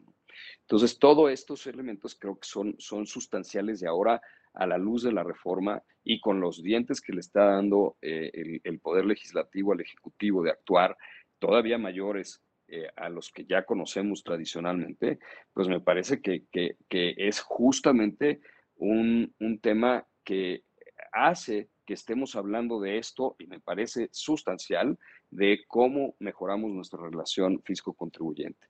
Entonces, 0.63 0.99
todos 0.99 1.31
estos 1.31 1.67
elementos 1.67 2.15
creo 2.15 2.39
que 2.39 2.47
son, 2.47 2.75
son 2.79 3.07
sustanciales 3.07 3.81
de 3.81 3.89
ahora 3.89 4.21
a 4.55 4.67
la 4.67 4.79
luz 4.79 5.03
de 5.03 5.13
la 5.13 5.23
reforma 5.23 5.83
y 6.03 6.21
con 6.21 6.41
los 6.41 6.63
dientes 6.63 7.01
que 7.01 7.13
le 7.13 7.21
está 7.21 7.45
dando 7.45 7.97
eh, 8.01 8.61
el, 8.65 8.81
Poder 8.81 9.05
Legislativo 9.05 9.73
al 9.73 9.81
Ejecutivo 9.81 10.43
de 10.43 10.51
actuar 10.51 10.97
todavía 11.39 11.79
mayores 11.79 12.43
eh, 12.69 12.89
a 12.97 13.09
los 13.09 13.31
que 13.31 13.45
ya 13.45 13.65
conocemos 13.65 14.25
tradicionalmente, 14.25 15.19
pues 15.53 15.69
me 15.69 15.81
parece 15.81 16.21
que, 16.21 16.47
es 16.91 17.41
justamente 17.41 18.41
un, 18.77 19.35
un 19.39 19.61
tema 19.61 20.07
que 20.25 20.65
hace 21.13 21.69
que 21.87 21.95
estemos 21.95 22.35
hablando 22.35 22.81
de 22.81 22.99
esto 22.99 23.37
y 23.39 23.47
me 23.47 23.61
parece 23.61 24.09
sustancial 24.11 24.99
de 25.37 25.64
cómo 25.68 26.16
mejoramos 26.18 26.72
nuestra 26.72 26.99
relación 26.99 27.61
fisco-contribuyente. 27.62 28.68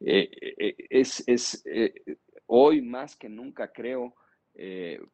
Eh, 0.00 0.30
eh, 0.58 0.74
es, 0.88 1.62
eh, 1.66 1.92
hoy 2.46 2.80
más 2.80 3.16
que 3.16 3.28
nunca 3.28 3.70
creo, 3.70 4.14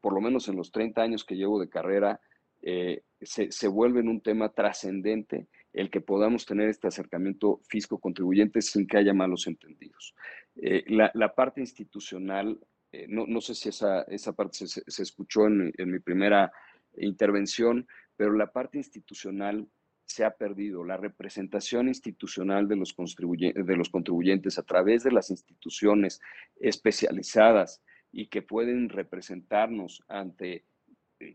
por 0.00 0.14
lo 0.14 0.20
menos 0.20 0.46
en 0.46 0.54
los 0.54 0.70
30 0.70 1.02
años 1.02 1.24
que 1.24 1.34
llevo 1.34 1.58
de 1.58 1.68
carrera, 1.68 2.20
se, 2.62 3.50
se, 3.50 3.66
vuelve 3.66 4.00
un 4.00 4.20
tema 4.20 4.50
trascendente 4.50 5.48
el 5.72 5.90
que 5.90 6.00
podamos 6.00 6.46
tener 6.46 6.68
este 6.68 6.86
acercamiento 6.86 7.60
fisco-contribuyente 7.68 8.62
sin 8.62 8.86
que 8.86 8.98
haya 8.98 9.12
malos 9.12 9.48
entendidos. 9.48 10.14
La, 10.54 11.34
parte 11.34 11.60
institucional, 11.60 12.60
no, 13.08 13.40
sé 13.40 13.56
si 13.56 13.70
esa, 13.70 14.02
esa 14.02 14.32
parte 14.32 14.68
se, 14.68 15.02
escuchó 15.02 15.48
en, 15.48 15.72
en 15.76 15.90
mi 15.90 15.98
primera 15.98 16.52
intervención, 16.96 17.88
pero 18.16 18.32
la 18.34 18.52
parte 18.52 18.78
institucional 18.78 19.66
se 20.04 20.24
ha 20.24 20.30
perdido. 20.30 20.84
La 20.84 20.96
representación 20.96 21.88
institucional 21.88 22.68
de 22.68 22.76
los, 22.76 22.92
contribuyentes 22.92 24.58
a 24.58 24.62
través 24.62 25.02
de 25.02 25.12
las 25.12 25.30
instituciones 25.30 26.20
especializadas 26.56 27.82
y 28.10 28.26
que 28.26 28.42
pueden 28.42 28.88
representarnos 28.88 30.02
ante 30.08 30.64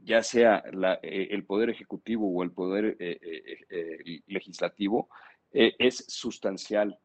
ya 0.03 0.21
sea 0.21 0.63
eh, 1.01 1.27
el 1.31 1.45
poder 1.45 1.69
ejecutivo 1.69 2.29
o 2.29 2.43
el 2.43 2.51
poder 2.51 2.97
eh, 2.99 3.17
eh, 3.69 4.21
legislativo, 4.27 5.09
es 5.49 6.03
sustancial. 6.09 6.99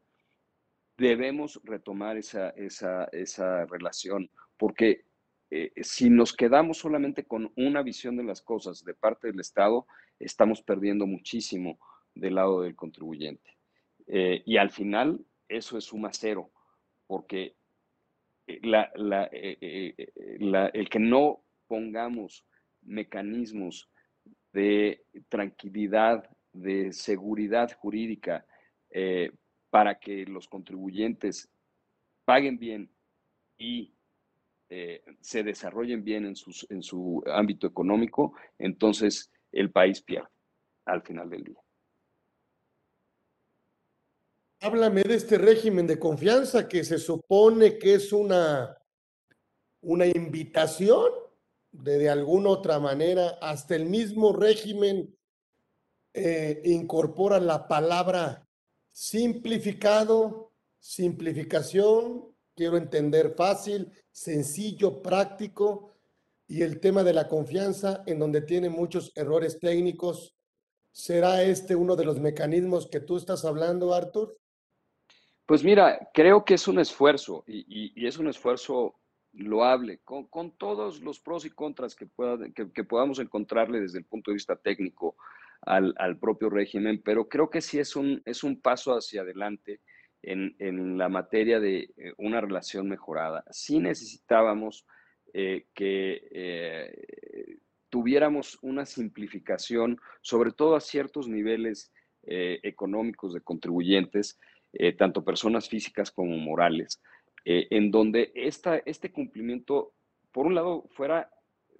debemos 0.97 1.61
retomar 1.63 2.17
esa, 2.17 2.49
esa, 2.49 3.05
esa 3.05 3.65
relación, 3.65 4.29
porque 4.57 5.05
eh, 5.55 5.71
si 5.83 6.09
nos 6.09 6.33
quedamos 6.33 6.79
solamente 6.79 7.25
con 7.25 7.53
una 7.55 7.83
visión 7.83 8.17
de 8.17 8.23
las 8.23 8.41
cosas 8.41 8.83
de 8.83 8.95
parte 8.95 9.27
del 9.27 9.39
Estado, 9.39 9.85
estamos 10.19 10.61
perdiendo 10.61 11.05
muchísimo 11.05 11.79
del 12.13 12.35
lado 12.35 12.61
del 12.61 12.75
contribuyente. 12.75 13.57
Eh, 14.07 14.43
y 14.45 14.57
al 14.57 14.69
final, 14.71 15.19
eso 15.47 15.77
es 15.77 15.85
suma 15.85 16.09
cero, 16.11 16.51
porque 17.07 17.55
eh, 18.47 18.59
la, 18.63 18.91
el 20.73 20.89
que 20.89 20.99
no 20.99 21.43
pongamos 21.67 22.45
mecanismos 22.81 23.89
de 24.51 25.05
tranquilidad, 25.29 26.29
de 26.51 26.91
seguridad 26.91 27.71
jurídica, 27.77 28.45
para 29.71 29.97
que 29.97 30.23
los 30.27 30.47
contribuyentes 30.47 31.49
paguen 32.25 32.59
bien 32.59 32.91
y 33.57 33.91
eh, 34.69 35.03
se 35.21 35.43
desarrollen 35.43 36.03
bien 36.03 36.25
en, 36.25 36.35
sus, 36.35 36.65
en 36.69 36.81
su 36.81 37.23
ámbito 37.27 37.67
económico, 37.67 38.33
entonces 38.57 39.31
el 39.53 39.71
país 39.71 40.01
pierde 40.01 40.27
al 40.85 41.01
final 41.01 41.29
del 41.29 41.43
día. 41.45 41.59
Háblame 44.61 45.03
de 45.03 45.15
este 45.15 45.37
régimen 45.37 45.87
de 45.87 45.99
confianza 45.99 46.67
que 46.67 46.83
se 46.83 46.97
supone 46.97 47.77
que 47.77 47.95
es 47.95 48.11
una, 48.11 48.77
una 49.81 50.05
invitación 50.05 51.11
de, 51.71 51.97
de 51.97 52.09
alguna 52.09 52.49
otra 52.49 52.79
manera, 52.79 53.37
hasta 53.41 53.75
el 53.75 53.85
mismo 53.85 54.33
régimen 54.33 55.17
eh, 56.13 56.61
incorpora 56.65 57.39
la 57.39 57.67
palabra 57.67 58.43
Simplificado, 58.93 60.51
simplificación, 60.79 62.31
quiero 62.55 62.77
entender 62.77 63.33
fácil, 63.35 63.91
sencillo, 64.11 65.01
práctico, 65.01 65.92
y 66.47 66.61
el 66.61 66.79
tema 66.79 67.03
de 67.03 67.13
la 67.13 67.27
confianza, 67.27 68.03
en 68.05 68.19
donde 68.19 68.41
tiene 68.41 68.69
muchos 68.69 69.11
errores 69.15 69.59
técnicos. 69.59 70.35
¿Será 70.91 71.43
este 71.43 71.75
uno 71.75 71.95
de 71.95 72.05
los 72.05 72.19
mecanismos 72.19 72.87
que 72.87 72.99
tú 72.99 73.17
estás 73.17 73.45
hablando, 73.45 73.93
Arthur? 73.93 74.37
Pues 75.45 75.63
mira, 75.63 76.09
creo 76.13 76.45
que 76.45 76.53
es 76.53 76.67
un 76.67 76.79
esfuerzo 76.79 77.43
y, 77.47 78.05
es 78.05 78.17
un 78.17 78.27
esfuerzo 78.27 78.95
loable, 79.33 79.99
con, 80.03 80.27
con, 80.27 80.55
todos 80.57 81.01
los 81.01 81.19
pros 81.19 81.45
y 81.45 81.49
contras 81.49 81.95
que, 81.95 82.05
pueda, 82.05 82.37
que 82.53 82.83
podamos 82.83 83.17
encontrarle 83.19 83.81
desde 83.81 83.97
el 83.97 84.05
punto 84.05 84.29
de 84.29 84.35
vista 84.35 84.55
técnico 84.55 85.15
al, 85.61 85.93
al, 85.97 86.19
propio 86.19 86.49
régimen, 86.49 87.01
pero 87.03 87.27
creo 87.27 87.49
que 87.49 87.61
sí 87.61 87.79
es 87.79 87.95
un, 87.95 88.21
es 88.25 88.43
un 88.43 88.61
paso 88.61 88.93
hacia 88.93 89.21
adelante 89.21 89.81
en, 90.21 90.55
en 90.59 90.97
la 90.97 91.09
materia 91.09 91.59
de 91.59 91.89
eh, 91.97 92.13
una 92.17 92.41
relación 92.41 92.87
mejorada. 92.87 93.43
Sí 93.51 93.79
necesitábamos 93.79 94.85
eh, 95.35 95.65
que 95.73 96.27
eh, 96.31 97.57
tuviéramos 97.89 98.59
una 98.61 98.85
simplificación, 98.85 99.99
sobre 100.21 100.51
todo 100.51 100.75
a 100.75 100.79
ciertos 100.79 101.27
niveles 101.27 101.91
eh, 102.21 102.59
económicos 102.61 103.33
de 103.33 103.41
contribuyentes, 103.41 104.39
tanto 104.97 105.23
personas 105.23 105.69
físicas 105.69 106.09
como 106.09 106.35
morales, 106.35 106.99
en 107.45 107.91
donde 107.91 108.31
esta, 108.33 108.77
este 108.77 109.11
cumplimiento, 109.11 109.93
por 110.31 110.47
un 110.47 110.55
lado, 110.55 110.89
fuera 110.89 111.29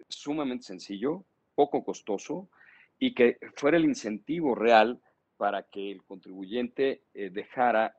sumamente 0.08 0.66
sencillo, 0.66 1.26
poco 1.56 1.84
costoso, 1.84 2.52
y 3.00 3.16
que 3.16 3.40
fuera 3.56 3.78
el 3.78 3.86
incentivo 3.86 4.54
real 4.54 5.02
para 5.38 5.64
que 5.64 5.90
el 5.92 6.04
contribuyente 6.04 7.02
dejara, 7.16 7.98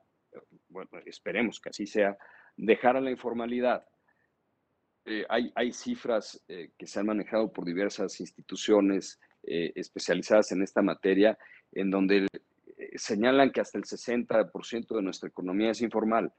bueno, 0.69 0.91
esperemos 1.05 1.59
que 1.59 1.71
así 1.71 1.85
sea, 1.85 2.17
dejara 2.55 3.01
la 3.01 3.11
informalidad. 3.11 3.85
Eh, 5.05 5.25
hay, 5.29 5.51
hay, 5.55 5.71
cifras 5.71 6.43
eh, 6.47 6.71
que 6.77 6.87
se 6.87 6.99
han 6.99 7.05
manejado 7.05 7.51
por 7.51 7.63
diversas 7.63 8.19
instituciones 8.19 9.19
eh, 9.43 9.71
especializadas 9.75 10.51
en 10.51 10.63
esta 10.63 10.81
materia, 10.81 11.37
en 11.71 11.91
donde 11.91 12.25
eh, 12.77 12.91
señalan 12.95 13.51
que 13.51 13.61
hasta 13.61 13.77
el 13.77 13.83
60% 13.83 14.95
de 14.95 15.01
nuestra 15.01 15.29
economía 15.29 15.71
es 15.71 15.81
informal. 15.81 16.33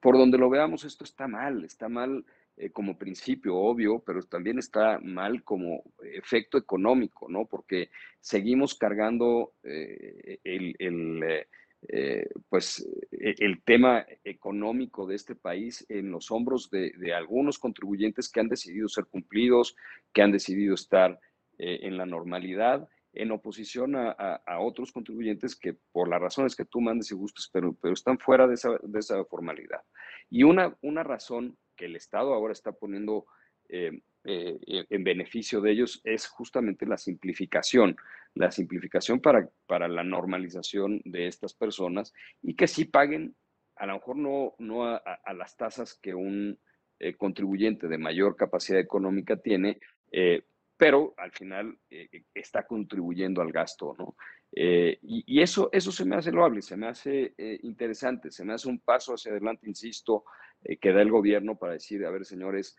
por 0.00 0.18
donde 0.18 0.38
lo 0.38 0.50
veamos, 0.50 0.84
esto 0.84 1.04
está 1.04 1.26
mal, 1.26 1.64
está 1.64 1.88
mal 1.88 2.24
eh, 2.56 2.70
como 2.70 2.96
principio 2.96 3.56
obvio, 3.56 3.98
pero 4.06 4.22
también 4.22 4.60
está 4.60 5.00
mal 5.00 5.42
como 5.42 5.82
efecto 6.04 6.56
económico, 6.56 7.26
¿no? 7.28 7.46
Porque 7.46 7.90
seguimos 8.20 8.76
cargando 8.76 9.54
eh, 9.64 10.38
el, 10.44 10.76
el 10.78 11.46
eh, 11.88 12.28
pues, 12.48 12.86
e, 13.10 13.34
el 13.38 13.62
tema 13.62 14.06
económico 14.24 15.06
de 15.06 15.16
este 15.16 15.34
país 15.34 15.84
en 15.88 16.10
los 16.10 16.30
hombros 16.30 16.70
de, 16.70 16.92
algunos 17.14 17.58
contribuyentes 17.58 18.30
que 18.30 18.40
han 18.40 18.48
decidido 18.48 18.88
ser 18.88 19.06
cumplidos, 19.06 19.76
que 20.12 20.22
han 20.22 20.32
decidido 20.32 20.74
estar 20.74 21.18
en 21.56 21.96
la 21.96 22.04
normalidad 22.04 22.88
en 23.14 23.30
oposición 23.30 23.94
a, 23.96 24.42
otros 24.58 24.92
contribuyentes 24.92 25.56
que 25.56 25.74
por 25.92 26.08
las 26.08 26.20
razones 26.20 26.56
que 26.56 26.64
tú 26.64 26.80
mandes 26.80 27.10
y 27.10 27.14
gustes, 27.14 27.48
pero, 27.52 27.76
están 27.92 28.18
fuera 28.18 28.46
de 28.46 28.54
esa, 28.54 29.24
formalidad. 29.24 29.82
Y 30.28 30.42
una, 30.42 30.76
una 30.82 31.02
razón 31.02 31.56
que 31.76 31.86
el 31.86 31.96
Estado 31.96 32.34
ahora 32.34 32.52
está 32.52 32.72
poniendo 32.72 33.26
eh, 33.68 34.00
eh, 34.24 34.58
en 34.90 35.04
beneficio 35.04 35.60
de 35.60 35.72
ellos 35.72 36.00
es 36.04 36.26
justamente 36.26 36.86
la 36.86 36.98
simplificación, 36.98 37.96
la 38.34 38.50
simplificación 38.50 39.20
para, 39.20 39.48
para 39.66 39.88
la 39.88 40.04
normalización 40.04 41.00
de 41.04 41.26
estas 41.26 41.54
personas 41.54 42.12
y 42.42 42.54
que 42.54 42.66
sí 42.66 42.84
paguen, 42.84 43.36
a 43.76 43.86
lo 43.86 43.94
mejor 43.94 44.16
no, 44.16 44.54
no 44.58 44.84
a, 44.84 45.02
las 45.34 45.56
tasas 45.56 45.98
que 46.00 46.14
un 46.14 46.58
eh, 46.98 47.14
contribuyente 47.16 47.88
de 47.88 47.98
mayor 47.98 48.36
capacidad 48.36 48.80
económica 48.80 49.36
tiene, 49.36 49.78
eh, 50.12 50.42
pero 50.76 51.14
al 51.16 51.32
final 51.32 51.78
eh, 51.90 52.24
está 52.34 52.66
contribuyendo 52.66 53.40
al 53.40 53.52
gasto, 53.52 53.94
¿no? 53.98 54.16
Eh, 54.56 54.98
y, 55.02 55.42
eso, 55.42 55.68
eso 55.72 55.90
se 55.90 56.04
me 56.04 56.14
hace 56.14 56.30
loable, 56.30 56.62
se 56.62 56.76
me 56.76 56.86
hace 56.86 57.34
eh, 57.36 57.58
interesante, 57.62 58.30
se 58.30 58.44
me 58.44 58.54
hace 58.54 58.68
un 58.68 58.78
paso 58.78 59.14
hacia 59.14 59.32
adelante, 59.32 59.68
insisto, 59.68 60.24
eh, 60.62 60.76
que 60.76 60.92
da 60.92 61.02
el 61.02 61.10
gobierno 61.10 61.56
para 61.56 61.72
decir, 61.72 62.04
a 62.06 62.10
ver, 62.10 62.24
señores, 62.24 62.76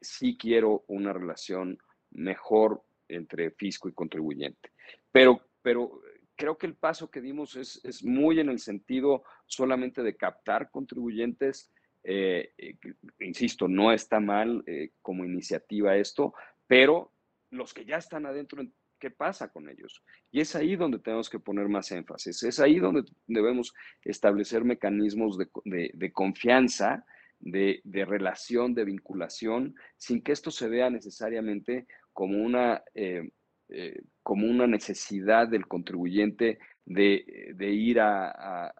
sí 0.00 0.38
quiero 0.38 0.84
una 0.86 1.12
relación 1.12 1.76
mejor 2.10 2.82
entre 3.08 3.50
fisco 3.50 3.88
y 3.88 3.92
contribuyente. 3.92 4.70
Pero, 5.12 5.40
pero 5.62 6.00
creo 6.36 6.56
que 6.58 6.66
el 6.66 6.74
paso 6.74 7.10
que 7.10 7.20
dimos 7.20 7.56
es, 7.56 7.80
es 7.84 8.04
muy 8.04 8.40
en 8.40 8.48
el 8.48 8.58
sentido 8.58 9.24
solamente 9.46 10.02
de 10.02 10.16
captar 10.16 10.70
contribuyentes. 10.70 11.70
insisto, 13.20 13.68
no 13.68 13.92
está 13.92 14.20
mal 14.20 14.64
como 15.02 15.24
iniciativa 15.24 15.96
esto, 15.96 16.34
pero 16.66 17.12
los 17.50 17.72
que 17.72 17.84
ya 17.84 17.96
están 17.96 18.26
adentro, 18.26 18.62
¿qué 18.98 19.10
pasa 19.10 19.50
con 19.50 19.68
ellos? 19.68 20.02
Y 20.30 20.40
es 20.40 20.54
ahí 20.54 20.76
donde 20.76 20.98
tenemos 20.98 21.30
que 21.30 21.38
poner 21.38 21.68
más 21.68 21.90
énfasis, 21.92 22.42
es 22.42 22.60
ahí 22.60 22.78
donde 22.78 23.04
debemos 23.26 23.74
establecer 24.02 24.64
mecanismos 24.64 25.38
de, 25.38 25.48
de, 25.64 25.90
de 25.94 26.12
confianza, 26.12 27.04
de, 27.38 27.80
de, 27.84 28.04
relación, 28.04 28.74
de 28.74 28.84
vinculación, 28.84 29.74
sin 29.96 30.22
que 30.22 30.32
esto 30.32 30.50
se 30.50 30.68
vea 30.68 30.90
necesariamente 30.90 31.86
como 32.16 32.42
una, 32.42 32.82
eh, 32.94 33.28
eh, 33.68 34.00
como 34.22 34.46
una 34.46 34.66
necesidad 34.66 35.48
del 35.48 35.66
contribuyente 35.66 36.58
de, 36.86 37.52
de 37.54 37.70
ir 37.70 38.00
a, 38.00 38.72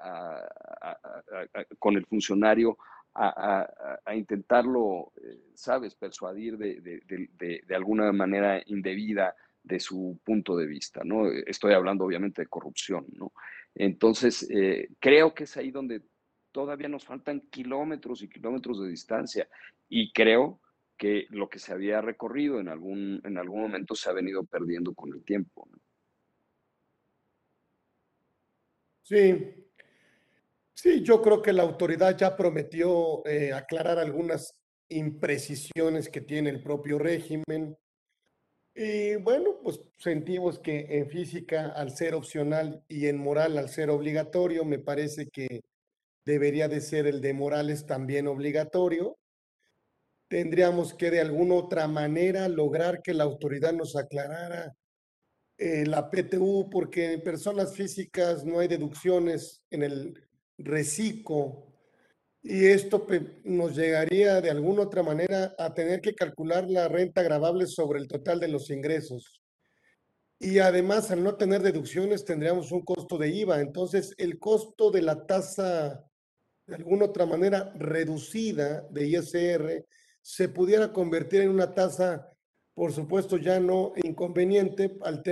con 1.78 1.96
el 1.96 2.06
funcionario 2.06 2.78
a, 3.14 3.68
intentarlo, 4.14 5.12
eh, 5.22 5.50
sabes, 5.54 5.94
persuadir 5.94 6.56
de, 6.56 6.80
de, 6.80 7.62
de, 7.66 7.74
alguna 7.74 8.10
manera 8.10 8.62
indebida 8.64 9.34
de 9.62 9.80
su 9.80 10.18
punto 10.24 10.56
de 10.56 10.66
vista, 10.66 11.02
¿no? 11.04 11.30
Estoy 11.30 11.74
hablando 11.74 12.06
obviamente 12.06 12.40
de 12.40 12.48
corrupción, 12.48 13.04
¿no? 13.12 13.32
Entonces, 13.74 14.48
creo 14.98 15.34
que 15.34 15.44
es 15.44 15.56
ahí 15.58 15.70
donde 15.70 16.00
todavía 16.52 16.88
nos 16.88 17.04
faltan 17.04 17.40
kilómetros 17.50 18.22
y 18.22 18.30
kilómetros 18.30 18.80
de 18.80 18.88
distancia 18.88 19.46
y 19.90 20.10
creo 20.12 20.60
que 20.96 21.26
lo 21.30 21.48
que 21.48 21.58
se 21.58 21.72
había 21.72 22.00
recorrido 22.00 22.60
en 22.60 22.68
algún, 22.68 23.20
en 23.24 23.38
algún 23.38 23.62
momento 23.62 23.94
se 23.94 24.10
ha 24.10 24.12
venido 24.12 24.44
perdiendo 24.44 24.94
con 24.94 25.12
el 25.12 25.24
tiempo. 25.24 25.68
¿no? 25.70 25.78
Sí, 29.02 29.66
Sí, 30.76 31.02
yo 31.02 31.22
creo 31.22 31.40
que 31.40 31.54
la 31.54 31.62
autoridad 31.62 32.16
ya 32.18 32.36
prometió 32.36 33.26
eh, 33.26 33.52
aclarar 33.54 33.98
algunas 33.98 34.54
imprecisiones 34.90 36.10
que 36.10 36.20
tiene 36.20 36.50
el 36.50 36.62
propio 36.62 36.98
régimen. 36.98 37.78
Y 38.74 39.16
bueno, 39.16 39.58
pues 39.62 39.80
sentimos 39.98 40.58
que 40.58 40.86
en 40.98 41.08
física, 41.08 41.68
al 41.68 41.92
ser 41.96 42.14
opcional 42.14 42.84
y 42.88 43.06
en 43.06 43.16
moral, 43.18 43.56
al 43.56 43.70
ser 43.70 43.88
obligatorio, 43.88 44.64
me 44.66 44.78
parece 44.78 45.28
que 45.30 45.62
debería 46.26 46.68
de 46.68 46.82
ser 46.82 47.06
el 47.06 47.22
de 47.22 47.32
morales 47.34 47.86
también 47.86 48.26
obligatorio. 48.28 49.16
Tendríamos 50.28 50.94
que 50.94 51.10
de 51.10 51.20
alguna 51.20 51.54
otra 51.54 51.86
manera 51.88 52.48
lograr 52.48 53.02
que 53.02 53.14
la 53.14 53.24
autoridad 53.24 53.72
nos 53.72 53.96
aclarara 53.96 54.74
eh, 55.58 55.86
la 55.86 56.10
PTU, 56.10 56.68
porque 56.70 57.12
en 57.12 57.22
personas 57.22 57.74
físicas 57.74 58.44
no 58.44 58.58
hay 58.58 58.68
deducciones 58.68 59.62
en 59.70 59.82
el 59.82 60.26
reciclo 60.58 61.66
y 62.48 62.66
esto 62.66 63.04
nos 63.42 63.74
llegaría 63.74 64.40
de 64.40 64.50
alguna 64.50 64.82
otra 64.82 65.02
manera 65.02 65.56
a 65.58 65.74
tener 65.74 66.00
que 66.00 66.14
calcular 66.14 66.70
la 66.70 66.86
renta 66.86 67.20
grabable 67.22 67.66
sobre 67.66 67.98
el 67.98 68.06
total 68.06 68.38
de 68.38 68.46
los 68.46 68.70
ingresos. 68.70 69.42
Y 70.38 70.60
además, 70.60 71.10
al 71.10 71.24
no 71.24 71.34
tener 71.34 71.62
deducciones, 71.62 72.24
tendríamos 72.24 72.70
un 72.70 72.82
costo 72.82 73.18
de 73.18 73.30
IVA. 73.30 73.60
Entonces, 73.60 74.14
el 74.16 74.38
costo 74.38 74.92
de 74.92 75.02
la 75.02 75.26
tasa, 75.26 76.04
de 76.68 76.76
alguna 76.76 77.06
otra 77.06 77.26
manera 77.26 77.72
reducida 77.74 78.86
de 78.90 79.08
ISR, 79.08 79.84
se 80.26 80.48
pudiera 80.48 80.92
convertir 80.92 81.42
en 81.42 81.50
una 81.50 81.72
tasa, 81.72 82.32
por 82.74 82.92
supuesto, 82.92 83.36
ya 83.36 83.60
no 83.60 83.92
inconveniente 83.94 84.98
al, 85.04 85.22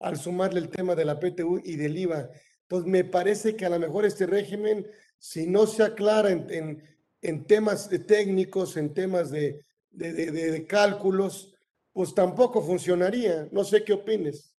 al 0.00 0.16
sumarle 0.16 0.58
el 0.58 0.68
tema 0.68 0.96
de 0.96 1.04
la 1.04 1.20
PTU 1.20 1.60
y 1.62 1.76
del 1.76 1.96
IVA. 1.96 2.28
Entonces, 2.62 2.90
me 2.90 3.04
parece 3.04 3.54
que 3.54 3.64
a 3.64 3.68
lo 3.70 3.78
mejor 3.78 4.04
este 4.04 4.26
régimen, 4.26 4.84
si 5.20 5.46
no 5.46 5.68
se 5.68 5.84
aclara 5.84 6.32
en, 6.32 6.82
en, 7.22 7.46
temas 7.46 7.88
de 7.88 8.00
técnicos, 8.00 8.76
en 8.76 8.92
temas 8.92 9.30
de, 9.30 9.64
de, 9.90 10.12
de, 10.12 10.32
de 10.32 10.66
cálculos, 10.66 11.54
pues 11.92 12.12
tampoco 12.12 12.60
funcionaría. 12.60 13.48
No 13.52 13.62
sé 13.62 13.84
qué 13.84 13.92
opines. 13.92 14.49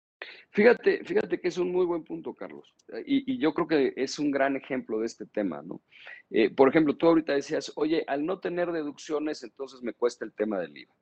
Fíjate, 0.52 1.04
fíjate 1.04 1.40
que 1.40 1.48
es 1.48 1.58
un 1.58 1.72
muy 1.72 1.86
buen 1.86 2.04
punto, 2.04 2.34
Carlos. 2.34 2.74
Y, 3.06 3.38
yo 3.38 3.54
creo 3.54 3.68
que 3.68 3.94
es 3.96 4.20
un 4.20 4.32
gran 4.32 4.56
ejemplo 4.56 5.00
de 5.00 5.06
este 5.06 5.26
tema, 5.26 5.62
¿no? 5.62 5.82
Eh, 6.30 6.50
por 6.50 6.70
ejemplo, 6.70 6.96
tú 6.96 7.08
ahorita 7.08 7.34
decías, 7.34 7.72
oye, 7.76 8.04
al 8.08 8.26
no 8.26 8.40
tener 8.40 8.72
deducciones, 8.72 9.44
entonces 9.44 9.82
me 9.82 9.94
cuesta 9.94 10.26
el 10.26 10.34
tema 10.34 10.60
del 10.60 10.78
IVA. 10.78 10.94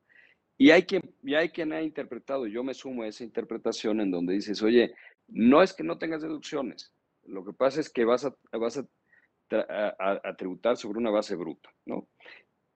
Y 0.57 0.71
hay 0.71 0.83
quien, 0.83 1.01
y 1.23 1.35
hay 1.35 1.49
quien 1.49 1.73
ha 1.73 1.81
interpretado, 1.81 2.45
yo 2.45 2.63
me 2.63 2.73
sumo 2.73 3.03
a 3.03 3.07
esa 3.07 3.23
interpretación 3.23 4.01
en 4.01 4.11
donde 4.11 4.33
dices, 4.33 4.61
oye, 4.61 4.93
no 5.27 5.63
es 5.63 5.73
que 5.73 5.83
no 5.83 5.97
tengas 5.97 6.21
deducciones, 6.21 6.93
lo 7.23 7.45
que 7.45 7.53
pasa 7.53 7.79
es 7.79 7.89
que 7.89 8.03
vas 8.05 8.25
a, 8.25 8.35
vas 8.51 8.77
a, 8.77 8.85
tributar 10.37 10.77
sobre 10.77 10.99
una 10.99 11.09
base 11.09 11.35
bruta, 11.35 11.69
¿no? 11.85 12.07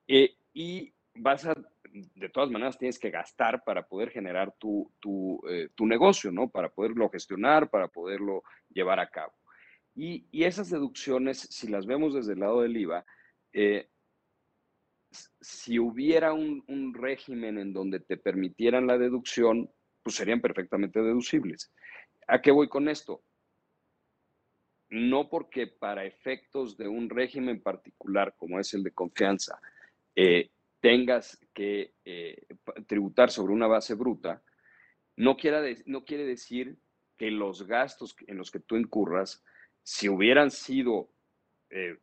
Eh, 0.07 0.37
y 0.53 0.93
vas 1.15 1.45
a 1.45 1.53
de 1.93 2.29
todas 2.29 2.49
maneras 2.49 2.77
tienes 2.77 2.97
que 2.97 3.11
gastar 3.11 3.63
para 3.63 3.87
poder 3.87 4.09
generar 4.09 4.53
tu, 4.57 4.91
tu, 4.99 5.39
eh, 5.47 5.69
tu 5.75 5.85
negocio, 5.85 6.31
¿no? 6.31 6.49
Para 6.49 6.69
poderlo 6.69 7.09
gestionar, 7.09 7.69
para 7.69 7.87
poderlo 7.87 8.43
llevar 8.69 8.99
a 8.99 9.09
cabo. 9.09 9.33
Y, 9.95 10.25
y, 10.31 10.43
esas 10.43 10.71
deducciones, 10.71 11.39
si 11.39 11.67
las 11.67 11.85
vemos 11.85 12.15
desde 12.15 12.33
el 12.33 12.39
lado 12.39 12.61
del 12.61 12.75
IVA, 12.77 13.05
eh, 13.53 13.89
si 15.39 15.77
hubiera 15.77 16.33
un, 16.33 16.63
un, 16.67 16.95
régimen 16.95 17.59
en 17.59 17.73
donde 17.73 17.99
te 17.99 18.17
permitieran 18.17 18.87
la 18.87 18.97
deducción, 18.97 19.69
pues 20.01 20.15
serían 20.15 20.41
perfectamente 20.41 20.99
deducibles. 20.99 21.71
¿A 22.27 22.41
qué 22.41 22.49
voy 22.49 22.67
con 22.67 22.89
esto? 22.89 23.21
No 24.89 25.29
porque 25.29 25.67
para 25.67 26.05
efectos 26.05 26.75
de 26.75 26.87
un 26.87 27.09
régimen 27.09 27.61
particular 27.61 28.33
como 28.35 28.59
es 28.59 28.73
el 28.73 28.81
de 28.81 28.91
confianza, 28.91 29.59
eh, 30.15 30.49
tengas 30.79 31.39
que 31.53 31.93
eh, 32.05 32.45
tributar 32.87 33.31
sobre 33.31 33.53
una 33.53 33.67
base 33.67 33.93
bruta, 33.93 34.41
no, 35.15 35.37
no 35.85 36.05
quiere 36.05 36.25
decir 36.25 36.77
que 37.17 37.31
los 37.31 37.67
gastos 37.67 38.15
en 38.27 38.37
los 38.37 38.51
que 38.51 38.59
tú 38.59 38.75
incurras, 38.75 39.43
si 39.83 40.09
hubieran 40.09 40.49
sido 40.49 41.09
eh, 41.69 41.97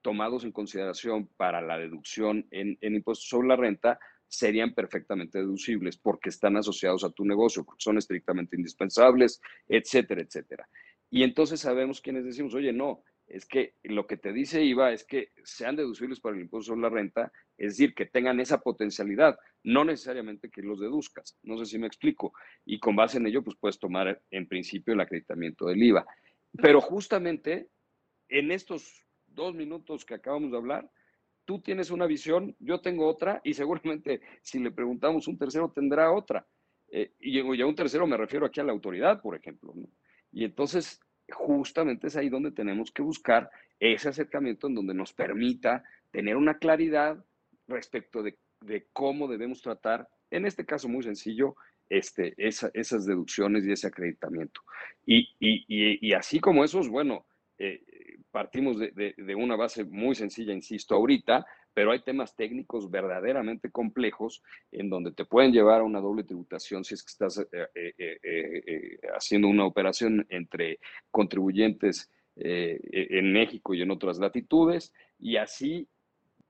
tomados 0.00 0.44
en 0.44 0.52
consideración 0.52 1.28
para 1.36 1.60
la 1.60 1.78
deducción 1.78 2.46
en, 2.50 2.78
en 2.80 2.94
impuestos 2.94 3.28
sobre 3.28 3.48
la 3.48 3.56
renta, 3.56 4.00
serían 4.26 4.72
perfectamente 4.72 5.38
deducibles 5.38 5.98
porque 5.98 6.30
están 6.30 6.56
asociados 6.56 7.04
a 7.04 7.10
tu 7.10 7.24
negocio, 7.24 7.64
porque 7.64 7.82
son 7.82 7.98
estrictamente 7.98 8.56
indispensables, 8.56 9.40
etcétera, 9.68 10.22
etcétera. 10.22 10.68
Y 11.10 11.22
entonces 11.22 11.60
sabemos 11.60 12.00
quienes 12.00 12.24
decimos, 12.24 12.54
oye, 12.54 12.72
no, 12.72 13.04
es 13.26 13.44
que 13.44 13.74
lo 13.82 14.06
que 14.06 14.16
te 14.16 14.32
dice 14.32 14.64
IVA 14.64 14.92
es 14.92 15.04
que 15.04 15.32
sean 15.44 15.76
deducibles 15.76 16.20
para 16.20 16.34
el 16.34 16.42
impuesto 16.42 16.72
sobre 16.72 16.82
la 16.82 16.88
renta, 16.88 17.32
es 17.62 17.74
decir, 17.74 17.94
que 17.94 18.06
tengan 18.06 18.40
esa 18.40 18.60
potencialidad, 18.60 19.38
no 19.62 19.84
necesariamente 19.84 20.50
que 20.50 20.62
los 20.62 20.80
deduzcas. 20.80 21.38
No 21.44 21.56
sé 21.56 21.66
si 21.66 21.78
me 21.78 21.86
explico. 21.86 22.32
Y 22.64 22.80
con 22.80 22.96
base 22.96 23.18
en 23.18 23.26
ello, 23.28 23.44
pues 23.44 23.56
puedes 23.56 23.78
tomar 23.78 24.20
en 24.32 24.48
principio 24.48 24.94
el 24.94 25.00
acreditamiento 25.00 25.66
del 25.66 25.80
IVA. 25.80 26.04
Pero 26.60 26.80
justamente 26.80 27.68
en 28.28 28.50
estos 28.50 29.06
dos 29.28 29.54
minutos 29.54 30.04
que 30.04 30.14
acabamos 30.14 30.50
de 30.50 30.56
hablar, 30.56 30.90
tú 31.44 31.60
tienes 31.60 31.92
una 31.92 32.06
visión, 32.06 32.56
yo 32.58 32.80
tengo 32.80 33.06
otra, 33.06 33.40
y 33.44 33.54
seguramente 33.54 34.22
si 34.42 34.58
le 34.58 34.72
preguntamos 34.72 35.28
un 35.28 35.38
tercero 35.38 35.70
tendrá 35.72 36.10
otra. 36.10 36.44
Eh, 36.88 37.12
y, 37.20 37.38
a 37.38 37.66
un 37.66 37.76
tercero 37.76 38.08
me 38.08 38.16
refiero 38.16 38.44
aquí 38.44 38.58
a 38.58 38.64
la 38.64 38.72
autoridad, 38.72 39.22
por 39.22 39.36
ejemplo. 39.36 39.72
Y 40.32 40.44
entonces 40.44 41.00
justamente 41.30 42.08
es 42.08 42.16
ahí 42.16 42.28
donde 42.28 42.50
tenemos 42.50 42.90
que 42.90 43.02
buscar 43.02 43.48
ese 43.78 44.08
acercamiento 44.08 44.66
en 44.66 44.74
donde 44.74 44.94
nos 44.94 45.12
permita 45.12 45.84
tener 46.10 46.36
una 46.36 46.58
claridad 46.58 47.24
respecto 47.68 48.22
de, 48.22 48.38
cómo 48.92 49.28
debemos 49.28 49.60
tratar, 49.62 50.08
en 50.30 50.46
este 50.46 50.64
caso 50.64 50.88
muy 50.88 51.02
sencillo, 51.02 51.56
este, 51.88 52.34
esas 52.38 53.06
deducciones 53.06 53.66
y 53.66 53.72
ese 53.72 53.88
acreditamiento. 53.88 54.62
Y, 55.04 56.12
así 56.14 56.40
como 56.40 56.64
esos, 56.64 56.88
bueno, 56.88 57.26
eh, 57.58 57.82
partimos 58.30 58.78
de, 58.78 59.14
de, 59.16 59.34
una 59.34 59.56
base 59.56 59.84
muy 59.84 60.14
sencilla, 60.14 60.52
insisto, 60.52 60.94
ahorita, 60.94 61.44
pero 61.74 61.92
hay 61.92 62.00
temas 62.00 62.34
técnicos 62.34 62.90
verdaderamente 62.90 63.70
complejos 63.70 64.42
en 64.70 64.90
donde 64.90 65.12
te 65.12 65.24
pueden 65.24 65.52
llevar 65.52 65.80
a 65.80 65.84
una 65.84 66.00
doble 66.00 66.24
tributación 66.24 66.84
si 66.84 66.94
es 66.94 67.02
que 67.02 67.10
estás 67.10 67.38
eh, 67.38 67.68
eh, 67.74 68.98
haciendo 69.14 69.48
una 69.48 69.64
operación 69.64 70.26
entre 70.28 70.78
contribuyentes 71.10 72.10
en 72.34 73.30
México 73.30 73.74
y 73.74 73.82
en 73.82 73.90
otras 73.90 74.18
latitudes, 74.18 74.94
y 75.18 75.36
así 75.36 75.86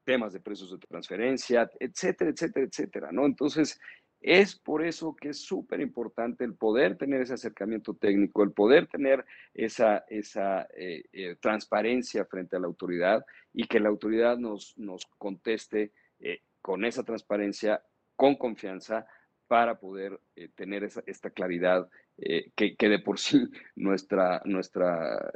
temas 0.04 0.32
de 0.32 0.40
precios 0.40 0.70
de 0.70 0.78
transferencia, 0.78 1.70
etcétera, 1.78 2.30
etcétera, 2.30 2.66
etcétera, 2.66 3.12
¿no? 3.12 3.26
Entonces, 3.26 3.78
es 4.22 4.54
por 4.54 4.84
eso 4.84 5.16
que 5.16 5.30
es 5.30 5.44
súper 5.44 5.80
importante 5.80 6.44
el 6.44 6.54
poder 6.54 6.96
tener 6.96 7.20
ese 7.20 7.34
acercamiento 7.34 7.94
técnico, 7.94 8.44
el 8.44 8.52
poder 8.52 8.86
tener 8.86 9.24
esa, 9.52 10.04
esa 10.08 10.68
eh, 10.76 11.04
eh, 11.12 11.36
transparencia 11.40 12.24
frente 12.24 12.54
a 12.54 12.60
la 12.60 12.68
autoridad 12.68 13.26
y 13.52 13.66
que 13.66 13.80
la 13.80 13.88
autoridad 13.88 14.38
nos, 14.38 14.78
nos 14.78 15.06
conteste 15.18 15.92
eh, 16.20 16.42
con 16.60 16.84
esa 16.84 17.02
transparencia, 17.02 17.82
con 18.14 18.36
confianza, 18.36 19.06
para 19.48 19.78
poder 19.78 20.18
tener 20.54 20.82
esa, 20.84 21.02
esta 21.04 21.28
claridad 21.28 21.86
que, 22.16 22.74
que, 22.74 22.88
de 22.88 23.00
por 23.00 23.18
sí 23.18 23.38
nuestra, 23.76 24.40
nuestra, 24.46 25.30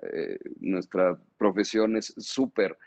nuestra 0.59 1.19
profesión 1.37 1.99
es 1.99 2.15
súper 2.17 2.79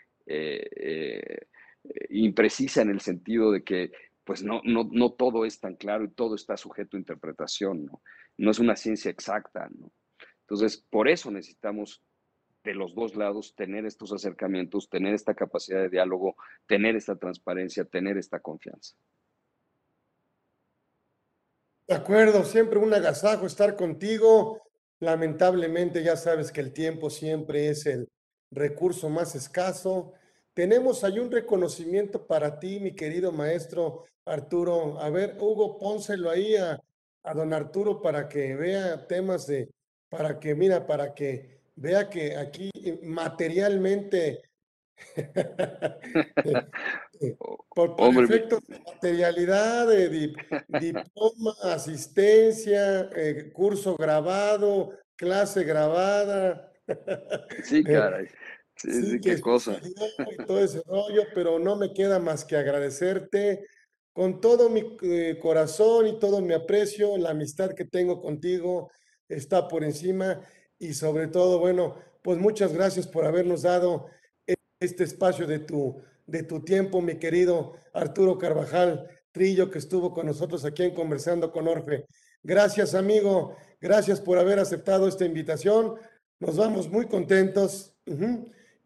imprecisa 2.09 2.81
en 2.81 2.89
el 2.89 3.01
sentido 3.01 3.51
de 3.51 3.63
que 3.63 3.91
pues 4.23 4.43
no, 4.43 4.61
no, 4.63 4.87
no 4.91 5.13
todo 5.13 5.45
es 5.45 5.59
tan 5.59 5.75
claro 5.75 6.03
y 6.03 6.11
todo 6.11 6.35
está 6.35 6.55
sujeto 6.55 6.95
a 6.95 6.99
interpretación, 6.99 7.85
¿no? 7.85 8.03
No 8.37 8.51
es 8.51 8.59
una 8.59 8.75
ciencia 8.75 9.09
exacta, 9.09 9.67
¿no? 9.75 9.91
Entonces, 10.41 10.85
por 10.89 11.07
eso 11.07 11.31
necesitamos 11.31 12.03
de 12.63 12.73
los 12.73 12.93
dos 12.93 13.15
lados 13.15 13.55
tener 13.55 13.85
estos 13.85 14.11
acercamientos, 14.13 14.89
tener 14.89 15.13
esta 15.13 15.33
capacidad 15.33 15.81
de 15.81 15.89
diálogo, 15.89 16.35
tener 16.67 16.95
esta 16.95 17.15
transparencia, 17.15 17.85
tener 17.85 18.17
esta 18.17 18.39
confianza. 18.39 18.95
De 21.87 21.95
acuerdo, 21.95 22.43
siempre 22.43 22.77
un 22.77 22.93
agasajo 22.93 23.47
estar 23.47 23.75
contigo. 23.75 24.61
Lamentablemente 24.99 26.03
ya 26.03 26.17
sabes 26.17 26.51
que 26.51 26.61
el 26.61 26.71
tiempo 26.71 27.09
siempre 27.09 27.69
es 27.69 27.85
el 27.87 28.09
recurso 28.51 29.09
más 29.09 29.33
escaso. 29.33 30.13
Tenemos 30.53 31.03
ahí 31.03 31.19
un 31.19 31.31
reconocimiento 31.31 32.25
para 32.25 32.59
ti, 32.59 32.79
mi 32.79 32.93
querido 32.93 33.31
maestro 33.31 34.05
Arturo. 34.25 34.99
A 34.99 35.09
ver, 35.09 35.37
Hugo, 35.39 35.77
pónselo 35.77 36.29
ahí 36.29 36.55
a, 36.55 36.81
don 37.33 37.53
Arturo 37.53 38.01
para 38.01 38.27
que 38.27 38.55
vea 38.55 39.07
temas 39.07 39.47
de, 39.47 39.69
para 40.09 40.39
que, 40.39 40.55
mira, 40.55 40.87
para 40.87 41.13
que 41.13 41.59
vea 41.75 42.09
que 42.09 42.35
aquí 42.35 42.71
materialmente, 43.03 44.41
por, 47.69 48.23
efectos 48.23 48.65
de 48.67 48.79
materialidad, 48.79 49.87
de 49.87 50.33
diploma, 50.67 51.53
asistencia, 51.63 53.09
eh, 53.15 53.51
curso 53.53 53.95
grabado, 53.95 54.97
clase 55.15 55.63
grabada. 55.63 56.73
Sí, 57.63 57.83
caray. 58.09 58.27
Sí, 58.81 59.19
qué 59.21 59.39
cosa. 59.41 59.79
todo 60.47 60.63
ese 60.63 60.81
rollo, 60.85 61.23
pero 61.33 61.59
no 61.59 61.75
me 61.75 61.93
queda 61.93 62.19
más 62.19 62.45
que 62.45 62.55
agradecerte 62.55 63.65
con 64.13 64.41
todo 64.41 64.69
mi 64.69 64.97
eh, 65.01 65.37
corazón 65.41 66.07
y 66.07 66.19
todo 66.19 66.41
mi 66.41 66.53
aprecio, 66.53 67.17
la 67.17 67.31
amistad 67.31 67.73
que 67.73 67.85
tengo 67.85 68.21
contigo 68.21 68.91
está 69.27 69.67
por 69.67 69.83
encima 69.83 70.41
y 70.77 70.93
sobre 70.93 71.27
todo, 71.27 71.59
bueno, 71.59 71.95
pues 72.21 72.37
muchas 72.37 72.73
gracias 72.73 73.07
por 73.07 73.25
habernos 73.25 73.61
dado 73.61 74.07
este 74.79 75.03
espacio 75.03 75.45
de 75.45 75.59
tu, 75.59 76.01
de 76.25 76.43
tu 76.43 76.63
tiempo, 76.63 77.01
mi 77.01 77.15
querido 77.15 77.73
Arturo 77.93 78.37
Carvajal 78.37 79.09
Trillo, 79.31 79.69
que 79.69 79.79
estuvo 79.79 80.13
con 80.13 80.25
nosotros 80.25 80.63
aquí 80.65 80.83
en 80.83 80.93
Conversando 80.93 81.51
con 81.51 81.67
Orfe. 81.67 82.05
Gracias, 82.41 82.95
amigo. 82.95 83.55
Gracias 83.81 84.21
por 84.21 84.37
haber 84.37 84.59
aceptado 84.59 85.07
esta 85.07 85.25
invitación. 85.25 85.95
Nos 86.39 86.55
vamos 86.55 86.89
muy 86.89 87.07
contentos 87.07 87.93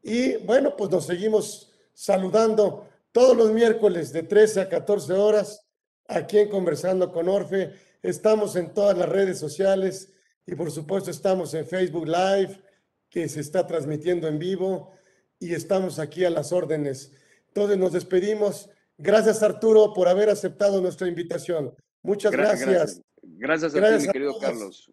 Y 0.04 0.36
bueno, 0.38 0.76
pues 0.76 0.91
nos 0.91 1.06
seguimos 1.06 1.72
saludando 1.93 2.88
todos 3.14 3.38
los 3.38 3.51
miércoles 3.51 4.12
de 4.12 4.24
13 4.24 4.62
a 4.62 4.70
14 4.70 5.14
horas 5.14 5.66
aquí 6.08 6.39
en 6.39 6.49
Conversando 6.49 7.12
con 7.12 7.30
Orfe. 7.30 7.72
Estamos 8.01 8.58
en 8.58 8.74
todas 8.74 8.97
las 8.97 9.08
redes 9.08 9.39
sociales 9.39 10.14
y 10.45 10.56
por 10.56 10.72
supuesto 10.72 11.10
estamos 11.10 11.54
en 11.54 11.66
Facebook 11.66 12.06
Live, 12.06 12.62
que 13.10 13.30
se 13.30 13.39
está 13.39 13.66
transmitiendo 13.66 14.28
en 14.28 14.39
vivo 14.39 14.91
y 15.39 15.54
estamos 15.54 15.99
aquí 15.99 16.26
a 16.26 16.30
las 16.30 16.51
órdenes. 16.51 17.14
Entonces 17.47 17.78
nos 17.78 17.93
despedimos. 17.93 18.70
Gracias 18.97 19.41
Arturo 19.41 19.93
por 19.93 20.10
haber 20.10 20.30
aceptado 20.30 20.82
nuestra 20.82 21.08
invitación. 21.08 21.74
Muchas 22.01 22.32
gracias. 22.34 23.01
Gracias, 23.22 23.74
a 23.74 23.97
ti, 23.97 24.06
mi 24.06 24.12
querido 24.12 24.38
Carlos. 24.38 24.91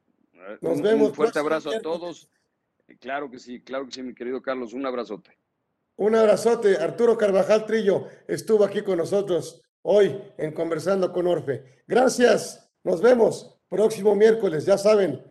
Nos 0.61 0.81
vemos. 0.81 1.09
Un 1.09 1.15
fuerte 1.15 1.39
abrazo 1.41 1.71
a 1.71 1.81
todos. 1.81 2.31
Claro 3.01 3.31
que 3.31 3.39
sí, 3.39 3.61
claro 3.63 3.87
que 3.87 3.93
sí, 3.93 4.03
mi 4.03 4.15
querido 4.15 4.43
Carlos. 4.43 4.73
Un 4.75 4.87
abrazote. 4.87 5.37
Un 5.97 6.15
abrazote. 6.15 6.77
Arturo 6.77 7.17
Carvajal 7.17 7.67
Trillo 7.67 8.07
estuvo 8.29 8.65
aquí 8.65 8.83
con 8.83 8.99
nosotros 8.99 9.63
hoy 9.83 10.19
en 10.39 10.53
Conversando 10.53 11.13
con 11.13 11.27
Orfe. 11.27 11.83
Gracias. 11.87 12.71
Nos 12.85 13.01
vemos 13.03 13.59
próximo 13.69 14.15
miércoles, 14.15 14.67
ya 14.67 14.77
saben. 14.77 15.23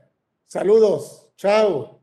Saludos. 0.45 1.29
Chao. 1.35 1.98